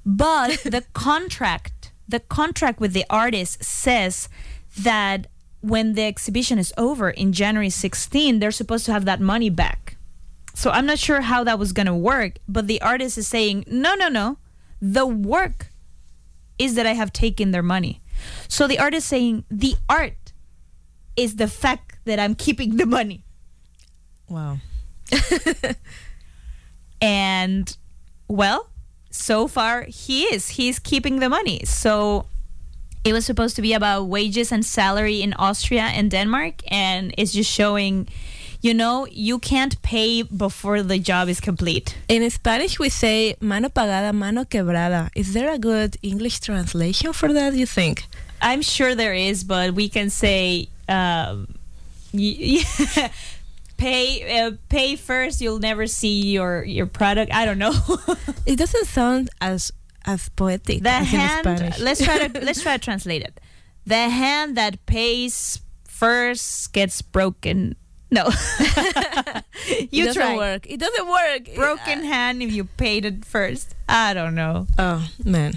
But 0.06 0.60
the 0.64 0.84
contract, 0.94 1.92
the 2.08 2.20
contract 2.20 2.80
with 2.80 2.94
the 2.94 3.06
artist 3.10 3.64
says 3.64 4.30
that 4.78 5.28
when 5.62 5.94
the 5.94 6.04
exhibition 6.04 6.60
is 6.60 6.74
over 6.78 7.10
in 7.10 7.34
January 7.34 7.70
16, 7.70 8.40
they're 8.40 8.52
supposed 8.52 8.86
to 8.86 8.94
have 8.94 9.06
that 9.06 9.20
money 9.20 9.50
back. 9.50 9.98
So 10.54 10.70
I'm 10.70 10.86
not 10.86 11.00
sure 11.00 11.22
how 11.22 11.44
that 11.44 11.58
was 11.58 11.72
going 11.72 11.86
to 11.86 11.96
work, 11.96 12.34
but 12.48 12.68
the 12.68 12.82
artist 12.82 13.18
is 13.18 13.28
saying, 13.28 13.66
no, 13.68 13.96
no, 13.96 14.10
no. 14.10 14.38
The 14.82 15.06
work 15.06 15.68
is 16.60 16.76
that 16.76 16.86
I 16.86 16.94
have 16.94 17.14
taken 17.14 17.52
their 17.52 17.64
money. 17.64 18.02
So 18.48 18.68
the 18.68 18.80
artist 18.80 19.08
saying, 19.08 19.46
the 19.50 19.76
art 19.90 20.34
is 21.16 21.38
the 21.38 21.48
fact 21.48 21.98
that 22.06 22.20
I'm 22.20 22.36
keeping 22.36 22.78
the 22.78 22.86
money. 22.86 23.24
Wow. 24.28 24.58
And 27.02 27.76
well, 28.28 28.70
so 29.10 29.48
far 29.48 29.84
he 29.84 30.24
is. 30.26 30.50
He's 30.50 30.80
keeping 30.80 31.20
the 31.20 31.30
money. 31.30 31.64
So 31.66 32.28
it 33.04 33.14
was 33.14 33.26
supposed 33.26 33.56
to 33.56 33.62
be 33.62 33.74
about 33.74 34.06
wages 34.06 34.52
and 34.52 34.66
salary 34.66 35.22
in 35.22 35.34
Austria 35.34 35.84
and 35.84 36.12
Denmark, 36.12 36.62
and 36.68 37.14
it's 37.18 37.32
just 37.32 37.52
showing, 37.52 38.08
you 38.62 38.74
know, 38.74 39.08
you 39.10 39.40
can't 39.40 39.82
pay 39.82 40.22
before 40.22 40.84
the 40.84 41.00
job 41.00 41.28
is 41.28 41.40
complete. 41.40 41.98
In 42.08 42.30
Spanish, 42.30 42.78
we 42.78 42.90
say 42.90 43.36
mano 43.42 43.70
pagada, 43.70 44.14
mano 44.14 44.44
quebrada. 44.44 45.10
Is 45.16 45.34
there 45.34 45.52
a 45.52 45.58
good 45.58 45.98
English 46.04 46.40
translation 46.42 47.14
for 47.14 47.34
that, 47.34 47.56
you 47.56 47.66
think? 47.66 48.06
I'm 48.42 48.62
sure 48.62 48.96
there 48.96 49.14
is, 49.14 49.44
but 49.44 49.74
we 49.74 49.90
can 49.90 50.10
say, 50.10 50.70
um, 50.88 51.56
pay 53.78 54.42
uh, 54.42 54.52
pay 54.70 54.96
first. 54.96 55.42
You'll 55.42 55.60
never 55.60 55.88
see 55.88 56.32
your 56.32 56.64
your 56.64 56.86
product. 56.86 57.34
I 57.34 57.46
don't 57.46 57.58
know. 57.58 57.74
It 58.46 58.58
doesn't 58.58 58.86
sound 58.86 59.30
as 59.40 59.72
as 60.06 60.30
poetic 60.30 60.84
the 60.84 60.90
as 60.90 61.08
hand. 61.08 61.44
Spanish. 61.46 61.80
Let's 61.80 62.04
try 62.04 62.28
to 62.28 62.40
let's 62.46 62.62
try 62.62 62.78
to 62.78 62.84
translate 62.84 63.22
it. 63.24 63.40
The 63.86 64.10
hand 64.10 64.58
that 64.58 64.86
pays 64.86 65.62
first 65.86 66.74
gets 66.74 67.02
broken. 67.02 67.76
No, 68.14 68.26
you 69.90 70.04
it 70.04 70.06
doesn't 70.08 70.14
try. 70.22 70.36
work. 70.36 70.70
It 70.70 70.80
doesn't 70.80 71.08
work. 71.08 71.56
Broken 71.56 72.04
hand 72.04 72.44
if 72.44 72.52
you 72.52 72.66
paid 72.66 73.06
it 73.06 73.24
first. 73.24 73.74
I 73.88 74.14
don't 74.14 74.36
know. 74.36 74.68
Oh 74.78 75.08
man. 75.24 75.54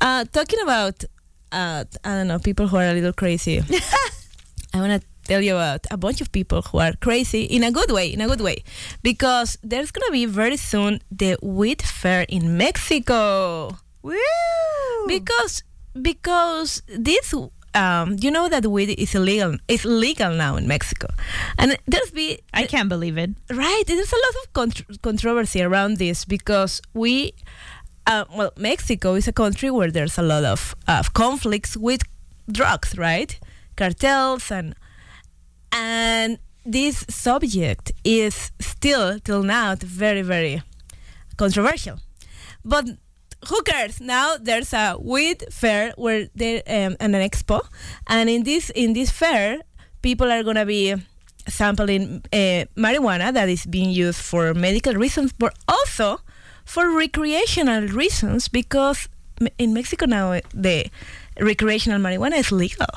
Uh, 0.00 0.24
talking 0.32 0.60
about 0.62 1.04
uh, 1.50 1.84
I 2.04 2.14
don't 2.14 2.28
know 2.28 2.38
people 2.38 2.68
who 2.68 2.76
are 2.76 2.84
a 2.86 2.92
little 2.92 3.12
crazy. 3.12 3.58
I 4.74 4.80
want 4.80 5.02
to 5.02 5.08
tell 5.26 5.42
you 5.42 5.54
about 5.54 5.86
a 5.90 5.96
bunch 5.96 6.20
of 6.20 6.30
people 6.32 6.62
who 6.62 6.78
are 6.78 6.92
crazy 7.00 7.42
in 7.44 7.64
a 7.64 7.70
good 7.70 7.90
way, 7.90 8.12
in 8.12 8.20
a 8.20 8.26
good 8.26 8.40
way, 8.40 8.64
because 9.02 9.58
there's 9.62 9.90
gonna 9.90 10.12
be 10.12 10.26
very 10.26 10.56
soon 10.56 11.00
the 11.10 11.36
wheat 11.42 11.82
fair 11.82 12.24
in 12.28 12.56
Mexico. 12.56 13.76
Woo! 14.02 14.14
Because 15.06 15.62
because 16.00 16.82
this 16.86 17.34
um, 17.74 18.16
you 18.20 18.30
know 18.30 18.48
that 18.48 18.66
weed 18.66 18.98
is 18.98 19.14
illegal. 19.14 19.56
It's 19.68 19.84
legal 19.84 20.32
now 20.32 20.56
in 20.56 20.66
Mexico, 20.66 21.08
and 21.58 21.76
there's 21.86 22.10
be 22.10 22.40
I 22.54 22.64
can't 22.66 22.88
believe 22.88 23.18
it. 23.18 23.30
right. 23.50 23.84
There's 23.86 24.12
a 24.12 24.16
lot 24.16 24.34
of 24.42 24.52
contr 24.52 25.02
controversy 25.02 25.62
around 25.62 25.98
this 25.98 26.24
because 26.24 26.80
we, 26.94 27.34
uh, 28.06 28.24
well, 28.34 28.52
Mexico 28.56 29.14
is 29.14 29.28
a 29.28 29.32
country 29.32 29.70
where 29.70 29.90
there's 29.90 30.18
a 30.18 30.22
lot 30.22 30.44
of 30.44 30.74
of 30.88 31.12
conflicts 31.12 31.76
with 31.76 32.02
drugs, 32.50 32.96
right? 32.96 33.38
Cartels 33.76 34.50
and 34.50 34.74
and 35.76 36.38
this 36.64 37.04
subject 37.08 37.92
is 38.02 38.50
still 38.60 39.20
till 39.20 39.42
now 39.42 39.74
very 39.78 40.22
very 40.22 40.62
controversial, 41.36 41.98
but 42.64 42.86
who 43.48 43.62
cares? 43.62 44.00
Now 44.00 44.36
there's 44.40 44.72
a 44.72 44.96
weed 44.98 45.44
fair 45.50 45.92
where 45.96 46.28
there 46.34 46.62
um, 46.66 46.96
and 46.98 47.14
an 47.14 47.22
expo, 47.28 47.60
and 48.06 48.28
in 48.28 48.42
this 48.42 48.70
in 48.70 48.94
this 48.94 49.10
fair, 49.10 49.60
people 50.02 50.32
are 50.32 50.42
gonna 50.42 50.66
be 50.66 50.94
sampling 51.48 52.24
uh, 52.32 52.64
marijuana 52.76 53.32
that 53.32 53.48
is 53.48 53.66
being 53.66 53.90
used 53.90 54.18
for 54.18 54.54
medical 54.54 54.94
reasons, 54.94 55.32
but 55.32 55.56
also 55.68 56.18
for 56.64 56.90
recreational 56.90 57.86
reasons 57.88 58.48
because 58.48 59.08
in 59.58 59.74
Mexico 59.74 60.06
now 60.06 60.40
the 60.54 60.86
recreational 61.38 62.00
marijuana 62.00 62.38
is 62.38 62.50
legal. 62.50 62.88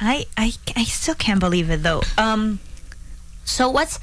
I, 0.00 0.26
I 0.36 0.52
I 0.76 0.84
still 0.84 1.14
can't 1.14 1.40
believe 1.40 1.70
it 1.70 1.82
though. 1.82 2.02
Um, 2.16 2.58
so 3.44 3.68
what's 3.68 3.98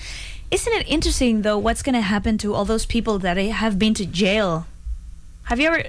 isn't 0.51 0.71
it 0.73 0.87
interesting 0.87 1.41
though? 1.41 1.57
What's 1.57 1.81
gonna 1.81 2.01
happen 2.01 2.37
to 2.39 2.53
all 2.53 2.65
those 2.65 2.85
people 2.85 3.19
that 3.19 3.37
have 3.37 3.79
been 3.79 3.93
to 3.95 4.05
jail? 4.05 4.67
Have 5.43 5.59
you 5.59 5.67
ever 5.67 5.83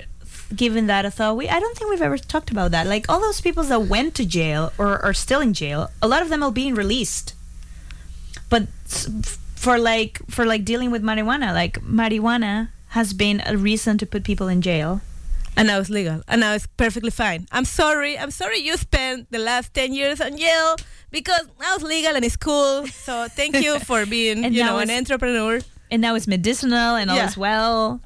given 0.55 0.87
that 0.87 1.05
a 1.05 1.11
thought? 1.11 1.37
We 1.37 1.49
I 1.49 1.61
don't 1.61 1.77
think 1.77 1.91
we've 1.91 2.03
ever 2.03 2.17
talked 2.17 2.51
about 2.51 2.71
that. 2.71 2.87
Like 2.87 3.07
all 3.09 3.21
those 3.21 3.41
people 3.41 3.65
that 3.65 3.83
went 3.83 4.15
to 4.17 4.25
jail 4.25 4.73
or 4.79 5.05
are 5.05 5.15
still 5.15 5.41
in 5.41 5.53
jail, 5.53 5.91
a 6.01 6.09
lot 6.09 6.23
of 6.23 6.31
them 6.31 6.43
are 6.43 6.53
being 6.53 6.75
released. 6.75 7.35
But 8.49 8.69
for 9.55 9.79
like 9.79 10.21
for 10.31 10.47
like 10.47 10.65
dealing 10.65 10.91
with 10.91 11.03
marijuana, 11.03 11.53
like 11.53 11.81
marijuana 11.83 12.69
has 12.89 13.13
been 13.13 13.43
a 13.45 13.57
reason 13.57 13.99
to 13.99 14.07
put 14.07 14.25
people 14.25 14.49
in 14.49 14.63
jail. 14.63 15.03
And 15.59 15.67
now 15.69 15.79
it's 15.81 15.91
legal. 15.91 16.23
And 16.29 16.41
now 16.41 16.55
it's 16.55 16.67
perfectly 16.77 17.11
fine. 17.11 17.47
I'm 17.53 17.65
sorry. 17.67 18.17
I'm 18.17 18.31
sorry 18.31 18.59
you 18.61 18.77
spent 18.77 19.31
the 19.31 19.39
last 19.41 19.75
10 19.75 19.93
years 19.93 20.21
on 20.21 20.39
yale 20.39 20.77
because 21.11 21.45
now 21.61 21.75
it's 21.75 21.83
legal 21.85 22.15
and 22.17 22.25
it's 22.25 22.37
cool. 22.37 22.87
So 22.87 23.27
thank 23.29 23.57
you 23.57 23.79
for 23.89 24.07
being, 24.07 24.45
you 24.55 24.63
know, 24.65 24.79
an 24.79 24.91
entrepreneur. 24.91 25.61
and 25.91 26.01
now 26.01 26.15
it's 26.15 26.27
medicinal 26.29 26.95
and 26.97 27.11
all 27.11 27.17
Yeah. 27.17 27.25
as 27.25 27.37
well. 27.37 28.01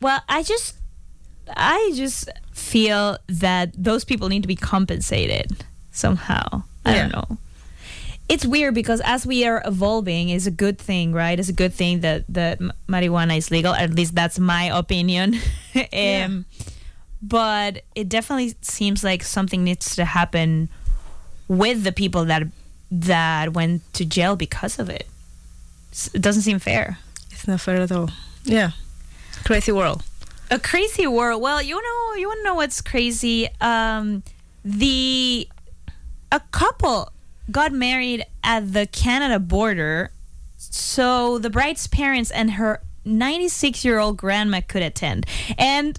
Well, 0.00 0.22
I 0.28 0.42
just, 0.42 0.76
I 1.56 1.92
just 1.94 2.30
feel 2.52 3.18
that 3.28 3.72
those 3.76 4.04
people 4.04 4.28
need 4.28 4.42
to 4.42 4.48
be 4.48 4.56
compensated 4.56 5.64
somehow. 5.90 6.62
I 6.86 6.94
don't 6.94 7.12
know. 7.12 7.38
It's 8.30 8.46
weird 8.46 8.74
because 8.74 9.00
as 9.04 9.26
we 9.26 9.44
are 9.44 9.60
evolving, 9.66 10.28
is 10.30 10.46
a 10.46 10.52
good 10.52 10.78
thing, 10.78 11.12
right? 11.12 11.36
It's 11.38 11.48
a 11.48 11.52
good 11.52 11.74
thing 11.74 12.00
that 12.00 12.24
that 12.28 12.60
marijuana 12.88 13.36
is 13.36 13.50
legal. 13.50 13.74
At 13.74 13.92
least 13.92 14.14
that's 14.14 14.38
my 14.38 14.64
opinion. 14.70 15.34
um, 15.92 16.46
But 17.20 17.82
it 17.94 18.08
definitely 18.08 18.54
seems 18.62 19.02
like 19.04 19.22
something 19.24 19.64
needs 19.64 19.96
to 19.96 20.04
happen 20.04 20.68
with 21.48 21.82
the 21.82 21.92
people 21.92 22.24
that 22.26 22.44
that 22.90 23.52
went 23.52 23.82
to 23.94 24.04
jail 24.04 24.36
because 24.36 24.78
of 24.78 24.88
it. 24.88 25.06
It 26.14 26.22
doesn't 26.22 26.42
seem 26.42 26.58
fair. 26.60 26.98
It's 27.30 27.46
not 27.48 27.60
fair 27.60 27.82
at 27.82 27.92
all. 27.92 28.10
Yeah. 28.44 28.70
Crazy 29.44 29.72
world. 29.72 30.02
a 30.50 30.58
crazy 30.58 31.06
world. 31.06 31.42
Well, 31.42 31.60
you 31.62 31.74
know, 31.74 32.14
you 32.14 32.28
want 32.28 32.38
to 32.40 32.44
know 32.44 32.54
what's 32.54 32.80
crazy? 32.80 33.48
Um, 33.60 34.22
the 34.64 35.48
a 36.32 36.40
couple 36.52 37.12
got 37.50 37.72
married 37.72 38.24
at 38.42 38.72
the 38.72 38.86
Canada 38.86 39.38
border, 39.38 40.12
so 40.56 41.38
the 41.38 41.50
bride's 41.50 41.86
parents 41.86 42.30
and 42.30 42.52
her 42.52 42.82
96 43.04 43.84
year 43.84 43.98
old 43.98 44.16
grandma 44.16 44.60
could 44.66 44.82
attend. 44.82 45.26
And 45.58 45.98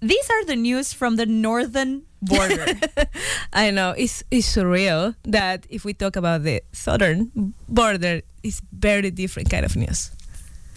these 0.00 0.30
are 0.30 0.44
the 0.44 0.56
news 0.56 0.92
from 0.92 1.16
the 1.16 1.26
northern 1.26 2.02
border. 2.20 2.66
I 3.52 3.70
know. 3.70 3.90
It's, 3.90 4.24
it's 4.30 4.56
surreal 4.56 5.14
that 5.24 5.66
if 5.68 5.84
we 5.84 5.94
talk 5.94 6.16
about 6.16 6.42
the 6.42 6.62
southern 6.72 7.54
border, 7.68 8.22
it's 8.42 8.60
very 8.72 9.10
different 9.10 9.50
kind 9.50 9.64
of 9.64 9.76
news. 9.76 10.10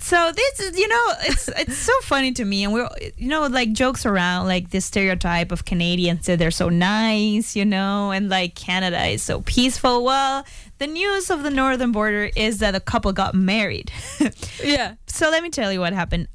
So 0.05 0.31
this 0.31 0.59
is, 0.59 0.77
you 0.77 0.87
know, 0.87 1.05
it's 1.21 1.47
it's 1.57 1.77
so 1.77 1.91
funny 2.01 2.31
to 2.33 2.45
me, 2.45 2.63
and 2.63 2.71
we're, 2.71 2.87
you 3.17 3.27
know, 3.27 3.47
like 3.47 3.71
jokes 3.71 4.05
around 4.05 4.45
like 4.45 4.69
this 4.69 4.85
stereotype 4.85 5.51
of 5.51 5.65
Canadians 5.65 6.27
that 6.27 6.37
they're 6.37 6.51
so 6.51 6.69
nice, 6.69 7.55
you 7.55 7.65
know, 7.65 8.11
and 8.11 8.29
like 8.29 8.53
Canada 8.53 9.03
is 9.07 9.23
so 9.23 9.41
peaceful. 9.41 10.03
Well, 10.03 10.45
the 10.77 10.85
news 10.85 11.31
of 11.31 11.41
the 11.41 11.49
northern 11.49 11.91
border 11.91 12.29
is 12.35 12.59
that 12.59 12.75
a 12.75 12.79
couple 12.79 13.13
got 13.13 13.33
married. 13.33 13.91
Yeah. 14.63 14.95
so 15.07 15.29
let 15.29 15.41
me 15.41 15.49
tell 15.49 15.73
you 15.73 15.79
what 15.79 15.93
happened. 15.93 16.27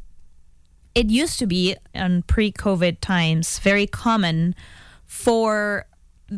It 0.96 1.08
used 1.08 1.38
to 1.38 1.46
be 1.46 1.76
on 1.94 2.22
pre-COVID 2.22 2.98
times 3.00 3.60
very 3.60 3.86
common 3.86 4.54
for 5.04 5.86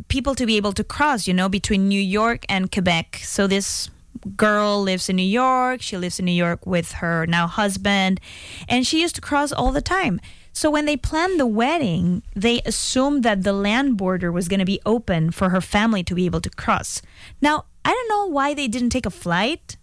people 0.09 0.35
to 0.35 0.45
be 0.45 0.59
able 0.59 0.73
to 0.75 0.85
cross, 0.85 1.27
you 1.27 1.33
know, 1.35 1.49
between 1.49 1.89
New 1.89 2.01
York 2.01 2.45
and 2.49 2.71
Quebec. 2.71 3.21
So 3.23 3.47
this 3.47 3.91
girl 4.37 4.83
lives 4.83 5.09
in 5.09 5.17
New 5.17 5.23
York. 5.23 5.83
She 5.83 5.97
lives 5.97 6.19
in 6.19 6.25
New 6.25 6.33
York 6.33 6.67
with 6.67 6.93
her 6.93 7.27
now 7.27 7.47
husband, 7.47 8.21
and 8.69 8.87
she 8.87 9.01
used 9.01 9.15
to 9.17 9.21
cross 9.21 9.53
all 9.53 9.73
the 9.73 9.83
time. 9.83 10.21
So 10.53 10.71
when 10.71 10.85
they 10.85 10.97
planned 10.97 11.41
the 11.41 11.47
wedding, 11.47 12.23
they 12.37 12.61
assumed 12.67 13.23
that 13.23 13.43
the 13.43 13.55
land 13.55 13.97
border 13.97 14.31
was 14.31 14.49
going 14.49 14.61
to 14.61 14.67
be 14.67 14.81
open 14.85 15.31
for 15.31 15.49
her 15.49 15.61
family 15.61 16.03
to 16.05 16.15
be 16.15 16.27
able 16.27 16.43
to 16.43 16.51
cross. 16.51 17.01
Now, 17.41 17.65
I 17.85 17.91
don't 17.91 18.09
know 18.09 18.27
why 18.35 18.55
they 18.55 18.69
didn't 18.69 18.91
take 18.91 19.07
a 19.07 19.11
flight. 19.11 19.77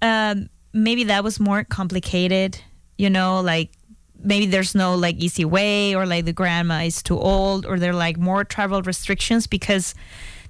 Um, 0.00 0.48
maybe 0.72 1.04
that 1.04 1.24
was 1.24 1.40
more 1.40 1.64
complicated, 1.64 2.58
you 2.96 3.10
know, 3.10 3.40
like 3.40 3.70
maybe 4.22 4.46
there's 4.46 4.74
no 4.74 4.94
like 4.94 5.16
easy 5.16 5.44
way 5.44 5.94
or 5.94 6.06
like 6.06 6.24
the 6.24 6.32
grandma 6.32 6.82
is 6.82 7.02
too 7.02 7.18
old 7.18 7.66
or 7.66 7.78
there 7.78 7.90
are 7.90 7.94
like 7.94 8.16
more 8.16 8.44
travel 8.44 8.82
restrictions 8.82 9.46
because 9.46 9.94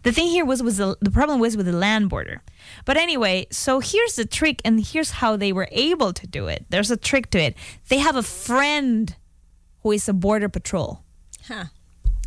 the 0.03 0.12
thing 0.12 0.28
here 0.28 0.44
was 0.44 0.62
was 0.62 0.76
the, 0.76 0.96
the 1.00 1.11
problem 1.11 1.40
was 1.40 1.57
with 1.57 1.66
the 1.66 1.72
land 1.72 2.09
border. 2.09 2.42
But 2.84 2.96
anyway, 2.96 3.46
so 3.50 3.80
here's 3.80 4.16
the 4.16 4.24
trick 4.24 4.61
and 4.64 4.84
here's 4.84 5.11
how 5.11 5.36
they 5.36 5.53
were 5.53 5.68
able 5.70 6.12
to 6.12 6.26
do 6.26 6.48
it. 6.48 6.66
There's 6.70 6.90
a 6.90 6.96
trick 6.96 7.30
to 7.30 7.38
it. 7.38 7.57
They 7.88 7.98
have 7.98 8.16
a 8.16 8.22
friend 8.22 9.14
who 9.82 9.92
is 9.92 10.09
a 10.09 10.12
border 10.12 10.48
patrol. 10.48 11.03
Huh. 11.46 11.64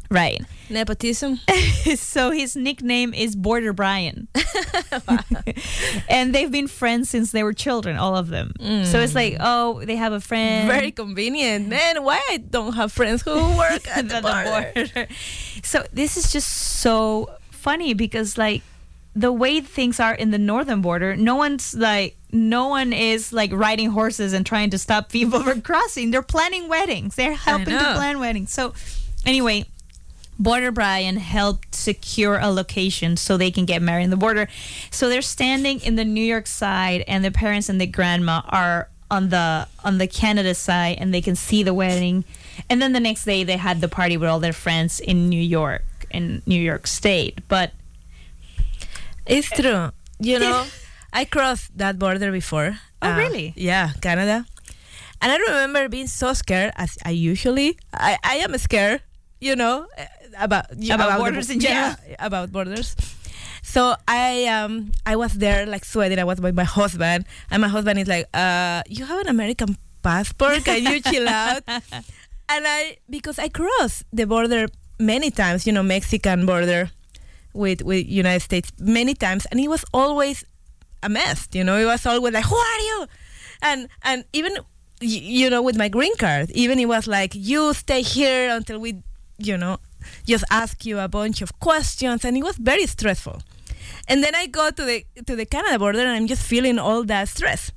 Right. 0.10 0.42
Nepotism. 0.70 1.40
so 1.96 2.32
his 2.32 2.56
nickname 2.56 3.14
is 3.14 3.36
Border 3.36 3.74
Brian. 3.74 4.28
and 6.10 6.34
they've 6.34 6.52
been 6.52 6.68
friends 6.68 7.10
since 7.10 7.32
they 7.32 7.44
were 7.44 7.54
children, 7.54 7.98
all 7.98 8.16
of 8.16 8.28
them. 8.28 8.54
So 8.60 9.00
it's 9.00 9.14
mm. 9.14 9.16
like, 9.16 9.38
oh, 9.40 9.84
they 9.84 9.96
have 9.96 10.14
a 10.14 10.22
friend. 10.22 10.70
Very 10.70 10.92
convenient. 10.92 11.68
Man, 11.68 12.04
why 12.04 12.22
I 12.30 12.38
don't 12.38 12.74
have 12.74 12.92
friends 12.92 13.24
who 13.24 13.34
work 13.58 13.88
at 13.88 14.08
the 14.08 14.22
border? 14.22 15.08
So 15.64 15.84
this 15.92 16.18
is 16.18 16.32
just 16.32 16.50
so 16.50 17.36
funny 17.66 17.96
because 17.96 18.38
like 18.38 18.62
the 19.16 19.32
way 19.32 19.60
things 19.60 20.00
are 20.00 20.14
in 20.14 20.30
the 20.30 20.38
northern 20.38 20.82
border, 20.82 21.16
no 21.16 21.36
one's 21.36 21.74
like 21.74 22.16
no 22.32 22.68
one 22.68 22.94
is 22.94 23.34
like 23.34 23.52
riding 23.52 23.90
horses 23.90 24.34
and 24.34 24.46
trying 24.46 24.70
to 24.70 24.78
stop 24.78 25.10
people 25.10 25.42
from 25.48 25.62
crossing. 25.62 26.12
They're 26.12 26.22
planning 26.22 26.68
weddings. 26.68 27.16
They're 27.16 27.34
helping 27.34 27.74
to 27.78 27.94
plan 27.96 28.20
weddings. 28.20 28.52
So 28.52 28.74
anyway, 29.26 29.66
Border 30.38 30.72
Brian 30.72 31.18
helped 31.18 31.74
secure 31.74 32.38
a 32.38 32.50
location 32.52 33.18
so 33.18 33.36
they 33.36 33.50
can 33.50 33.66
get 33.66 33.82
married 33.82 34.04
in 34.04 34.10
the 34.12 34.18
border. 34.18 34.48
So 34.92 35.10
they're 35.10 35.24
standing 35.24 35.80
in 35.80 35.96
the 35.96 36.06
New 36.06 36.24
York 36.24 36.46
side 36.46 37.04
and 37.08 37.26
the 37.26 37.32
parents 37.32 37.68
and 37.68 37.82
the 37.82 37.88
grandma 37.88 38.42
are 38.50 38.90
on 39.10 39.30
the 39.30 39.68
on 39.84 39.98
the 39.98 40.08
Canada 40.08 40.54
side 40.54 40.98
and 41.00 41.12
they 41.12 41.22
can 41.22 41.36
see 41.36 41.64
the 41.64 41.74
wedding. 41.74 42.26
And 42.70 42.80
then 42.80 42.94
the 42.94 43.00
next 43.00 43.26
day 43.26 43.44
they 43.44 43.58
had 43.58 43.82
the 43.82 43.88
party 43.88 44.18
with 44.18 44.30
all 44.30 44.40
their 44.40 44.54
friends 44.54 45.00
in 45.00 45.30
New 45.30 45.42
York 45.42 45.84
in 46.12 46.42
New 46.46 46.60
York 46.62 46.88
State. 46.88 47.40
But 47.48 47.72
It's 49.26 49.50
true. 49.50 49.92
You 50.20 50.40
know, 50.40 50.66
I 51.14 51.26
crossed 51.26 51.78
that 51.78 51.98
border 52.00 52.32
before. 52.32 52.78
Oh, 53.02 53.10
Uh, 53.12 53.18
really? 53.18 53.54
Yeah, 53.56 53.92
Canada. 54.02 54.46
And 55.22 55.32
I 55.32 55.38
remember 55.38 55.90
being 55.90 56.08
so 56.08 56.34
scared, 56.34 56.74
as 56.76 56.98
I 57.04 57.10
usually, 57.12 57.78
I, 57.94 58.18
I 58.24 58.36
am 58.46 58.56
scared, 58.58 59.02
you 59.40 59.56
know, 59.56 59.88
eh, 59.98 60.06
about 60.40 60.66
About 60.72 61.12
the- 61.18 61.18
borders 61.18 61.50
in 61.50 61.62
yeah, 61.62 61.96
about 62.20 62.52
borders. 62.52 62.96
So 63.66 63.96
I 64.08 64.46
um 64.46 64.92
I 65.10 65.16
was 65.16 65.34
there 65.42 65.66
like 65.66 65.86
sweating. 65.86 66.20
I 66.20 66.24
was 66.24 66.40
with 66.40 66.54
my 66.54 66.64
husband, 66.68 67.26
and 67.50 67.62
my 67.66 67.68
husband 67.68 67.98
is 67.98 68.08
like, 68.08 68.30
uh, 68.34 68.84
"You 68.88 69.06
have 69.10 69.20
an 69.26 69.28
American 69.28 69.76
passport? 70.06 70.62
Can 70.64 70.86
you 70.86 71.02
chill 71.02 71.26
out?" 71.28 71.64
and 72.54 72.62
I 72.68 72.98
because 73.10 73.40
I 73.42 73.50
crossed 73.50 74.06
the 74.14 74.28
border 74.30 74.68
many 75.00 75.32
times, 75.32 75.66
you 75.68 75.74
know, 75.74 75.84
Mexican 75.84 76.46
border 76.46 76.92
with 77.54 77.82
with 77.82 78.06
United 78.08 78.42
States 78.42 78.72
many 78.80 79.14
times, 79.14 79.46
and 79.48 79.60
it 79.60 79.70
was 79.70 79.86
always 79.94 80.44
a 81.04 81.10
mess. 81.10 81.48
You 81.54 81.64
know, 81.64 81.78
it 81.78 81.86
was 81.86 82.06
always 82.06 82.34
like, 82.34 82.46
"Who 82.46 82.56
are 82.56 82.80
you?" 82.80 83.08
And 83.62 83.88
and 84.04 84.26
even 84.34 84.58
you 85.02 85.50
know 85.50 85.62
with 85.62 85.78
my 85.78 85.90
green 85.90 86.16
card, 86.18 86.52
even 86.52 86.80
it 86.80 86.88
was 86.88 87.08
like, 87.08 87.32
"You 87.34 87.74
stay 87.74 88.02
here 88.02 88.50
until 88.50 88.80
we," 88.80 89.02
you 89.38 89.58
know, 89.58 89.80
just 90.26 90.44
ask 90.50 90.86
you 90.86 91.00
a 91.00 91.08
bunch 91.08 91.42
of 91.42 91.60
questions, 91.60 92.26
and 92.26 92.38
it 92.38 92.44
was 92.44 92.58
very 92.58 92.86
stressful. 92.86 93.42
And 94.08 94.24
then 94.24 94.36
I 94.36 94.48
go 94.48 94.70
to 94.72 94.84
the 94.84 95.06
to 95.26 95.36
the 95.36 95.46
Canada 95.46 95.80
border, 95.80 96.00
and 96.00 96.10
I'm 96.10 96.28
just 96.28 96.44
feeling 96.44 96.80
all 96.80 97.04
that 97.06 97.30
stress. 97.30 97.72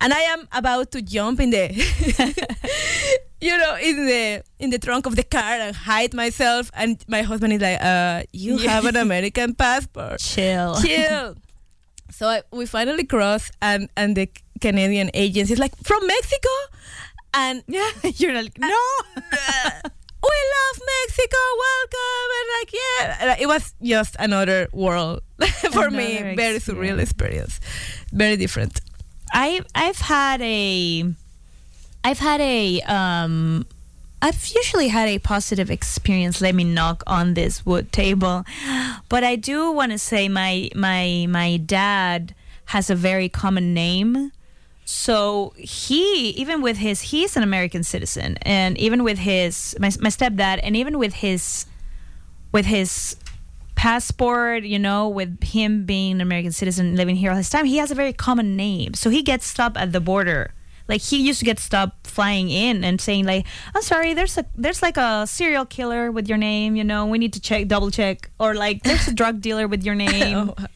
And 0.00 0.12
I 0.12 0.20
am 0.20 0.48
about 0.52 0.92
to 0.92 1.02
jump 1.02 1.40
in 1.40 1.50
the, 1.50 1.68
you 3.40 3.56
know, 3.56 3.76
in 3.80 4.06
the 4.06 4.42
in 4.58 4.70
the 4.70 4.78
trunk 4.78 5.06
of 5.06 5.14
the 5.16 5.22
car 5.22 5.42
and 5.60 5.74
hide 5.76 6.14
myself. 6.14 6.70
And 6.74 6.98
my 7.08 7.22
husband 7.22 7.52
is 7.52 7.60
like, 7.62 7.80
uh, 7.82 8.22
"You 8.32 8.58
have 8.58 8.84
an 8.84 8.96
American 8.96 9.54
passport. 9.54 10.20
chill. 10.20 10.74
Chill." 10.80 11.36
so 12.10 12.26
I, 12.28 12.42
we 12.50 12.66
finally 12.66 13.04
cross, 13.04 13.50
and 13.62 13.88
and 13.96 14.16
the 14.16 14.28
Canadian 14.60 15.10
agency 15.14 15.52
is 15.52 15.58
like, 15.58 15.74
"From 15.84 16.06
Mexico," 16.06 16.48
and 17.34 17.62
Yeah, 17.68 17.90
you're 18.16 18.34
like, 18.34 18.58
no. 18.58 18.68
we 20.22 20.38
love 20.56 20.76
Mexico, 20.98 21.36
welcome, 21.66 22.28
and 22.38 22.48
like 22.58 22.72
yeah, 22.72 23.36
it 23.40 23.46
was 23.46 23.74
just 23.82 24.16
another 24.18 24.68
world 24.72 25.22
for 25.72 25.90
me. 25.90 26.16
Another 26.18 26.34
Very 26.36 26.58
surreal 26.58 26.98
experience, 26.98 27.60
very 28.12 28.36
different. 28.36 28.80
I 29.32 29.60
I've 29.74 29.98
had 29.98 30.40
a 30.42 31.04
I've 32.04 32.18
had 32.18 32.40
a 32.40 32.80
um 32.82 33.66
I've 34.20 34.46
usually 34.48 34.88
had 34.88 35.08
a 35.08 35.18
positive 35.18 35.70
experience. 35.70 36.40
Let 36.40 36.54
me 36.54 36.64
knock 36.64 37.04
on 37.06 37.34
this 37.34 37.64
wood 37.64 37.92
table, 37.92 38.44
but 39.08 39.22
I 39.22 39.36
do 39.36 39.70
want 39.70 39.92
to 39.92 39.98
say 39.98 40.28
my 40.28 40.70
my 40.74 41.26
my 41.28 41.56
dad 41.58 42.34
has 42.66 42.90
a 42.90 42.94
very 42.94 43.28
common 43.28 43.74
name. 43.74 44.32
So 44.84 45.52
he, 45.56 46.30
even 46.30 46.62
with 46.62 46.78
his, 46.78 47.02
he's 47.02 47.36
an 47.36 47.42
American 47.42 47.82
citizen, 47.82 48.38
and 48.42 48.76
even 48.78 49.04
with 49.04 49.18
his 49.18 49.76
my 49.78 49.92
my 50.00 50.08
stepdad, 50.08 50.60
and 50.62 50.76
even 50.76 50.98
with 50.98 51.14
his 51.14 51.66
with 52.52 52.66
his 52.66 53.16
passport, 53.74 54.64
you 54.64 54.78
know, 54.78 55.08
with 55.08 55.44
him 55.44 55.84
being 55.84 56.12
an 56.12 56.20
American 56.20 56.52
citizen 56.52 56.96
living 56.96 57.16
here 57.16 57.30
all 57.30 57.36
his 57.36 57.50
time, 57.50 57.66
he 57.66 57.76
has 57.76 57.90
a 57.90 57.94
very 57.94 58.12
common 58.12 58.56
name. 58.56 58.94
So 58.94 59.10
he 59.10 59.22
gets 59.22 59.46
stopped 59.46 59.76
at 59.76 59.92
the 59.92 60.00
border. 60.00 60.52
Like 60.88 61.00
he 61.02 61.18
used 61.18 61.38
to 61.40 61.44
get 61.44 61.58
stopped 61.58 62.06
flying 62.06 62.50
in 62.50 62.82
and 62.82 63.00
saying 63.00 63.26
like, 63.26 63.46
"I'm 63.74 63.82
sorry, 63.82 64.14
there's 64.14 64.38
a 64.38 64.44
there's 64.56 64.82
like 64.82 64.96
a 64.96 65.26
serial 65.26 65.66
killer 65.66 66.10
with 66.10 66.28
your 66.28 66.38
name, 66.38 66.76
you 66.76 66.84
know, 66.84 67.06
we 67.06 67.18
need 67.18 67.34
to 67.34 67.40
check, 67.40 67.68
double 67.68 67.90
check." 67.90 68.30
Or 68.40 68.54
like, 68.54 68.82
"There's 68.82 69.06
a 69.08 69.14
drug 69.14 69.40
dealer 69.40 69.68
with 69.68 69.84
your 69.84 69.94
name." 70.06 70.50
Oh. 70.58 70.66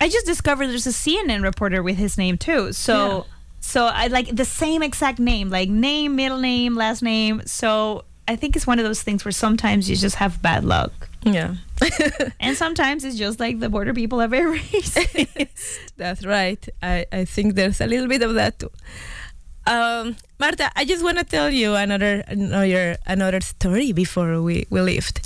I 0.00 0.08
just 0.08 0.26
discovered 0.26 0.66
there's 0.68 0.86
a 0.86 0.90
CNN 0.90 1.42
reporter 1.42 1.82
with 1.82 1.96
his 1.96 2.18
name 2.18 2.36
too. 2.38 2.72
So 2.72 3.26
so 3.60 3.86
I 3.86 4.08
like 4.08 4.28
the 4.36 4.44
same 4.44 4.82
exact 4.82 5.18
name, 5.18 5.48
like 5.48 5.70
name, 5.70 6.16
middle 6.16 6.38
name, 6.38 6.74
last 6.74 7.02
name. 7.02 7.40
So 7.46 8.04
I 8.28 8.36
think 8.36 8.56
it's 8.56 8.66
one 8.66 8.78
of 8.78 8.84
those 8.84 9.02
things 9.02 9.24
where 9.24 9.32
sometimes 9.32 9.88
you 9.88 9.96
just 9.96 10.16
have 10.16 10.42
bad 10.42 10.64
luck. 10.64 11.08
Yeah, 11.22 11.54
And 12.40 12.54
sometimes 12.54 13.02
it's 13.04 13.16
just 13.16 13.40
like 13.40 13.58
the 13.60 13.70
border 13.70 13.94
people 13.94 14.20
are 14.20 14.28
very 14.28 14.58
racist. 14.58 15.48
that's 15.96 16.24
right. 16.26 16.62
I 16.82 17.06
I 17.10 17.24
think 17.24 17.54
there's 17.54 17.80
a 17.80 17.86
little 17.86 18.08
bit 18.08 18.22
of 18.22 18.34
that 18.34 18.58
too. 18.58 18.70
Um, 19.66 20.16
Marta, 20.38 20.70
I 20.76 20.84
just 20.84 21.02
want 21.02 21.16
to 21.18 21.24
tell 21.24 21.48
you 21.48 21.74
another 21.74 22.22
another 22.28 22.96
another 23.06 23.40
story 23.40 23.92
before 23.92 24.42
we 24.42 24.66
we 24.68 24.80
left, 24.80 25.20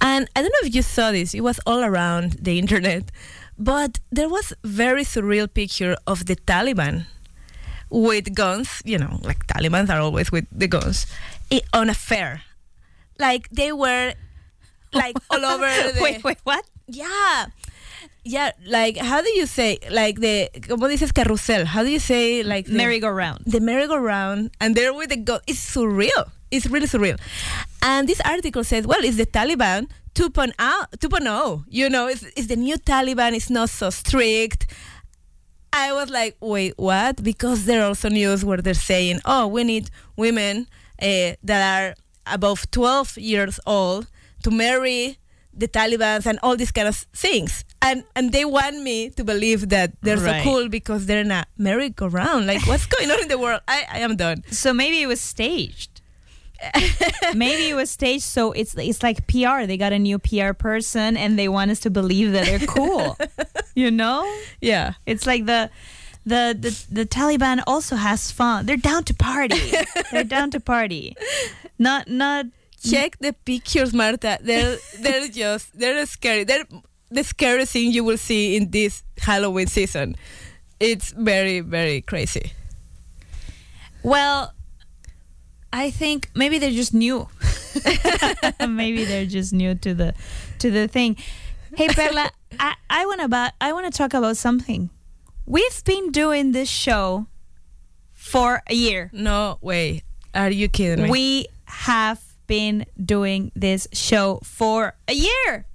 and 0.00 0.28
I 0.34 0.42
don't 0.42 0.50
know 0.50 0.66
if 0.66 0.74
you 0.74 0.82
saw 0.82 1.12
this. 1.12 1.32
It 1.34 1.42
was 1.42 1.60
all 1.66 1.84
around 1.84 2.32
the 2.42 2.58
internet, 2.58 3.04
but 3.58 4.00
there 4.10 4.28
was 4.28 4.52
very 4.64 5.04
surreal 5.04 5.46
picture 5.52 5.96
of 6.06 6.26
the 6.26 6.34
Taliban 6.34 7.06
with 7.88 8.34
guns. 8.34 8.82
You 8.84 8.98
know, 8.98 9.20
like 9.22 9.46
Taliban 9.46 9.88
are 9.90 10.00
always 10.00 10.32
with 10.32 10.46
the 10.50 10.66
guns 10.66 11.06
i- 11.52 11.62
on 11.72 11.88
a 11.88 11.94
fair, 11.94 12.42
like 13.18 13.48
they 13.50 13.70
were 13.70 14.14
like 14.92 15.14
all 15.30 15.44
over. 15.44 15.68
The, 15.94 16.02
wait, 16.02 16.24
wait, 16.24 16.38
what? 16.42 16.64
yeah. 16.88 17.46
Yeah, 18.24 18.52
like 18.66 18.96
how 18.96 19.20
do 19.20 19.28
you 19.30 19.44
say 19.46 19.78
like 19.90 20.18
the 20.18 20.48
como 20.66 20.88
dices 20.88 21.12
carrusel? 21.12 21.66
How 21.66 21.82
do 21.82 21.90
you 21.90 21.98
say 21.98 22.42
like 22.42 22.66
the, 22.66 22.72
Merry-go-round. 22.72 23.44
The 23.44 23.60
merry-go-round, 23.60 24.50
and 24.60 24.74
there 24.74 24.94
with 24.94 25.10
the 25.10 25.16
go. 25.16 25.40
It's 25.46 25.60
surreal. 25.74 26.30
It's 26.50 26.66
really 26.66 26.86
surreal. 26.86 27.18
And 27.82 28.08
this 28.08 28.20
article 28.24 28.64
says, 28.64 28.86
well, 28.86 29.04
it's 29.04 29.16
the 29.16 29.26
Taliban 29.26 29.90
2.0. 30.14 30.54
2.0. 30.56 31.64
You 31.68 31.90
know, 31.90 32.06
it's, 32.06 32.22
it's 32.36 32.46
the 32.46 32.56
new 32.56 32.76
Taliban. 32.76 33.34
It's 33.34 33.50
not 33.50 33.68
so 33.68 33.90
strict. 33.90 34.72
I 35.72 35.92
was 35.92 36.08
like, 36.08 36.36
wait, 36.40 36.74
what? 36.76 37.22
Because 37.22 37.64
there 37.66 37.82
are 37.82 37.88
also 37.88 38.08
news 38.08 38.44
where 38.44 38.58
they're 38.58 38.74
saying, 38.74 39.20
oh, 39.24 39.48
we 39.48 39.64
need 39.64 39.90
women 40.16 40.68
uh, 41.02 41.34
that 41.42 41.60
are 41.82 41.94
above 42.32 42.70
12 42.70 43.18
years 43.18 43.58
old 43.66 44.06
to 44.44 44.50
marry 44.50 45.18
the 45.56 45.68
Taliban 45.68 46.24
and 46.26 46.38
all 46.42 46.56
these 46.56 46.72
kind 46.72 46.88
of 46.88 46.96
things. 47.12 47.64
And 47.80 48.04
and 48.16 48.32
they 48.32 48.44
want 48.44 48.80
me 48.82 49.10
to 49.10 49.24
believe 49.24 49.68
that 49.70 49.92
they're 50.02 50.16
Right. 50.18 50.42
so 50.42 50.50
cool 50.50 50.68
because 50.68 51.06
they're 51.06 51.20
in 51.20 51.30
a 51.30 51.44
merry-go-round. 51.58 52.46
Like, 52.46 52.66
what's 52.70 52.86
going 52.86 53.10
on 53.10 53.20
in 53.22 53.28
the 53.28 53.38
world? 53.38 53.60
I, 53.68 53.84
I 53.92 53.98
am 54.00 54.16
done. 54.16 54.42
So 54.50 54.72
maybe 54.72 55.02
it 55.02 55.06
was 55.06 55.20
staged. 55.20 56.00
maybe 57.34 57.68
it 57.70 57.74
was 57.74 57.90
staged 57.90 58.22
so 58.24 58.52
it's 58.52 58.74
it's 58.78 59.02
like 59.02 59.26
PR. 59.26 59.66
They 59.66 59.76
got 59.76 59.92
a 59.92 59.98
new 59.98 60.18
PR 60.18 60.52
person 60.54 61.16
and 61.16 61.38
they 61.38 61.48
want 61.48 61.70
us 61.70 61.80
to 61.80 61.90
believe 61.90 62.32
that 62.32 62.46
they're 62.46 62.66
cool. 62.66 63.18
you 63.74 63.90
know? 63.90 64.24
Yeah. 64.60 64.94
It's 65.06 65.26
like 65.26 65.46
the 65.46 65.70
the, 66.26 66.56
the 66.58 66.84
the 66.90 67.06
Taliban 67.06 67.62
also 67.66 67.96
has 67.96 68.30
fun. 68.30 68.64
They're 68.66 68.78
down 68.78 69.04
to 69.04 69.14
party. 69.14 69.60
They're 70.10 70.24
down 70.24 70.50
to 70.52 70.60
party. 70.60 71.16
Not 71.78 72.08
not 72.08 72.46
Check 72.90 73.18
the 73.18 73.32
pictures, 73.32 73.94
Marta. 73.94 74.38
They're 74.40 74.76
they're 75.00 75.28
just 75.28 75.78
they're 75.78 76.04
scary. 76.06 76.44
They're 76.44 76.64
the 77.10 77.24
scariest 77.24 77.72
thing 77.72 77.92
you 77.92 78.04
will 78.04 78.18
see 78.18 78.56
in 78.56 78.70
this 78.70 79.02
Halloween 79.18 79.66
season. 79.66 80.16
It's 80.80 81.12
very 81.12 81.60
very 81.60 82.02
crazy. 82.02 82.52
Well, 84.02 84.52
I 85.72 85.90
think 85.90 86.30
maybe 86.34 86.58
they're 86.58 86.70
just 86.70 86.92
new. 86.94 87.28
maybe 88.68 89.04
they're 89.04 89.26
just 89.26 89.52
new 89.52 89.74
to 89.76 89.94
the 89.94 90.14
to 90.58 90.70
the 90.70 90.88
thing. 90.88 91.16
Hey 91.76 91.88
Perla, 91.88 92.30
I, 92.60 92.74
I 92.90 93.06
wanna 93.06 93.24
about 93.24 93.52
I 93.60 93.72
wanna 93.72 93.90
talk 93.90 94.14
about 94.14 94.36
something. 94.36 94.90
We've 95.46 95.84
been 95.84 96.10
doing 96.10 96.52
this 96.52 96.68
show 96.68 97.26
for 98.12 98.62
a 98.66 98.74
year. 98.74 99.10
No 99.12 99.58
way. 99.60 100.02
Are 100.34 100.50
you 100.50 100.68
kidding 100.68 101.04
me? 101.04 101.10
We 101.10 101.46
have 101.66 102.23
been 102.46 102.86
doing 103.02 103.52
this 103.54 103.88
show 103.92 104.40
for 104.42 104.94
a 105.08 105.14
year. 105.14 105.66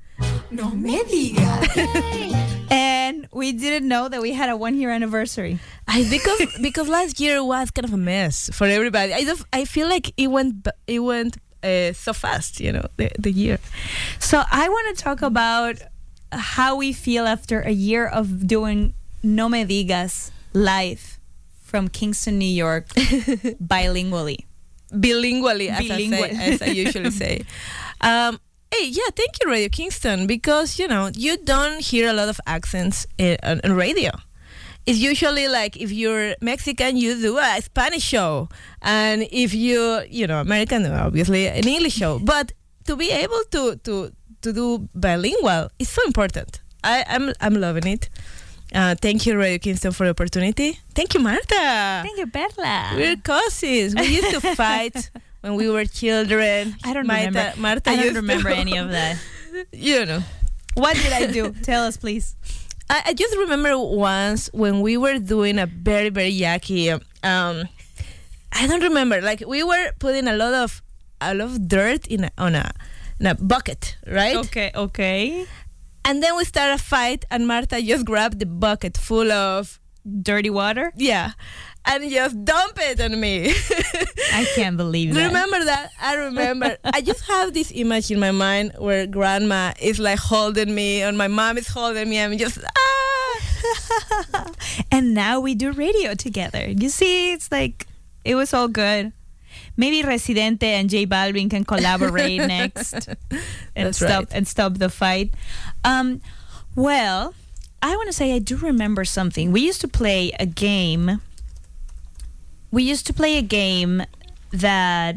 No 0.51 0.71
me 0.71 1.03
digas. 1.03 2.55
And 2.71 3.27
we 3.31 3.51
didn't 3.51 3.87
know 3.87 4.09
that 4.09 4.21
we 4.21 4.33
had 4.33 4.49
a 4.49 4.55
one 4.55 4.77
year 4.77 4.91
anniversary. 4.91 5.59
I 5.87 6.07
because 6.07 6.39
because 6.61 6.87
last 6.87 7.19
year 7.19 7.43
was 7.43 7.71
kind 7.71 7.85
of 7.85 7.93
a 7.93 7.97
mess 7.97 8.49
for 8.53 8.67
everybody. 8.67 9.11
I 9.13 9.23
don't, 9.23 9.41
I 9.51 9.65
feel 9.65 9.87
like 9.89 10.13
it 10.17 10.27
went 10.27 10.67
it 10.85 10.99
went 10.99 11.37
uh, 11.63 11.93
so 11.93 12.13
fast, 12.13 12.59
you 12.59 12.71
know, 12.71 12.85
the, 12.97 13.09
the 13.17 13.31
year. 13.31 13.57
So 14.19 14.43
I 14.51 14.69
want 14.69 14.95
to 14.95 15.03
talk 15.03 15.21
about 15.21 15.77
how 16.31 16.75
we 16.75 16.93
feel 16.93 17.25
after 17.25 17.61
a 17.61 17.71
year 17.71 18.05
of 18.05 18.45
doing 18.45 18.93
No 19.23 19.49
Me 19.49 19.65
Digas 19.65 20.29
live 20.53 21.19
from 21.63 21.87
Kingston, 21.87 22.37
New 22.37 22.45
York, 22.45 22.87
bilingually. 23.59 24.45
Bilingually, 24.91 25.69
as, 25.69 25.87
Bilingual. 25.87 26.23
I, 26.23 26.29
say, 26.29 26.53
as 26.53 26.61
I 26.61 26.65
usually 26.67 27.11
say. 27.11 27.45
Um, 28.01 28.39
hey, 28.71 28.87
yeah, 28.87 29.09
thank 29.13 29.31
you, 29.43 29.51
Radio 29.51 29.67
Kingston, 29.67 30.25
because 30.25 30.79
you 30.79 30.87
know 30.87 31.11
you 31.13 31.35
don't 31.35 31.81
hear 31.81 32.09
a 32.09 32.13
lot 32.13 32.29
of 32.29 32.39
accents 32.47 33.05
in, 33.17 33.35
on, 33.43 33.59
on 33.65 33.73
radio. 33.73 34.11
It's 34.85 34.99
usually 34.99 35.49
like 35.49 35.75
if 35.75 35.91
you're 35.91 36.35
Mexican, 36.41 36.95
you 36.95 37.19
do 37.19 37.37
a 37.37 37.61
Spanish 37.61 38.03
show, 38.03 38.47
and 38.81 39.27
if 39.31 39.53
you, 39.53 40.01
you 40.09 40.27
know, 40.27 40.39
American, 40.39 40.85
obviously 40.85 41.47
an 41.47 41.67
English 41.67 41.95
show. 41.95 42.19
But 42.23 42.53
to 42.85 42.95
be 42.95 43.11
able 43.11 43.43
to 43.51 43.75
to 43.83 44.11
to 44.41 44.53
do 44.53 44.87
bilingual 44.95 45.69
is 45.77 45.89
so 45.89 46.01
important. 46.05 46.61
I, 46.83 47.03
I'm 47.07 47.33
I'm 47.41 47.55
loving 47.55 47.87
it. 47.87 48.09
Uh, 48.73 48.95
thank 49.01 49.25
you, 49.25 49.37
Radio 49.37 49.57
Kingston, 49.57 49.91
for 49.91 50.03
the 50.05 50.11
opportunity. 50.11 50.77
Thank 50.93 51.13
you, 51.13 51.19
Marta. 51.19 52.03
Thank 52.03 52.17
you, 52.19 52.27
Perla. 52.27 52.91
We're 52.95 53.15
cousins. 53.17 53.95
We 53.95 54.03
used 54.07 54.29
to 54.31 54.41
fight 54.55 55.09
when 55.41 55.55
we 55.55 55.69
were 55.69 55.85
children. 55.85 56.75
I 56.83 56.93
don't 56.93 57.07
Marta, 57.07 57.25
remember. 57.25 57.59
Marta 57.61 57.89
I 57.89 57.95
don't 57.95 58.03
used 58.05 58.15
to- 58.15 58.21
remember 58.21 58.49
any 58.49 58.77
of 58.77 58.91
that. 58.91 59.17
you 59.71 60.05
know. 60.05 60.21
What 60.75 60.95
did 60.97 61.11
I 61.11 61.31
do? 61.31 61.51
Tell 61.63 61.83
us, 61.85 61.97
please. 61.97 62.35
I, 62.89 63.01
I 63.07 63.13
just 63.13 63.35
remember 63.37 63.77
once 63.77 64.49
when 64.53 64.81
we 64.81 64.97
were 64.97 65.17
doing 65.19 65.57
a 65.59 65.65
very, 65.65 66.09
very 66.09 66.31
yucky. 66.31 66.93
Um, 67.23 67.67
I 68.53 68.67
don't 68.67 68.81
remember. 68.83 69.19
Like 69.21 69.43
we 69.47 69.63
were 69.63 69.91
putting 69.99 70.27
a 70.27 70.35
lot 70.35 70.53
of 70.53 70.81
a 71.21 71.33
lot 71.33 71.45
of 71.49 71.67
dirt 71.67 72.07
in 72.07 72.25
a, 72.25 72.31
on 72.37 72.55
a 72.55 72.71
in 73.19 73.25
a 73.27 73.35
bucket, 73.35 73.97
right? 74.07 74.35
Okay, 74.37 74.71
okay. 74.75 75.45
And 76.05 76.23
then 76.23 76.35
we 76.37 76.45
start 76.45 76.79
a 76.79 76.81
fight, 76.81 77.25
and 77.29 77.47
Marta 77.47 77.81
just 77.81 78.05
grabbed 78.05 78.39
the 78.39 78.45
bucket 78.45 78.97
full 78.97 79.31
of 79.31 79.79
Dirty 80.23 80.49
water? 80.49 80.91
yeah, 80.95 81.33
and 81.85 82.09
just 82.09 82.43
dump 82.45 82.77
it 82.81 82.99
on 83.01 83.19
me. 83.19 83.49
I 84.33 84.45
can't 84.55 84.77
believe 84.77 85.13
that. 85.13 85.27
Remember 85.27 85.63
that? 85.65 85.91
I 86.01 86.15
remember. 86.15 86.77
I 86.83 87.01
just 87.01 87.25
have 87.27 87.53
this 87.53 87.71
image 87.75 88.09
in 88.09 88.19
my 88.19 88.31
mind 88.31 88.73
where 88.77 89.05
grandma 89.05 89.73
is 89.79 89.99
like 89.99 90.17
holding 90.19 90.73
me, 90.73 91.01
and 91.01 91.17
my 91.17 91.27
mom 91.27 91.57
is 91.57 91.67
holding 91.67 92.09
me. 92.09 92.19
I'm 92.19 92.37
just 92.37 92.59
ah. 92.63 94.51
and 94.91 95.13
now 95.13 95.39
we 95.41 95.53
do 95.53 95.71
radio 95.73 96.13
together. 96.15 96.69
You 96.69 96.89
see, 96.89 97.33
it's 97.33 97.51
like 97.51 97.87
it 98.23 98.35
was 98.35 98.53
all 98.53 98.67
good. 98.67 99.11
Maybe 99.79 100.03
Residente 100.03 100.67
and 100.75 100.89
J 100.91 101.07
Balvin 101.07 101.49
can 101.49 101.63
collaborate 101.63 102.43
next 102.59 103.07
and 103.79 103.95
stop 103.95 104.27
right. 104.27 104.35
and 104.35 104.43
stop 104.45 104.75
the 104.77 104.89
fight. 104.89 105.31
Um, 105.87 106.19
well, 106.75 107.33
I 107.81 107.95
want 107.95 108.07
to 108.07 108.13
say 108.13 108.35
I 108.35 108.39
do 108.39 108.57
remember 108.57 109.05
something. 109.05 109.53
We 109.55 109.61
used 109.61 109.79
to 109.81 109.87
play 109.87 110.33
a 110.37 110.45
game. 110.45 111.21
We 112.71 112.83
used 112.83 113.07
to 113.07 113.13
play 113.13 113.37
a 113.37 113.41
game 113.41 114.03
that 114.51 115.15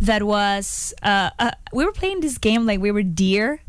that 0.00 0.22
was 0.22 0.92
uh, 1.02 1.30
uh, 1.38 1.50
we 1.72 1.84
were 1.84 1.92
playing 1.92 2.20
this 2.20 2.36
game 2.38 2.66
like 2.66 2.80
we 2.80 2.90
were 2.90 3.02
deer 3.02 3.60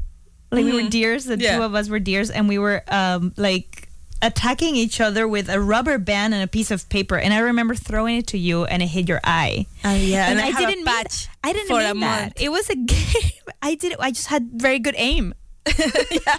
like 0.51 0.65
we 0.65 0.74
were 0.74 0.82
Mhm. 0.82 0.89
deers 0.89 1.26
the 1.26 1.38
Yeah. 1.38 1.57
two 1.57 1.63
of 1.63 1.76
us 1.76 1.88
were 1.89 1.99
deers 1.99 2.30
and 2.30 2.47
we 2.49 2.57
were 2.57 2.84
um, 2.88 3.34
like 3.38 3.80
attacking 4.22 4.76
each 4.76 5.01
other 5.01 5.28
with 5.28 5.49
a 5.49 5.59
rubber 5.59 5.97
band 5.97 6.34
and 6.34 6.43
a 6.43 6.47
piece 6.47 6.69
of 6.72 6.88
paper 6.89 7.17
and 7.17 7.34
i 7.34 7.39
remember 7.39 7.74
throwing 7.76 8.17
it 8.17 8.28
to 8.28 8.38
you 8.38 8.65
and 8.65 8.84
it 8.84 8.88
hit 8.88 9.07
your 9.09 9.19
eye. 9.24 9.65
Uh, 9.84 9.89
yeah, 9.99 10.30
and, 10.30 10.39
I, 10.39 10.47
I 10.47 10.51
didn't 10.51 10.84
a 10.84 10.86
mean- 10.86 11.05
i 11.43 11.53
didn't 11.53 11.67
for 11.67 11.78
mean 11.78 11.82
a 11.82 11.93
that. 11.93 11.95
month. 11.95 12.34
it 12.41 12.49
was 12.49 12.69
a 12.69 12.76
game. 12.93 13.32
I 13.61 13.76
did 13.76 13.95
i 13.99 14.11
just 14.11 14.28
had 14.28 14.49
very 14.53 14.80
good 14.80 14.95
aim. 14.97 15.34
Yeah. 15.67 16.38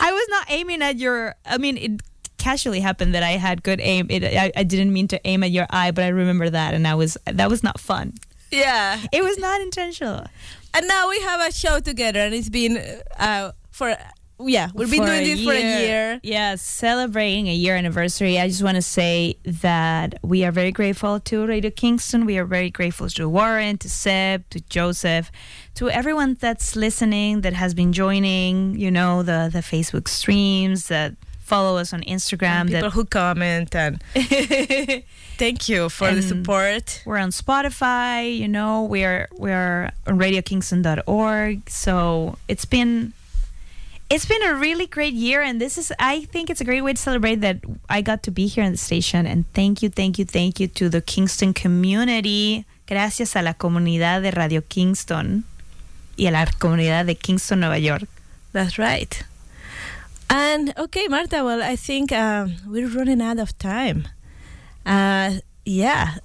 i 0.00 0.12
was 0.12 0.26
not 0.30 0.46
aiming 0.50 0.82
at 0.82 0.98
your 0.98 1.34
i 1.44 1.58
mean 1.58 1.76
it 1.76 2.00
casually 2.38 2.80
happened 2.80 3.14
that 3.14 3.22
i 3.22 3.32
had 3.32 3.62
good 3.62 3.80
aim. 3.80 4.06
It 4.10 4.22
I, 4.24 4.52
I 4.54 4.62
didn't 4.62 4.92
mean 4.92 5.08
to 5.08 5.20
aim 5.26 5.42
at 5.42 5.50
your 5.50 5.66
eye 5.70 5.90
but 5.90 6.04
i 6.04 6.08
remember 6.08 6.48
that 6.50 6.74
and 6.74 6.86
i 6.86 6.94
was 6.94 7.16
that 7.24 7.48
was 7.50 7.62
not 7.62 7.80
fun. 7.80 8.12
Yeah, 8.52 9.00
it 9.12 9.24
was 9.24 9.38
not 9.38 9.60
intentional. 9.60 10.24
And 10.72 10.86
now 10.86 11.08
we 11.08 11.18
have 11.22 11.40
a 11.40 11.50
show 11.50 11.80
together, 11.80 12.20
and 12.20 12.32
it's 12.32 12.48
been 12.48 12.78
uh, 13.18 13.50
for 13.72 13.96
yeah, 14.38 14.68
we've 14.74 14.90
been 14.90 15.04
doing 15.04 15.24
this 15.24 15.44
for 15.44 15.52
a 15.52 15.60
year. 15.60 16.20
Yeah, 16.22 16.56
celebrating 16.56 17.48
a 17.48 17.54
year 17.54 17.76
anniversary. 17.76 18.38
I 18.38 18.48
just 18.48 18.62
want 18.62 18.76
to 18.76 18.82
say 18.82 19.36
that 19.44 20.18
we 20.22 20.44
are 20.44 20.52
very 20.52 20.72
grateful 20.72 21.20
to 21.20 21.46
Radio 21.46 21.70
Kingston. 21.70 22.26
We 22.26 22.38
are 22.38 22.44
very 22.44 22.70
grateful 22.70 23.08
to 23.08 23.28
Warren, 23.28 23.78
to 23.78 23.88
Seb, 23.88 24.48
to 24.50 24.60
Joseph, 24.68 25.30
to 25.74 25.88
everyone 25.90 26.36
that's 26.38 26.76
listening, 26.76 27.40
that 27.42 27.54
has 27.54 27.72
been 27.74 27.92
joining, 27.92 28.78
you 28.78 28.90
know, 28.90 29.22
the, 29.22 29.48
the 29.52 29.60
Facebook 29.60 30.08
streams, 30.08 30.88
that 30.88 31.14
follow 31.46 31.78
us 31.78 31.92
on 31.92 32.02
Instagram. 32.02 32.66
People 32.66 32.82
That 32.82 32.92
who 32.92 33.04
comment 33.04 33.74
and 33.74 34.02
thank 35.38 35.68
you 35.68 35.88
for 35.88 36.12
the 36.12 36.22
support. 36.22 37.02
we're 37.06 37.18
on 37.18 37.30
Spotify, 37.30 38.36
you 38.36 38.48
know, 38.48 38.82
we're 38.82 39.28
we're 39.32 39.90
on 40.06 40.18
radiokingston.org. 40.18 41.70
So 41.70 42.36
it's 42.48 42.64
been 42.64 43.12
it's 44.08 44.26
been 44.26 44.42
a 44.42 44.54
really 44.54 44.86
great 44.86 45.14
year 45.14 45.42
and 45.42 45.60
this 45.60 45.76
is 45.76 45.92
I 45.98 46.24
think 46.26 46.50
it's 46.50 46.60
a 46.60 46.64
great 46.64 46.82
way 46.82 46.92
to 46.92 47.00
celebrate 47.00 47.40
that 47.40 47.58
I 47.88 48.02
got 48.02 48.22
to 48.24 48.30
be 48.30 48.46
here 48.46 48.64
in 48.64 48.72
the 48.72 48.78
station 48.78 49.26
and 49.26 49.44
thank 49.52 49.82
you, 49.82 49.88
thank 49.88 50.18
you, 50.18 50.24
thank 50.24 50.60
you 50.60 50.68
to 50.68 50.88
the 50.88 51.00
Kingston 51.00 51.52
community. 51.52 52.64
Gracias 52.86 53.34
a 53.34 53.42
la 53.42 53.54
comunidad 53.54 54.22
de 54.22 54.30
Radio 54.30 54.62
Kingston 54.62 55.44
y 56.16 56.26
a 56.26 56.30
la 56.30 56.46
comunidad 56.46 57.06
de 57.06 57.14
Kingston, 57.14 57.60
Nueva 57.60 57.78
York. 57.78 58.08
That's 58.52 58.78
right. 58.78 59.22
And 60.30 60.72
okay, 60.78 61.08
Marta. 61.08 61.44
Well, 61.44 61.62
I 61.62 61.76
think 61.76 62.12
um, 62.12 62.56
we're 62.66 62.88
running 62.88 63.20
out 63.20 63.38
of 63.38 63.56
time. 63.58 64.08
Uh, 64.84 65.34
yeah. 65.64 66.16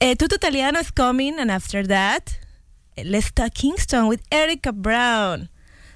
Eh, 0.00 0.14
Tutto 0.14 0.36
Italiano 0.36 0.78
is 0.78 0.90
coming, 0.90 1.38
and 1.38 1.50
after 1.50 1.86
that, 1.86 2.38
eh, 2.96 3.02
let's 3.06 3.30
talk 3.32 3.54
Kingston 3.54 4.06
with 4.06 4.22
Erica 4.30 4.72
Brown. 4.72 5.48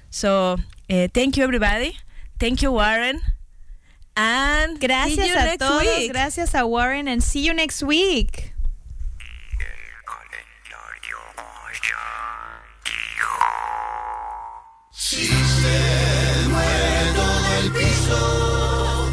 So, 0.09 0.57
eh, 0.89 1.07
thank 1.13 1.37
you, 1.37 1.43
everybody. 1.43 1.97
Thank 2.39 2.61
you, 2.61 2.71
Warren. 2.71 3.21
And 4.15 4.79
see 4.81 4.87
Gracias 4.87 5.27
you 5.27 5.33
a 5.33 5.43
next 5.45 5.59
todos, 5.59 5.81
week. 5.81 6.11
gracias 6.11 6.53
a 6.53 6.65
Warren 6.67 7.07
and 7.07 7.23
see 7.23 7.39
you 7.45 7.53
next 7.53 7.81
week. 7.83 8.53
Si 14.91 15.25
se 15.25 16.47
mueve 16.49 17.13
todo 17.15 17.55
el 17.63 17.71
piso, 17.71 19.09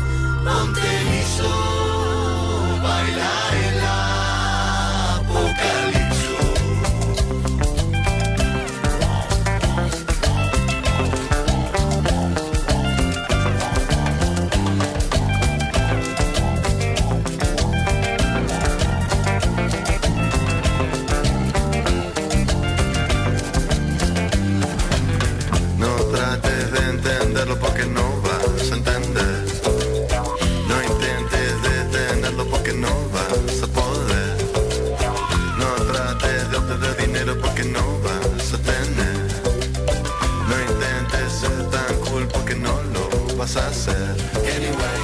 hacer? 43.54 44.16
Anyway, 44.34 45.00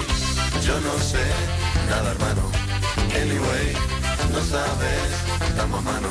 yo 0.67 0.81
no 0.81 0.99
sé 0.99 1.23
nada 1.89 2.11
hermano. 2.11 2.51
Anyway, 3.15 3.73
no 4.33 4.41
sabes, 4.43 5.13
estamos 5.49 5.83
mano. 5.85 6.09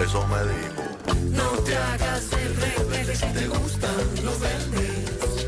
Eso 0.00 0.24
me 0.28 0.38
dijo. 0.54 0.84
No 1.32 1.48
te 1.64 1.76
hagas 1.76 2.32
el 2.32 2.54
rebelde, 2.56 3.16
si 3.16 3.26
te 3.26 3.48
gustan 3.48 3.96
los 4.22 4.38
vendes. 4.38 5.46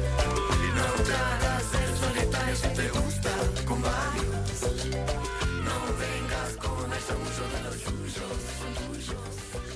Y 0.64 0.68
no 0.74 1.04
te 1.06 1.14
hagas 1.14 1.66
el 1.82 1.92
solitario, 2.02 2.56
si 2.56 2.68
te 2.68 2.88
gusta, 2.88 3.30
con 3.64 3.80
varios. 3.80 4.58
No 5.68 5.76
vengas 6.02 6.50
con 6.58 6.92
eso, 6.92 7.14
mucho 7.22 7.44
de 7.54 7.60
los 7.62 7.76
tuyos, 7.84 8.34
son 8.58 8.72
tuyos. 8.88 9.67